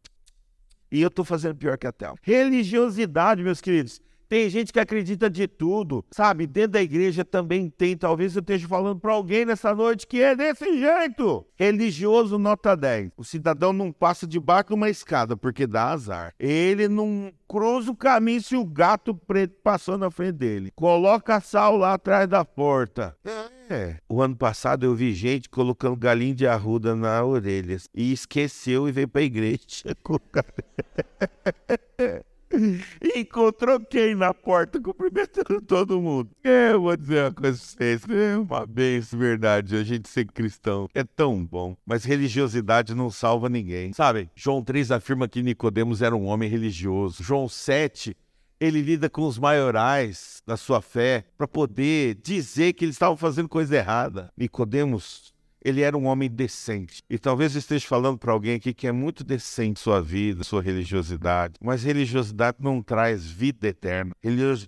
E 0.91 0.99
eu 0.99 1.11
tô 1.11 1.23
fazendo 1.23 1.55
pior 1.55 1.77
que 1.77 1.85
a 1.85 1.91
Thelma. 1.91 2.17
Religiosidade, 2.23 3.43
meus 3.43 3.61
queridos. 3.61 4.01
Tem 4.33 4.49
gente 4.49 4.73
que 4.73 4.79
acredita 4.79 5.29
de 5.29 5.47
tudo, 5.47 6.03
sabe? 6.09 6.47
Dentro 6.47 6.71
da 6.71 6.81
igreja 6.81 7.23
também 7.23 7.69
tem. 7.69 7.95
Talvez 7.95 8.35
eu 8.35 8.39
esteja 8.39 8.67
falando 8.67 8.99
para 8.99 9.13
alguém 9.13 9.45
nessa 9.45 9.75
noite 9.75 10.07
que 10.07 10.23
é 10.23 10.35
desse 10.35 10.65
jeito. 10.79 11.45
Religioso 11.55 12.39
nota 12.39 12.75
10. 12.75 13.11
O 13.15 13.23
cidadão 13.23 13.71
não 13.71 13.91
passa 13.91 14.25
de 14.25 14.41
uma 14.71 14.89
escada 14.89 15.37
porque 15.37 15.67
dá 15.67 15.91
azar. 15.91 16.33
Ele 16.39 16.87
não 16.87 17.31
cruza 17.47 17.91
o 17.91 17.95
caminho 17.95 18.41
se 18.41 18.55
o 18.55 18.65
gato 18.65 19.13
preto 19.13 19.53
passou 19.63 19.99
na 19.99 20.09
frente 20.09 20.37
dele. 20.37 20.71
Coloca 20.73 21.39
sal 21.39 21.77
lá 21.77 21.93
atrás 21.93 22.27
da 22.27 22.43
porta. 22.43 23.15
É. 23.69 23.97
O 24.09 24.19
ano 24.19 24.35
passado 24.35 24.83
eu 24.83 24.95
vi 24.95 25.13
gente 25.13 25.47
colocando 25.47 25.95
galinha 25.95 26.33
de 26.33 26.47
arruda 26.47 26.95
na 26.95 27.23
orelha 27.23 27.77
e 27.93 28.11
esqueceu 28.11 28.89
e 28.89 28.91
veio 28.91 29.07
para 29.07 29.21
a 29.21 29.25
igreja. 29.25 29.93
Encontrou 33.15 33.79
quem 33.79 34.15
na 34.15 34.33
porta 34.33 34.79
cumprimentando 34.79 35.61
todo 35.61 36.01
mundo. 36.01 36.29
Eu 36.43 36.81
vou 36.81 36.95
dizer 36.95 37.23
uma 37.23 37.31
coisa 37.31 37.57
pra 37.57 37.65
vocês. 37.65 38.01
É 38.09 38.37
uma 38.37 38.65
benção, 38.65 39.19
verdade. 39.19 39.75
A 39.75 39.83
gente 39.83 40.07
ser 40.09 40.25
cristão 40.25 40.87
é 40.93 41.03
tão 41.03 41.43
bom. 41.43 41.75
Mas 41.85 42.03
religiosidade 42.03 42.93
não 42.93 43.09
salva 43.09 43.49
ninguém. 43.49 43.93
Sabe? 43.93 44.29
João 44.35 44.63
3 44.63 44.91
afirma 44.91 45.27
que 45.27 45.41
Nicodemos 45.41 46.01
era 46.01 46.15
um 46.15 46.25
homem 46.25 46.49
religioso. 46.49 47.23
João 47.23 47.47
7 47.49 48.15
ele 48.59 48.81
lida 48.81 49.09
com 49.09 49.23
os 49.23 49.37
maiorais 49.37 50.41
da 50.47 50.55
sua 50.55 50.81
fé 50.81 51.25
para 51.37 51.45
poder 51.45 52.15
dizer 52.23 52.71
que 52.71 52.85
eles 52.85 52.95
estavam 52.95 53.17
fazendo 53.17 53.49
coisa 53.49 53.75
errada. 53.75 54.31
Nicodemos 54.37 55.32
ele 55.63 55.81
era 55.81 55.97
um 55.97 56.05
homem 56.05 56.29
decente. 56.29 57.01
E 57.09 57.17
talvez 57.17 57.55
esteja 57.55 57.87
falando 57.87 58.17
para 58.17 58.31
alguém 58.31 58.55
aqui 58.55 58.73
que 58.73 58.87
é 58.87 58.91
muito 58.91 59.23
decente 59.23 59.79
sua 59.79 60.01
vida, 60.01 60.43
sua 60.43 60.61
religiosidade, 60.61 61.55
mas 61.61 61.83
religiosidade 61.83 62.57
não 62.59 62.81
traz 62.81 63.25
vida 63.25 63.67
eterna. 63.67 64.13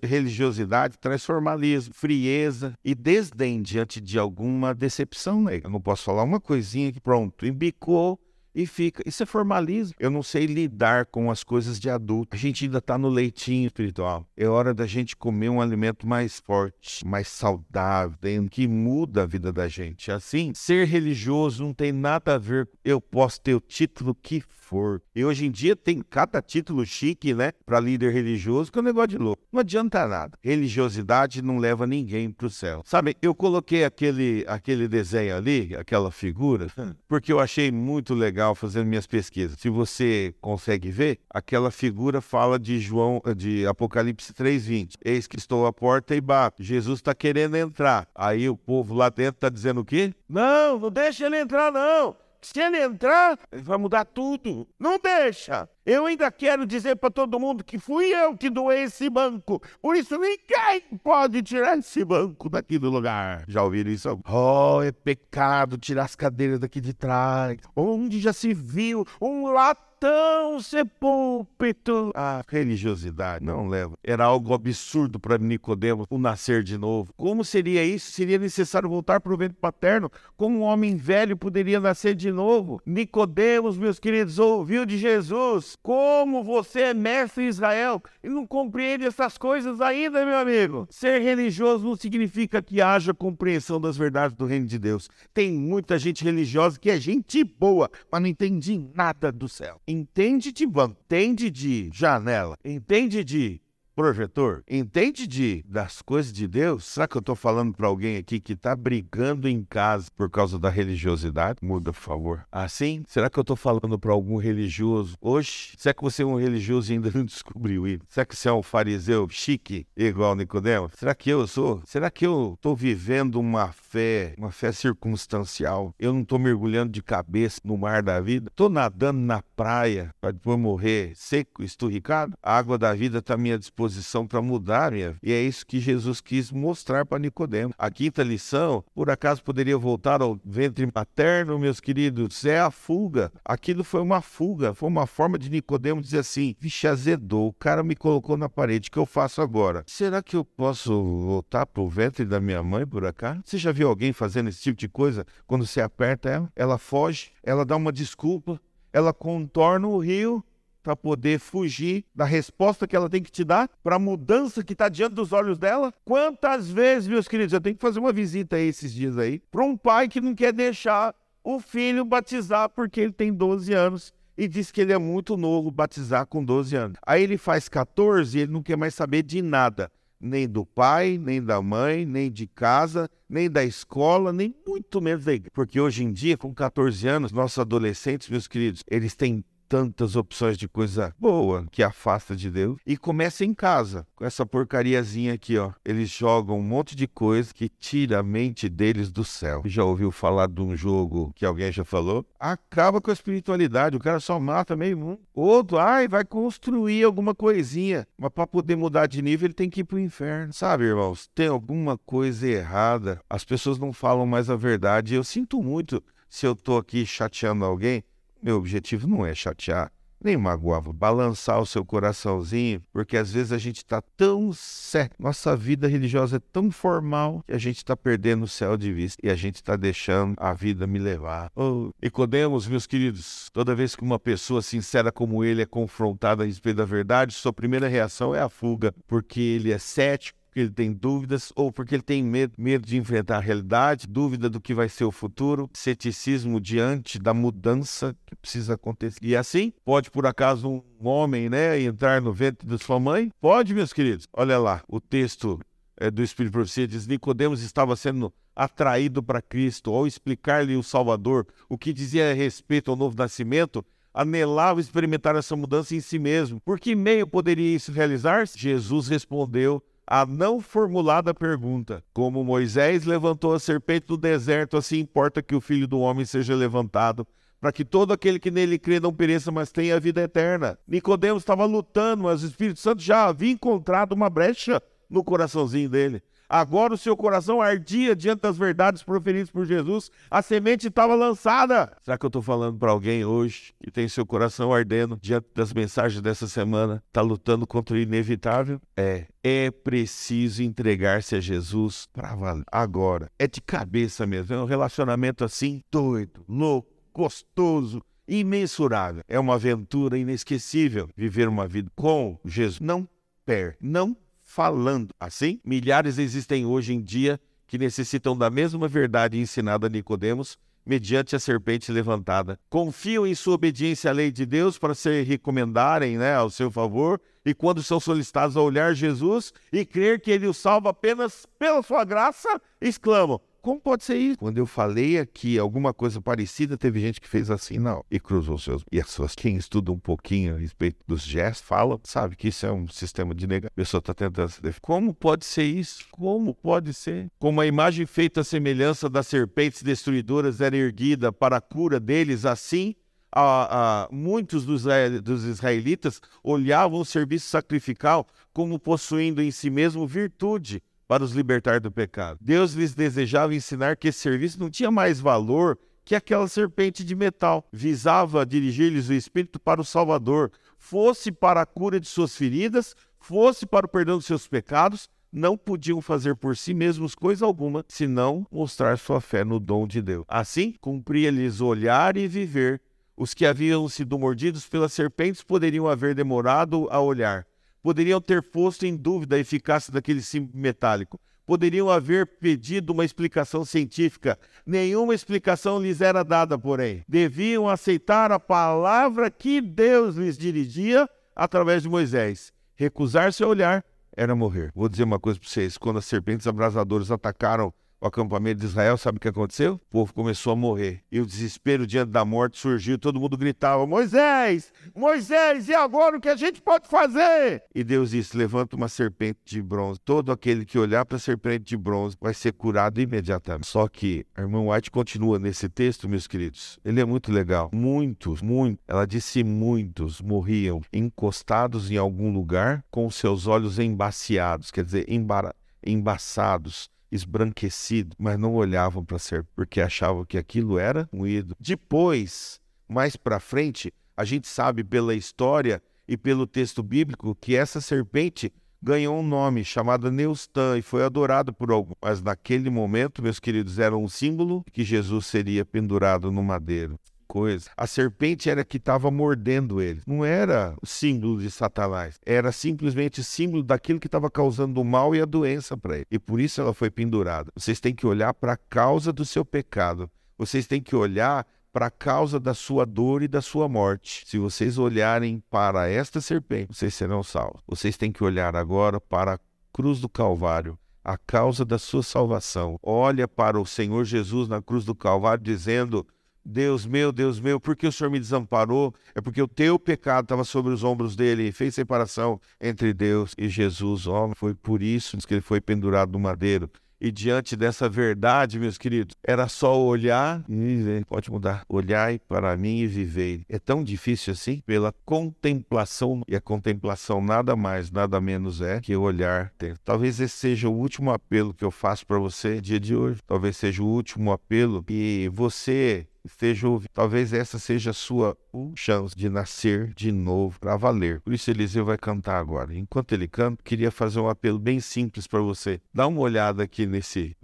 Religiosidade 0.01 0.97
traz 0.97 1.25
formalismo, 1.25 1.93
frieza 1.93 2.73
e 2.83 2.95
desdém 2.95 3.61
diante 3.61 3.99
de 3.99 4.17
alguma 4.17 4.73
decepção. 4.73 5.43
Né? 5.43 5.61
Eu 5.63 5.69
não 5.69 5.81
posso 5.81 6.03
falar 6.03 6.23
uma 6.23 6.39
coisinha 6.39 6.91
que 6.91 7.01
pronto, 7.01 7.45
embicou, 7.45 8.19
e 8.55 8.65
fica. 8.65 9.03
Isso 9.05 9.21
é 9.21 9.25
formalismo. 9.25 9.93
Eu 9.99 10.09
não 10.09 10.23
sei 10.23 10.45
lidar 10.45 11.05
com 11.05 11.29
as 11.29 11.43
coisas 11.43 11.79
de 11.79 11.89
adulto. 11.89 12.35
A 12.35 12.39
gente 12.39 12.63
ainda 12.63 12.77
está 12.77 12.97
no 12.97 13.09
leitinho 13.09 13.67
espiritual. 13.67 14.25
É 14.37 14.47
hora 14.47 14.73
da 14.73 14.87
gente 14.87 15.15
comer 15.15 15.49
um 15.49 15.61
alimento 15.61 16.07
mais 16.07 16.39
forte, 16.39 17.05
mais 17.05 17.27
saudável, 17.27 18.15
que 18.49 18.67
muda 18.67 19.23
a 19.23 19.25
vida 19.25 19.51
da 19.51 19.67
gente. 19.67 20.11
Assim, 20.11 20.53
ser 20.55 20.87
religioso 20.87 21.63
não 21.63 21.73
tem 21.73 21.91
nada 21.91 22.35
a 22.35 22.37
ver. 22.37 22.69
Eu 22.83 23.01
posso 23.01 23.41
ter 23.41 23.53
o 23.53 23.59
título 23.59 24.15
que 24.15 24.41
for. 24.65 25.01
E 25.15 25.23
hoje 25.23 25.45
em 25.45 25.51
dia 25.51 25.75
tem 25.75 26.01
cada 26.01 26.41
título 26.41 26.85
chique, 26.85 27.33
né, 27.33 27.51
para 27.65 27.79
líder 27.79 28.11
religioso, 28.11 28.71
que 28.71 28.79
é 28.79 28.81
um 28.81 28.85
negócio 28.85 29.09
de 29.09 29.17
louco. 29.17 29.41
Não 29.51 29.59
adianta 29.59 30.07
nada. 30.07 30.37
Religiosidade 30.41 31.41
não 31.41 31.57
leva 31.57 31.85
ninguém 31.85 32.31
para 32.31 32.47
o 32.47 32.49
céu. 32.49 32.81
Sabe, 32.85 33.15
eu 33.21 33.35
coloquei 33.35 33.83
aquele, 33.85 34.43
aquele 34.47 34.87
desenho 34.87 35.35
ali, 35.35 35.75
aquela 35.75 36.11
figura, 36.11 36.67
porque 37.07 37.31
eu 37.31 37.39
achei 37.39 37.71
muito 37.71 38.13
legal 38.13 38.44
fazendo 38.53 38.85
minhas 38.85 39.07
pesquisas. 39.07 39.57
Se 39.59 39.69
você 39.69 40.35
consegue 40.39 40.91
ver, 40.91 41.19
aquela 41.29 41.71
figura 41.71 42.21
fala 42.21 42.59
de 42.59 42.79
João, 42.79 43.21
de 43.35 43.65
Apocalipse 43.65 44.33
3:20. 44.33 44.97
Eis 45.03 45.25
que 45.25 45.37
estou 45.37 45.65
à 45.65 45.73
porta 45.73 46.15
e 46.15 46.21
bato. 46.21 46.61
Jesus 46.61 46.99
está 46.99 47.15
querendo 47.15 47.55
entrar. 47.55 48.07
Aí 48.13 48.47
o 48.49 48.57
povo 48.57 48.93
lá 48.93 49.09
dentro 49.09 49.37
está 49.37 49.49
dizendo 49.49 49.81
o 49.81 49.85
quê? 49.85 50.13
Não, 50.29 50.77
não 50.77 50.91
deixa 50.91 51.25
ele 51.25 51.39
entrar 51.39 51.71
não. 51.71 52.15
Se 52.41 52.59
ele 52.59 52.77
entrar, 52.77 53.39
ele 53.51 53.63
vai 53.63 53.77
mudar 53.77 54.05
tudo. 54.05 54.67
Não 54.79 54.99
deixa. 54.99 55.67
Eu 55.85 56.07
ainda 56.07 56.31
quero 56.31 56.65
dizer 56.65 56.95
para 56.95 57.11
todo 57.11 57.39
mundo 57.39 57.63
que 57.63 57.77
fui 57.77 58.05
eu 58.05 58.35
que 58.35 58.49
doei 58.49 58.85
esse 58.85 59.07
banco. 59.07 59.61
Por 59.79 59.95
isso 59.95 60.17
ninguém 60.17 60.81
pode 61.03 61.43
tirar 61.43 61.77
esse 61.77 62.03
banco 62.03 62.49
daqui 62.49 62.79
do 62.79 62.89
lugar. 62.89 63.45
Já 63.47 63.61
ouviram 63.61 63.91
isso? 63.91 64.19
Oh, 64.27 64.81
é 64.81 64.91
pecado 64.91 65.77
tirar 65.77 66.05
as 66.05 66.15
cadeiras 66.15 66.59
daqui 66.59 66.81
de 66.81 66.91
trás. 66.91 67.59
Onde 67.75 68.19
já 68.19 68.33
se 68.33 68.51
viu 68.51 69.05
um 69.21 69.45
latão 69.51 70.59
ser 70.59 70.85
púlpito? 70.85 72.11
A 72.15 72.43
religiosidade 72.47 73.45
não 73.45 73.67
leva. 73.67 73.93
Era 74.03 74.25
algo 74.25 74.55
absurdo 74.55 75.19
para 75.19 75.37
Nicodemos 75.37 76.07
o 76.09 76.17
nascer 76.17 76.63
de 76.63 76.79
novo. 76.79 77.13
Como 77.15 77.45
seria 77.45 77.83
isso? 77.83 78.11
Seria 78.11 78.39
necessário 78.39 78.89
voltar 78.89 79.19
para 79.19 79.33
o 79.33 79.37
ventre 79.37 79.57
paterno? 79.61 80.11
Como 80.35 80.59
um 80.59 80.63
homem 80.63 80.95
velho 80.95 81.37
poderia 81.37 81.79
nascer 81.79 82.15
de 82.15 82.31
novo? 82.31 82.81
Nicodemos, 82.83 83.77
meus 83.77 83.99
queridos, 83.99 84.39
ouviu 84.39 84.83
de 84.83 84.97
Jesus 84.97 85.74
como 85.75 86.43
você 86.43 86.81
é 86.81 86.93
mestre 86.93 87.43
em 87.43 87.47
Israel 87.47 88.01
e 88.23 88.29
não 88.29 88.45
compreende 88.45 89.05
essas 89.05 89.37
coisas 89.37 89.81
ainda, 89.81 90.25
meu 90.25 90.37
amigo? 90.37 90.87
Ser 90.89 91.21
religioso 91.21 91.85
não 91.85 91.95
significa 91.95 92.61
que 92.61 92.81
haja 92.81 93.13
compreensão 93.13 93.79
das 93.79 93.97
verdades 93.97 94.35
do 94.35 94.45
reino 94.45 94.65
de 94.65 94.79
Deus. 94.79 95.09
Tem 95.33 95.51
muita 95.51 95.97
gente 95.97 96.23
religiosa 96.23 96.79
que 96.79 96.89
é 96.89 96.99
gente 96.99 97.43
boa, 97.43 97.89
mas 98.11 98.21
não 98.21 98.27
entende 98.27 98.77
nada 98.93 99.31
do 99.31 99.49
céu. 99.49 99.81
Entende 99.87 100.51
de 100.51 100.65
banco, 100.65 100.97
entende 101.05 101.49
de 101.49 101.89
janela, 101.93 102.57
entende 102.63 103.23
de 103.23 103.61
projetor, 103.95 104.61
entende 104.69 105.25
de 105.25 105.63
das 105.67 106.01
coisas 106.01 106.33
de 106.33 106.47
Deus? 106.47 106.83
Será 106.83 107.07
que 107.07 107.15
eu 107.15 107.21
estou 107.21 107.35
falando 107.35 107.73
para 107.73 107.87
alguém 107.87 108.17
aqui 108.17 108.41
que 108.41 108.53
está 108.53 108.75
brigando 108.75 109.47
em 109.47 109.63
casa 109.63 110.09
por 110.15 110.29
causa 110.29 110.59
da 110.59 110.69
religiosidade? 110.69 111.59
Muda, 111.61 111.93
por 111.93 112.01
favor. 112.01 112.45
Assim? 112.51 113.03
Será 113.07 113.29
que 113.29 113.39
eu 113.39 113.41
estou 113.41 113.55
falando 113.55 113.97
para 113.97 114.11
algum 114.11 114.35
religioso? 114.35 115.15
Hoje, 115.21 115.71
será 115.77 115.93
que 115.93 116.03
você 116.03 116.23
é 116.23 116.25
um 116.25 116.37
religioso 116.37 116.91
e 116.91 116.95
ainda 116.95 117.09
não 117.15 117.23
descobriu 117.23 117.87
isso? 117.87 118.03
Será 118.09 118.25
que 118.25 118.35
você 118.35 118.49
é 118.49 118.53
um 118.53 118.61
fariseu 118.61 119.27
chique 119.29 119.87
igual 119.95 120.35
Nicodemo? 120.35 120.89
Será 120.93 121.15
que 121.15 121.29
eu 121.29 121.47
sou? 121.47 121.81
Será 121.85 122.11
que 122.11 122.25
eu 122.27 122.55
estou 122.55 122.75
vivendo 122.75 123.39
uma 123.39 123.71
fé, 123.71 124.33
uma 124.37 124.51
fé 124.51 124.73
circunstancial? 124.73 125.95
Eu 125.97 126.11
não 126.11 126.21
estou 126.21 126.37
mergulhando 126.37 126.91
de 126.91 127.01
cabeça 127.01 127.61
no 127.63 127.77
mar 127.77 128.03
da 128.03 128.19
vida? 128.19 128.49
Estou 128.49 128.67
nadando 128.67 129.21
na 129.21 129.41
praia 129.55 130.13
para 130.19 130.31
depois 130.31 130.59
morrer 130.59 131.13
seco, 131.15 131.63
esturricado? 131.63 132.33
A 132.43 132.57
água 132.57 132.77
da 132.77 132.93
vida 132.93 133.19
está 133.19 133.35
à 133.35 133.37
minha 133.37 133.57
disposição 133.57 133.84
disposição 133.85 134.27
para 134.27 134.41
mudar 134.41 134.91
minha 134.91 135.11
vida. 135.11 135.19
E 135.23 135.31
é 135.31 135.41
isso 135.41 135.65
que 135.65 135.79
Jesus 135.79 136.21
quis 136.21 136.51
mostrar 136.51 137.05
para 137.05 137.19
Nicodemo. 137.19 137.73
A 137.77 137.89
quinta 137.89 138.23
lição, 138.23 138.83
por 138.93 139.09
acaso 139.09 139.43
poderia 139.43 139.77
voltar 139.77 140.21
ao 140.21 140.39
ventre 140.43 140.87
materno, 140.93 141.59
meus 141.59 141.79
queridos? 141.79 142.43
É 142.45 142.59
a 142.59 142.71
fuga. 142.71 143.31
Aquilo 143.43 143.83
foi 143.83 144.01
uma 144.01 144.21
fuga, 144.21 144.73
foi 144.73 144.89
uma 144.89 145.07
forma 145.07 145.37
de 145.37 145.49
Nicodemo 145.49 146.01
dizer 146.01 146.19
assim: 146.19 146.55
vixe, 146.59 146.87
azedou, 146.87 147.49
o 147.49 147.53
cara 147.53 147.83
me 147.83 147.95
colocou 147.95 148.37
na 148.37 148.49
parede, 148.49 148.89
o 148.89 148.91
que 148.91 148.99
eu 148.99 149.05
faço 149.05 149.41
agora? 149.41 149.83
Será 149.87 150.21
que 150.21 150.35
eu 150.35 150.43
posso 150.43 151.03
voltar 151.03 151.65
para 151.65 151.81
o 151.81 151.89
ventre 151.89 152.25
da 152.25 152.39
minha 152.39 152.63
mãe 152.63 152.85
por 152.85 153.05
acaso? 153.05 153.41
Você 153.45 153.57
já 153.57 153.71
viu 153.71 153.87
alguém 153.87 154.13
fazendo 154.13 154.49
esse 154.49 154.61
tipo 154.61 154.77
de 154.77 154.87
coisa? 154.87 155.25
Quando 155.45 155.65
você 155.65 155.81
aperta 155.81 156.29
ela, 156.29 156.51
ela 156.55 156.77
foge, 156.77 157.31
ela 157.43 157.65
dá 157.65 157.75
uma 157.75 157.91
desculpa, 157.91 158.59
ela 158.91 159.13
contorna 159.13 159.87
o 159.87 159.99
rio 159.99 160.43
para 160.85 160.95
poder 160.95 161.39
fugir 161.39 162.05
da 162.13 162.25
resposta 162.25 162.85
que 162.85 162.95
ela 162.95 163.09
tem 163.09 163.23
que 163.23 163.31
te 163.31 163.43
dar 163.43 163.67
para 163.83 163.95
a 163.95 163.99
mudança 163.99 164.63
que 164.63 164.73
está 164.73 164.87
diante 164.87 165.15
dos 165.15 165.33
olhos 165.33 165.57
dela? 165.57 165.91
Quantas 166.05 166.69
vezes, 166.69 167.09
meus 167.09 167.27
queridos, 167.27 167.53
eu 167.53 167.59
tenho 167.59 167.75
que 167.75 167.81
fazer 167.81 167.99
uma 167.99 168.13
visita 168.13 168.55
aí 168.55 168.67
esses 168.67 168.93
dias 168.93 169.17
aí 169.17 169.41
para 169.49 169.65
um 169.65 169.75
pai 169.75 170.07
que 170.07 170.21
não 170.21 170.35
quer 170.35 170.53
deixar 170.53 171.15
o 171.43 171.59
filho 171.59 172.05
batizar 172.05 172.69
porque 172.69 173.01
ele 173.01 173.11
tem 173.11 173.33
12 173.33 173.73
anos 173.73 174.13
e 174.37 174.47
diz 174.47 174.69
que 174.69 174.79
ele 174.79 174.93
é 174.93 174.97
muito 174.99 175.35
novo 175.35 175.71
batizar 175.71 176.27
com 176.27 176.45
12 176.45 176.75
anos. 176.75 176.99
Aí 177.03 177.23
ele 177.23 177.37
faz 177.39 177.67
14 177.67 178.37
e 178.37 178.41
ele 178.41 178.51
não 178.51 178.61
quer 178.61 178.77
mais 178.77 178.93
saber 178.93 179.23
de 179.23 179.41
nada. 179.41 179.91
Nem 180.21 180.47
do 180.47 180.67
pai, 180.67 181.17
nem 181.19 181.41
da 181.41 181.59
mãe, 181.63 182.05
nem 182.05 182.31
de 182.31 182.45
casa, 182.45 183.09
nem 183.27 183.49
da 183.49 183.63
escola, 183.63 184.31
nem 184.31 184.53
muito 184.67 185.01
menos 185.01 185.25
da 185.25 185.33
igreja. 185.33 185.51
Porque 185.51 185.79
hoje 185.79 186.03
em 186.03 186.11
dia, 186.11 186.37
com 186.37 186.53
14 186.53 187.07
anos, 187.07 187.31
nossos 187.31 187.57
adolescentes, 187.57 188.29
meus 188.29 188.47
queridos, 188.47 188.83
eles 188.87 189.15
têm 189.15 189.43
tantas 189.67 190.15
opções 190.15 190.57
de 190.57 190.67
coisa 190.67 191.13
boa 191.19 191.65
que 191.71 191.83
afasta 191.83 192.35
de 192.35 192.49
Deus. 192.49 192.77
E 192.85 192.97
começa 192.97 193.43
em 193.43 193.53
casa, 193.53 194.07
com 194.15 194.25
essa 194.25 194.45
porcariazinha 194.45 195.33
aqui, 195.33 195.57
ó. 195.57 195.71
Eles 195.83 196.09
jogam 196.09 196.59
um 196.59 196.63
monte 196.63 196.95
de 196.95 197.07
coisa 197.07 197.53
que 197.53 197.69
tira 197.69 198.19
a 198.19 198.23
mente 198.23 198.69
deles 198.69 199.11
do 199.11 199.23
céu. 199.23 199.61
Já 199.65 199.83
ouviu 199.83 200.11
falar 200.11 200.47
de 200.47 200.61
um 200.61 200.75
jogo 200.75 201.31
que 201.35 201.45
alguém 201.45 201.71
já 201.71 201.83
falou? 201.83 202.25
Acaba 202.39 203.01
com 203.01 203.09
a 203.09 203.13
espiritualidade, 203.13 203.97
o 203.97 203.99
cara 203.99 204.19
só 204.19 204.39
mata 204.39 204.75
meio 204.75 204.97
mundo. 204.97 205.19
Outro, 205.33 205.77
ai, 205.77 206.07
vai 206.07 206.23
construir 206.23 207.03
alguma 207.03 207.33
coisinha. 207.33 208.07
Mas 208.17 208.31
para 208.31 208.47
poder 208.47 208.75
mudar 208.75 209.07
de 209.07 209.21
nível, 209.21 209.47
ele 209.47 209.53
tem 209.53 209.69
que 209.69 209.81
ir 209.81 209.83
pro 209.83 209.99
inferno. 209.99 210.53
Sabe, 210.53 210.85
irmãos? 210.85 211.29
Tem 211.33 211.47
alguma 211.47 211.97
coisa 211.97 212.47
errada. 212.47 213.19
As 213.29 213.43
pessoas 213.43 213.77
não 213.77 213.91
falam 213.91 214.25
mais 214.25 214.49
a 214.49 214.55
verdade. 214.55 215.15
Eu 215.15 215.23
sinto 215.23 215.61
muito 215.61 216.01
se 216.29 216.45
eu 216.45 216.55
tô 216.55 216.77
aqui 216.77 217.05
chateando 217.05 217.65
alguém 217.65 218.03
meu 218.45 218.57
objetivo 218.57 219.07
não 219.07 219.25
é 219.25 219.33
chatear, 219.33 219.91
nem 220.23 220.37
magoar, 220.37 220.79
balançar 220.93 221.59
o 221.59 221.65
seu 221.65 221.83
coraçãozinho, 221.83 222.79
porque 222.93 223.17
às 223.17 223.33
vezes 223.33 223.51
a 223.51 223.57
gente 223.57 223.77
está 223.77 224.03
tão 224.15 224.53
certo, 224.53 225.15
nossa 225.17 225.57
vida 225.57 225.87
religiosa 225.87 226.35
é 226.35 226.41
tão 226.51 226.69
formal 226.69 227.43
que 227.47 227.53
a 227.53 227.57
gente 227.57 227.77
está 227.77 227.97
perdendo 227.97 228.43
o 228.43 228.47
céu 228.47 228.77
de 228.77 228.93
vista 228.93 229.19
e 229.25 229.31
a 229.31 229.35
gente 229.35 229.55
está 229.55 229.75
deixando 229.75 230.35
a 230.37 230.53
vida 230.53 230.85
me 230.85 230.99
levar. 230.99 231.51
Oh, 231.55 231.89
Nicodemos, 231.99 232.67
meus 232.67 232.85
queridos, 232.85 233.49
toda 233.51 233.73
vez 233.73 233.95
que 233.95 234.03
uma 234.03 234.19
pessoa 234.19 234.61
sincera 234.61 235.11
como 235.11 235.43
ele 235.43 235.63
é 235.63 235.65
confrontada 235.65 236.43
a 236.43 236.45
respeito 236.45 236.77
da 236.77 236.85
verdade, 236.85 237.33
sua 237.33 237.51
primeira 237.51 237.87
reação 237.87 238.35
é 238.35 238.41
a 238.41 238.49
fuga, 238.49 238.93
porque 239.07 239.39
ele 239.39 239.71
é 239.71 239.79
cético 239.79 240.44
porque 240.55 240.61
ele 240.61 240.69
tem 240.69 240.93
dúvidas 240.93 241.51
ou 241.53 241.69
porque 241.69 241.95
ele 241.95 242.01
tem 242.01 242.23
medo, 242.23 242.53
medo 242.57 242.87
de 242.87 242.95
enfrentar 242.95 243.37
a 243.37 243.41
realidade, 243.41 244.07
dúvida 244.07 244.49
do 244.49 244.61
que 244.61 244.73
vai 244.73 244.87
ser 244.87 245.03
o 245.03 245.11
futuro, 245.11 245.69
ceticismo 245.73 246.61
diante 246.61 247.19
da 247.19 247.33
mudança 247.33 248.15
que 248.25 248.33
precisa 248.37 248.75
acontecer. 248.75 249.19
E 249.21 249.35
assim, 249.35 249.73
pode 249.83 250.09
por 250.09 250.25
acaso 250.25 250.69
um 250.69 250.81
homem, 251.05 251.49
né, 251.49 251.81
entrar 251.81 252.21
no 252.21 252.31
ventre 252.31 252.65
da 252.65 252.77
sua 252.77 253.01
mãe? 253.01 253.29
Pode, 253.41 253.73
meus 253.73 253.91
queridos. 253.91 254.27
Olha 254.31 254.57
lá, 254.57 254.81
o 254.87 255.01
texto 255.01 255.59
é, 255.97 256.09
do 256.09 256.23
Espírito 256.23 256.51
de 256.51 256.53
Profecia 256.53 256.87
diz: 256.87 257.05
Nicodemos 257.05 257.61
estava 257.61 257.93
sendo 257.97 258.33
atraído 258.55 259.21
para 259.21 259.41
Cristo 259.41 259.91
ao 259.91 260.07
explicar-lhe 260.07 260.77
o 260.77 260.83
Salvador 260.83 261.45
o 261.67 261.77
que 261.77 261.91
dizia 261.91 262.31
a 262.31 262.33
respeito 262.33 262.89
ao 262.89 262.95
novo 262.95 263.17
nascimento 263.17 263.85
anelava 264.13 264.79
experimentar 264.79 265.35
essa 265.35 265.57
mudança 265.57 265.93
em 265.93 265.99
si 265.99 266.17
mesmo. 266.17 266.61
Por 266.61 266.79
que 266.79 266.95
meio 266.95 267.27
poderia 267.27 267.75
isso 267.75 267.91
realizar-se? 267.91 268.57
Jesus 268.57 269.09
respondeu 269.09 269.83
a 270.07 270.25
não 270.25 270.61
formulada 270.61 271.33
pergunta: 271.33 272.03
Como 272.13 272.43
Moisés 272.43 273.05
levantou 273.05 273.53
a 273.53 273.59
serpente 273.59 274.07
no 274.09 274.17
deserto, 274.17 274.77
assim 274.77 274.99
importa 274.99 275.41
que 275.41 275.55
o 275.55 275.61
filho 275.61 275.87
do 275.87 275.99
homem 275.99 276.25
seja 276.25 276.55
levantado, 276.55 277.27
para 277.59 277.71
que 277.71 277.83
todo 277.83 278.13
aquele 278.13 278.39
que 278.39 278.51
nele 278.51 278.77
crê 278.77 278.99
não 278.99 279.13
pereça, 279.13 279.51
mas 279.51 279.71
tenha 279.71 279.95
a 279.95 279.99
vida 279.99 280.21
eterna. 280.21 280.77
Nicodemos 280.87 281.41
estava 281.41 281.65
lutando, 281.65 282.23
mas 282.23 282.43
o 282.43 282.47
Espírito 282.47 282.79
Santo 282.79 283.01
já 283.01 283.25
havia 283.25 283.51
encontrado 283.51 284.11
uma 284.11 284.29
brecha 284.29 284.81
no 285.09 285.23
coraçãozinho 285.23 285.89
dele. 285.89 286.21
Agora 286.47 286.93
o 286.93 286.97
seu 286.97 287.15
coração 287.15 287.61
ardia 287.61 288.15
diante 288.15 288.41
das 288.41 288.57
verdades 288.57 289.03
proferidas 289.03 289.49
por 289.49 289.65
Jesus. 289.65 290.11
A 290.29 290.41
semente 290.41 290.87
estava 290.87 291.15
lançada. 291.15 291.95
Será 292.01 292.17
que 292.17 292.25
eu 292.25 292.29
estou 292.29 292.41
falando 292.41 292.77
para 292.77 292.91
alguém 292.91 293.25
hoje 293.25 293.73
que 293.83 293.91
tem 293.91 294.07
seu 294.07 294.25
coração 294.25 294.73
ardendo 294.73 295.17
diante 295.21 295.47
das 295.53 295.73
mensagens 295.73 296.21
dessa 296.21 296.47
semana? 296.47 297.03
Está 297.07 297.21
lutando 297.21 297.65
contra 297.65 297.95
o 297.95 297.99
inevitável? 297.99 298.79
É. 298.95 299.25
É 299.43 299.69
preciso 299.69 300.63
entregar-se 300.63 301.35
a 301.35 301.39
Jesus 301.39 302.07
para 302.11 302.35
valer. 302.35 302.63
Agora. 302.71 303.29
É 303.37 303.47
de 303.47 303.61
cabeça 303.61 304.25
mesmo. 304.25 304.55
É 304.55 304.61
um 304.61 304.65
relacionamento 304.65 305.43
assim, 305.43 305.81
doido, 305.91 306.43
louco, 306.47 306.89
gostoso 307.13 308.01
imensurável. 308.27 309.23
É 309.27 309.39
uma 309.39 309.55
aventura 309.55 310.17
inesquecível 310.17 311.09
viver 311.15 311.47
uma 311.47 311.67
vida 311.67 311.91
com 311.95 312.39
Jesus. 312.43 312.79
Não 312.79 313.07
per, 313.45 313.77
não 313.79 314.17
falando. 314.55 315.09
Assim, 315.19 315.59
milhares 315.65 316.17
existem 316.17 316.65
hoje 316.65 316.93
em 316.93 317.01
dia 317.01 317.37
que 317.67 317.77
necessitam 317.77 318.37
da 318.37 318.49
mesma 318.49 318.87
verdade 318.87 319.37
ensinada 319.37 319.87
a 319.87 319.89
Nicodemos 319.89 320.57
mediante 320.85 321.35
a 321.35 321.39
serpente 321.39 321.91
levantada. 321.91 322.57
Confiam 322.69 323.27
em 323.27 323.35
sua 323.35 323.55
obediência 323.55 324.09
à 324.09 324.13
lei 324.13 324.31
de 324.31 324.45
Deus 324.45 324.77
para 324.77 324.95
se 324.95 325.23
recomendarem 325.23 326.17
né, 326.17 326.35
ao 326.35 326.49
seu 326.49 326.71
favor, 326.71 327.19
e 327.43 327.53
quando 327.53 327.83
são 327.83 327.99
solicitados 327.99 328.55
a 328.55 328.61
olhar 328.61 328.93
Jesus 328.93 329.51
e 329.73 329.83
crer 329.83 330.21
que 330.21 330.31
ele 330.31 330.47
os 330.47 330.57
salva 330.57 330.91
apenas 330.91 331.45
pela 331.59 331.83
sua 331.83 332.05
graça, 332.05 332.61
exclamam: 332.79 333.41
como 333.65 333.81
pode 333.81 334.03
ser 334.03 334.17
isso? 334.17 334.37
Quando 334.37 334.59
eu 334.59 334.67
falei 334.67 335.17
aqui 335.17 335.57
alguma 335.57 335.91
coisa 335.91 336.21
parecida, 336.21 336.77
teve 336.77 336.99
gente 336.99 337.19
que 337.19 337.27
fez 337.27 337.49
assim, 337.49 337.79
não, 337.79 338.05
e 338.11 338.19
cruzou 338.19 338.59
seus. 338.59 338.85
E 338.91 338.99
as 338.99 339.07
pessoas, 339.07 339.33
quem 339.33 339.55
estuda 339.55 339.91
um 339.91 339.97
pouquinho 339.97 340.53
a 340.53 340.59
respeito 340.59 340.99
dos 341.07 341.23
gestos, 341.23 341.67
fala, 341.67 341.99
sabe 342.03 342.35
que 342.35 342.49
isso 342.49 342.63
é 342.63 342.71
um 342.71 342.87
sistema 342.87 343.33
de 343.33 343.47
negação. 343.47 343.71
A 343.73 343.75
pessoa 343.75 343.97
está 343.97 344.13
tentando 344.13 344.49
se 344.49 344.61
defender. 344.61 344.81
Como 344.81 345.15
pode 345.15 345.45
ser 345.45 345.63
isso? 345.63 346.05
Como 346.11 346.53
pode 346.53 346.93
ser? 346.93 347.27
Como 347.39 347.59
a 347.59 347.65
imagem 347.65 348.05
feita 348.05 348.41
à 348.41 348.43
semelhança 348.43 349.09
das 349.09 349.25
serpentes 349.25 349.81
destruidoras 349.81 350.61
era 350.61 350.77
erguida 350.77 351.33
para 351.33 351.57
a 351.57 351.61
cura 351.61 351.99
deles, 351.99 352.45
assim 352.45 352.93
a, 353.31 354.03
a, 354.03 354.09
muitos 354.11 354.63
dos, 354.63 354.83
dos, 355.23 355.43
israelitas 355.43 356.21
olhavam 356.43 356.99
o 356.99 357.05
serviço 357.05 357.49
sacrificial 357.49 358.27
como 358.53 358.77
possuindo 358.77 359.41
em 359.41 359.49
si 359.49 359.71
mesmo 359.71 360.05
virtude 360.05 360.83
para 361.07 361.23
os 361.23 361.33
libertar 361.33 361.79
do 361.79 361.91
pecado. 361.91 362.37
Deus 362.41 362.73
lhes 362.73 362.93
desejava 362.93 363.55
ensinar 363.55 363.97
que 363.97 364.07
esse 364.07 364.19
serviço 364.19 364.59
não 364.59 364.69
tinha 364.69 364.91
mais 364.91 365.19
valor 365.19 365.77
que 366.05 366.15
aquela 366.15 366.47
serpente 366.47 367.03
de 367.03 367.15
metal. 367.15 367.67
Visava 367.71 368.45
dirigir-lhes 368.45 369.09
o 369.09 369.13
Espírito 369.13 369.59
para 369.59 369.81
o 369.81 369.85
Salvador, 369.85 370.51
fosse 370.77 371.31
para 371.31 371.61
a 371.61 371.65
cura 371.65 371.99
de 371.99 372.07
suas 372.07 372.35
feridas, 372.35 372.95
fosse 373.19 373.65
para 373.65 373.87
o 373.87 373.89
perdão 373.89 374.17
dos 374.17 374.27
seus 374.27 374.47
pecados, 374.47 375.09
não 375.31 375.57
podiam 375.57 375.99
fazer 375.99 376.35
por 376.35 376.55
si 376.55 376.73
mesmos 376.73 377.13
coisa 377.15 377.45
alguma, 377.45 377.83
senão 377.89 378.47
mostrar 378.49 378.97
sua 378.97 379.19
fé 379.19 379.43
no 379.43 379.59
dom 379.59 379.85
de 379.87 380.01
Deus. 380.01 380.23
Assim, 380.27 380.73
cumpria-lhes 380.79 381.59
olhar 381.59 382.15
e 382.15 382.27
viver. 382.27 382.81
Os 383.17 383.33
que 383.33 383.45
haviam 383.45 383.87
sido 383.89 384.19
mordidos 384.19 384.67
pelas 384.67 384.93
serpentes 384.93 385.41
poderiam 385.41 385.87
haver 385.87 386.13
demorado 386.13 386.87
a 386.91 386.99
olhar, 386.99 387.47
poderiam 387.85 388.19
ter 388.19 388.41
posto 388.41 388.83
em 388.83 388.95
dúvida 388.95 389.35
a 389.35 389.39
eficácia 389.39 389.93
daquele 389.93 390.19
símbolo 390.19 390.59
metálico. 390.59 391.21
Poderiam 391.45 391.87
haver 391.87 392.25
pedido 392.25 392.91
uma 392.91 393.05
explicação 393.05 393.63
científica. 393.63 394.39
Nenhuma 394.65 395.13
explicação 395.13 395.79
lhes 395.79 396.01
era 396.01 396.23
dada, 396.23 396.57
porém. 396.57 397.05
Deviam 397.07 397.69
aceitar 397.69 398.31
a 398.31 398.39
palavra 398.39 399.29
que 399.29 399.61
Deus 399.61 400.15
lhes 400.15 400.35
dirigia 400.35 401.07
através 401.35 401.83
de 401.83 401.89
Moisés. 401.89 402.51
Recusar-se 402.75 403.43
a 403.43 403.47
olhar 403.47 403.85
era 404.17 404.35
morrer. 404.35 404.71
Vou 404.73 404.89
dizer 404.89 405.03
uma 405.03 405.19
coisa 405.19 405.39
para 405.39 405.47
vocês: 405.47 405.77
quando 405.77 405.99
as 405.99 406.05
serpentes 406.05 406.47
abrasadoras 406.47 407.11
atacaram 407.11 407.71
o 407.99 408.07
acampamento 408.07 408.59
de 408.59 408.65
Israel, 408.65 408.97
sabe 408.97 409.17
o 409.17 409.21
que 409.21 409.27
aconteceu? 409.27 409.75
O 409.75 409.89
povo 409.89 410.13
começou 410.13 410.53
a 410.53 410.55
morrer. 410.55 411.01
E 411.11 411.19
o 411.19 411.25
desespero 411.25 411.87
diante 411.87 412.11
da 412.11 412.25
morte 412.25 412.57
surgiu, 412.57 412.97
todo 412.97 413.19
mundo 413.19 413.37
gritava: 413.37 413.85
Moisés, 413.87 414.71
Moisés, 414.95 415.69
e 415.69 415.73
agora 415.73 416.17
o 416.17 416.21
que 416.21 416.29
a 416.29 416.35
gente 416.35 416.61
pode 416.61 416.87
fazer? 416.87 417.63
E 417.73 417.83
Deus 417.83 418.11
disse: 418.11 418.37
levanta 418.37 418.75
uma 418.75 418.87
serpente 418.87 419.39
de 419.45 419.61
bronze. 419.61 419.99
Todo 420.03 420.31
aquele 420.31 420.65
que 420.65 420.77
olhar 420.77 421.05
para 421.05 421.17
a 421.17 421.19
serpente 421.19 421.65
de 421.65 421.77
bronze 421.77 422.15
vai 422.19 422.33
ser 422.33 422.53
curado 422.53 422.99
imediatamente. 422.99 423.67
Só 423.67 423.87
que 423.87 424.25
a 424.35 424.41
irmã 424.41 424.61
White 424.61 424.91
continua 424.91 425.39
nesse 425.39 425.69
texto, 425.69 426.09
meus 426.09 426.27
queridos. 426.27 426.79
Ele 426.83 426.99
é 427.01 427.05
muito 427.05 427.31
legal. 427.31 427.69
Muitos, 427.73 428.41
muitos, 428.41 428.83
ela 428.87 429.05
disse 429.05 429.43
muitos 429.43 430.21
morriam 430.21 430.81
encostados 430.91 431.91
em 431.91 431.97
algum 431.97 432.31
lugar 432.31 432.83
com 432.91 433.09
seus 433.09 433.47
olhos 433.47 433.79
embaciados, 433.79 434.71
quer 434.71 434.83
dizer, 434.83 435.05
embara 435.07 435.55
embaçados 435.85 436.89
esbranquecido, 437.11 438.15
mas 438.19 438.37
não 438.37 438.53
olhavam 438.53 439.03
para 439.03 439.19
ser 439.19 439.45
porque 439.55 439.81
achavam 439.81 440.25
que 440.25 440.37
aquilo 440.37 440.77
era 440.77 441.07
um 441.11 441.25
ídolo. 441.25 441.55
Depois, 441.59 442.59
mais 442.87 443.15
para 443.15 443.39
frente, 443.39 443.93
a 444.15 444.23
gente 444.23 444.47
sabe 444.47 444.83
pela 444.83 445.13
história 445.13 445.81
e 446.07 446.15
pelo 446.15 446.45
texto 446.45 446.83
bíblico 446.83 447.35
que 447.35 447.55
essa 447.55 447.81
serpente 447.81 448.51
ganhou 448.81 449.19
um 449.19 449.27
nome 449.27 449.63
chamado 449.65 450.11
Neustã 450.11 450.77
e 450.77 450.81
foi 450.81 451.03
adorado 451.03 451.51
por 451.51 451.71
alguns. 451.71 451.95
Mas 452.01 452.21
naquele 452.21 452.69
momento, 452.69 453.23
meus 453.23 453.39
queridos, 453.39 453.79
era 453.79 453.97
um 453.97 454.07
símbolo 454.07 454.63
que 454.71 454.83
Jesus 454.83 455.25
seria 455.25 455.65
pendurado 455.65 456.31
no 456.31 456.43
madeiro 456.43 456.99
coisa. 457.27 457.69
A 457.75 457.85
serpente 457.85 458.49
era 458.49 458.63
que 458.63 458.77
estava 458.77 459.11
mordendo 459.11 459.81
ele. 459.81 460.01
Não 460.05 460.23
era 460.23 460.75
o 460.81 460.85
símbolo 460.85 461.39
de 461.39 461.51
Satanás. 461.51 462.19
Era 462.25 462.51
simplesmente 462.51 463.23
símbolo 463.23 463.63
daquilo 463.63 463.99
que 463.99 464.07
estava 464.07 464.29
causando 464.29 464.79
o 464.81 464.85
mal 464.85 465.15
e 465.15 465.21
a 465.21 465.25
doença 465.25 465.77
para 465.77 465.97
ele. 465.97 466.07
E 466.09 466.17
por 466.17 466.39
isso 466.39 466.61
ela 466.61 466.73
foi 466.73 466.89
pendurada. 466.89 467.51
Vocês 467.55 467.79
têm 467.79 467.93
que 467.93 468.07
olhar 468.07 468.33
para 468.33 468.53
a 468.53 468.57
causa 468.57 469.11
do 469.11 469.25
seu 469.25 469.43
pecado. 469.43 470.09
Vocês 470.37 470.67
têm 470.67 470.81
que 470.81 470.95
olhar 470.95 471.45
para 471.75 471.87
a 471.87 471.91
causa 471.91 472.39
da 472.39 472.53
sua 472.53 472.85
dor 472.85 473.21
e 473.21 473.27
da 473.27 473.41
sua 473.41 473.67
morte. 473.67 474.23
Se 474.25 474.37
vocês 474.37 474.77
olharem 474.77 475.43
para 475.49 475.89
esta 475.89 476.21
serpente, 476.21 476.73
vocês 476.73 476.93
serão 476.95 477.21
salvos. 477.21 477.61
Vocês 477.67 477.97
têm 477.97 478.13
que 478.13 478.23
olhar 478.23 478.55
agora 478.55 479.01
para 479.01 479.33
a 479.33 479.39
cruz 479.73 479.99
do 479.99 480.07
Calvário, 480.07 480.79
a 481.03 481.17
causa 481.17 481.65
da 481.65 481.77
sua 481.77 482.01
salvação. 482.01 482.79
Olha 482.81 483.27
para 483.27 483.59
o 483.59 483.65
Senhor 483.65 484.05
Jesus 484.05 484.47
na 484.47 484.61
cruz 484.61 484.85
do 484.85 484.95
Calvário 484.95 485.43
dizendo: 485.43 486.07
Deus 486.45 486.85
meu, 486.85 487.11
Deus 487.11 487.39
meu, 487.39 487.59
por 487.59 487.75
que 487.75 487.87
o 487.87 487.91
Senhor 487.91 488.09
me 488.09 488.19
desamparou? 488.19 488.93
É 489.15 489.21
porque 489.21 489.41
o 489.41 489.47
teu 489.47 489.79
pecado 489.79 490.25
estava 490.25 490.43
sobre 490.43 490.71
os 490.71 490.83
ombros 490.83 491.15
dele 491.15 491.47
e 491.47 491.51
fez 491.51 491.73
separação 491.73 492.39
entre 492.61 492.93
Deus 492.93 493.33
e 493.37 493.49
Jesus, 493.49 494.05
homem. 494.05 494.35
Foi 494.35 494.53
por 494.53 494.81
isso 494.83 495.17
que 495.17 495.33
ele 495.33 495.41
foi 495.41 495.59
pendurado 495.59 496.11
no 496.11 496.19
madeiro. 496.19 496.69
E 496.99 497.11
diante 497.11 497.55
dessa 497.55 497.89
verdade, 497.89 498.57
meus 498.57 498.77
queridos, 498.77 499.15
era 499.23 499.47
só 499.47 499.79
olhar 499.79 500.43
e 500.47 500.55
viver. 500.55 501.05
Pode 501.05 501.29
mudar. 501.29 501.65
Olhai 501.67 502.19
para 502.19 502.55
mim 502.55 502.77
e 502.77 502.87
viver. 502.87 503.43
É 503.49 503.59
tão 503.59 503.83
difícil 503.83 504.33
assim? 504.33 504.61
Pela 504.65 504.93
contemplação. 505.05 506.23
E 506.27 506.35
a 506.35 506.41
contemplação 506.41 507.21
nada 507.21 507.55
mais, 507.55 507.91
nada 507.91 508.21
menos 508.21 508.61
é 508.61 508.79
que 508.79 508.95
olhar. 508.95 509.51
Talvez 509.83 510.19
esse 510.19 510.35
seja 510.35 510.69
o 510.69 510.73
último 510.73 511.11
apelo 511.11 511.53
que 511.53 511.65
eu 511.65 511.71
faço 511.71 512.07
para 512.07 512.17
você 512.17 512.61
dia 512.61 512.79
de 512.79 512.95
hoje. 512.95 513.19
Talvez 513.27 513.57
seja 513.57 513.83
o 513.83 513.87
último 513.87 514.31
apelo 514.31 514.81
que 514.81 515.29
você 515.33 516.07
esteja 516.25 516.67
ouvindo. 516.67 516.89
Talvez 516.93 517.33
essa 517.33 517.59
seja 517.59 517.91
a 517.91 517.93
sua 517.93 518.37
chance 518.75 519.15
de 519.15 519.29
nascer 519.29 519.93
de 519.93 520.11
novo 520.11 520.59
para 520.59 520.77
valer. 520.77 521.21
Por 521.21 521.33
isso 521.33 521.49
Eliseu 521.49 521.85
vai 521.85 521.97
cantar 521.97 522.39
agora. 522.39 522.75
Enquanto 522.75 523.13
ele 523.13 523.27
canta, 523.27 523.63
queria 523.63 523.91
fazer 523.91 524.19
um 524.19 524.29
apelo 524.29 524.59
bem 524.59 524.79
simples 524.79 525.27
para 525.27 525.39
você. 525.39 525.79
Dá 525.93 526.07
uma 526.07 526.21
olhada 526.21 526.63
aqui 526.63 526.85
nesse, 526.85 527.35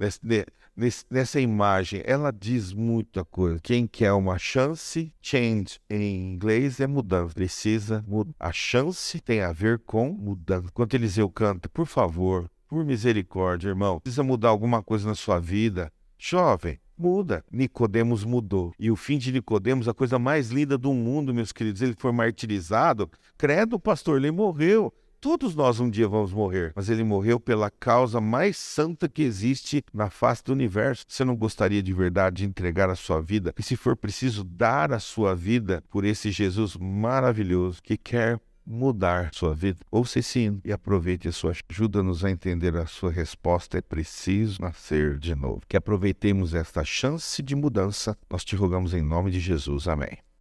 nesse, 0.76 1.06
nessa 1.10 1.40
imagem. 1.40 2.02
Ela 2.06 2.32
diz 2.32 2.74
muita 2.74 3.24
coisa. 3.26 3.60
Quem 3.62 3.88
quer 3.88 4.14
uma 4.14 4.38
chance, 4.38 5.14
change 5.22 5.80
em 5.90 6.34
inglês 6.34 6.80
é 6.80 6.88
mudança. 6.88 7.34
Precisa 7.34 8.04
mudar. 8.08 8.34
A 8.40 8.52
chance 8.52 9.20
tem 9.20 9.42
a 9.42 9.52
ver 9.52 9.80
com 9.80 10.12
mudança. 10.12 10.68
Enquanto 10.68 10.94
Eliseu 10.94 11.30
canta, 11.30 11.70
por 11.70 11.86
favor, 11.86 12.50
por 12.68 12.86
misericórdia, 12.86 13.70
irmão, 13.70 14.00
precisa 14.00 14.24
mudar 14.24 14.50
alguma 14.50 14.82
coisa 14.82 15.08
na 15.08 15.16
sua 15.16 15.40
vida. 15.40 15.92
Jovem, 16.18 16.80
muda. 17.02 17.44
Nicodemos 17.52 18.24
mudou. 18.24 18.72
E 18.80 18.92
o 18.92 18.96
fim 18.96 19.18
de 19.18 19.32
Nicodemos, 19.32 19.88
a 19.88 19.94
coisa 19.94 20.20
mais 20.20 20.50
linda 20.50 20.78
do 20.78 20.94
mundo, 20.94 21.34
meus 21.34 21.52
queridos, 21.52 21.82
ele 21.82 21.96
foi 21.98 22.12
martirizado. 22.12 23.10
Credo, 23.38 23.80
pastor, 23.80 24.18
ele 24.18 24.32
morreu. 24.32 24.94
Todos 25.20 25.54
nós 25.54 25.80
um 25.80 25.88
dia 25.88 26.08
vamos 26.08 26.34
morrer, 26.34 26.74
mas 26.76 26.90
ele 26.90 27.04
morreu 27.04 27.40
pela 27.40 27.70
causa 27.70 28.20
mais 28.20 28.58
santa 28.58 29.08
que 29.08 29.22
existe 29.22 29.84
na 29.94 30.10
face 30.10 30.44
do 30.44 30.52
universo. 30.52 31.06
Você 31.08 31.24
não 31.24 31.36
gostaria 31.36 31.84
de 31.84 31.94
verdade 31.94 32.38
de 32.38 32.46
entregar 32.46 32.90
a 32.90 32.96
sua 32.96 33.22
vida 33.22 33.54
e, 33.56 33.62
se 33.62 33.76
for 33.76 33.96
preciso, 33.96 34.44
dar 34.44 34.92
a 34.92 34.98
sua 34.98 35.36
vida 35.36 35.84
por 35.92 36.06
esse 36.06 36.32
Jesus 36.32 36.76
maravilhoso 36.76 37.84
que 37.84 37.98
quer 37.98 38.40
mudar 38.66 39.30
sua 39.34 39.54
vida, 39.54 39.80
ouça 39.92 40.20
hino 40.38 40.62
e 40.64 40.72
aproveite 40.72 41.28
a 41.28 41.32
sua 41.32 41.54
ajuda-nos 41.70 42.24
a 42.24 42.32
entender 42.32 42.76
a 42.76 42.86
sua 42.86 43.12
resposta. 43.12 43.78
É 43.78 43.82
preciso 43.82 44.62
nascer 44.62 45.18
de 45.18 45.36
novo. 45.36 45.62
Que 45.68 45.78
aproveitemos 45.78 46.54
esta 46.54 46.84
chance 46.84 47.42
de 47.42 47.56
mudança. 47.56 48.18
Nós 48.30 48.44
te 48.44 48.56
rogamos 48.56 48.94
em 48.94 49.02
nome 49.02 49.32
de 49.32 49.40
Jesus. 49.40 49.88
Amém. 49.88 50.22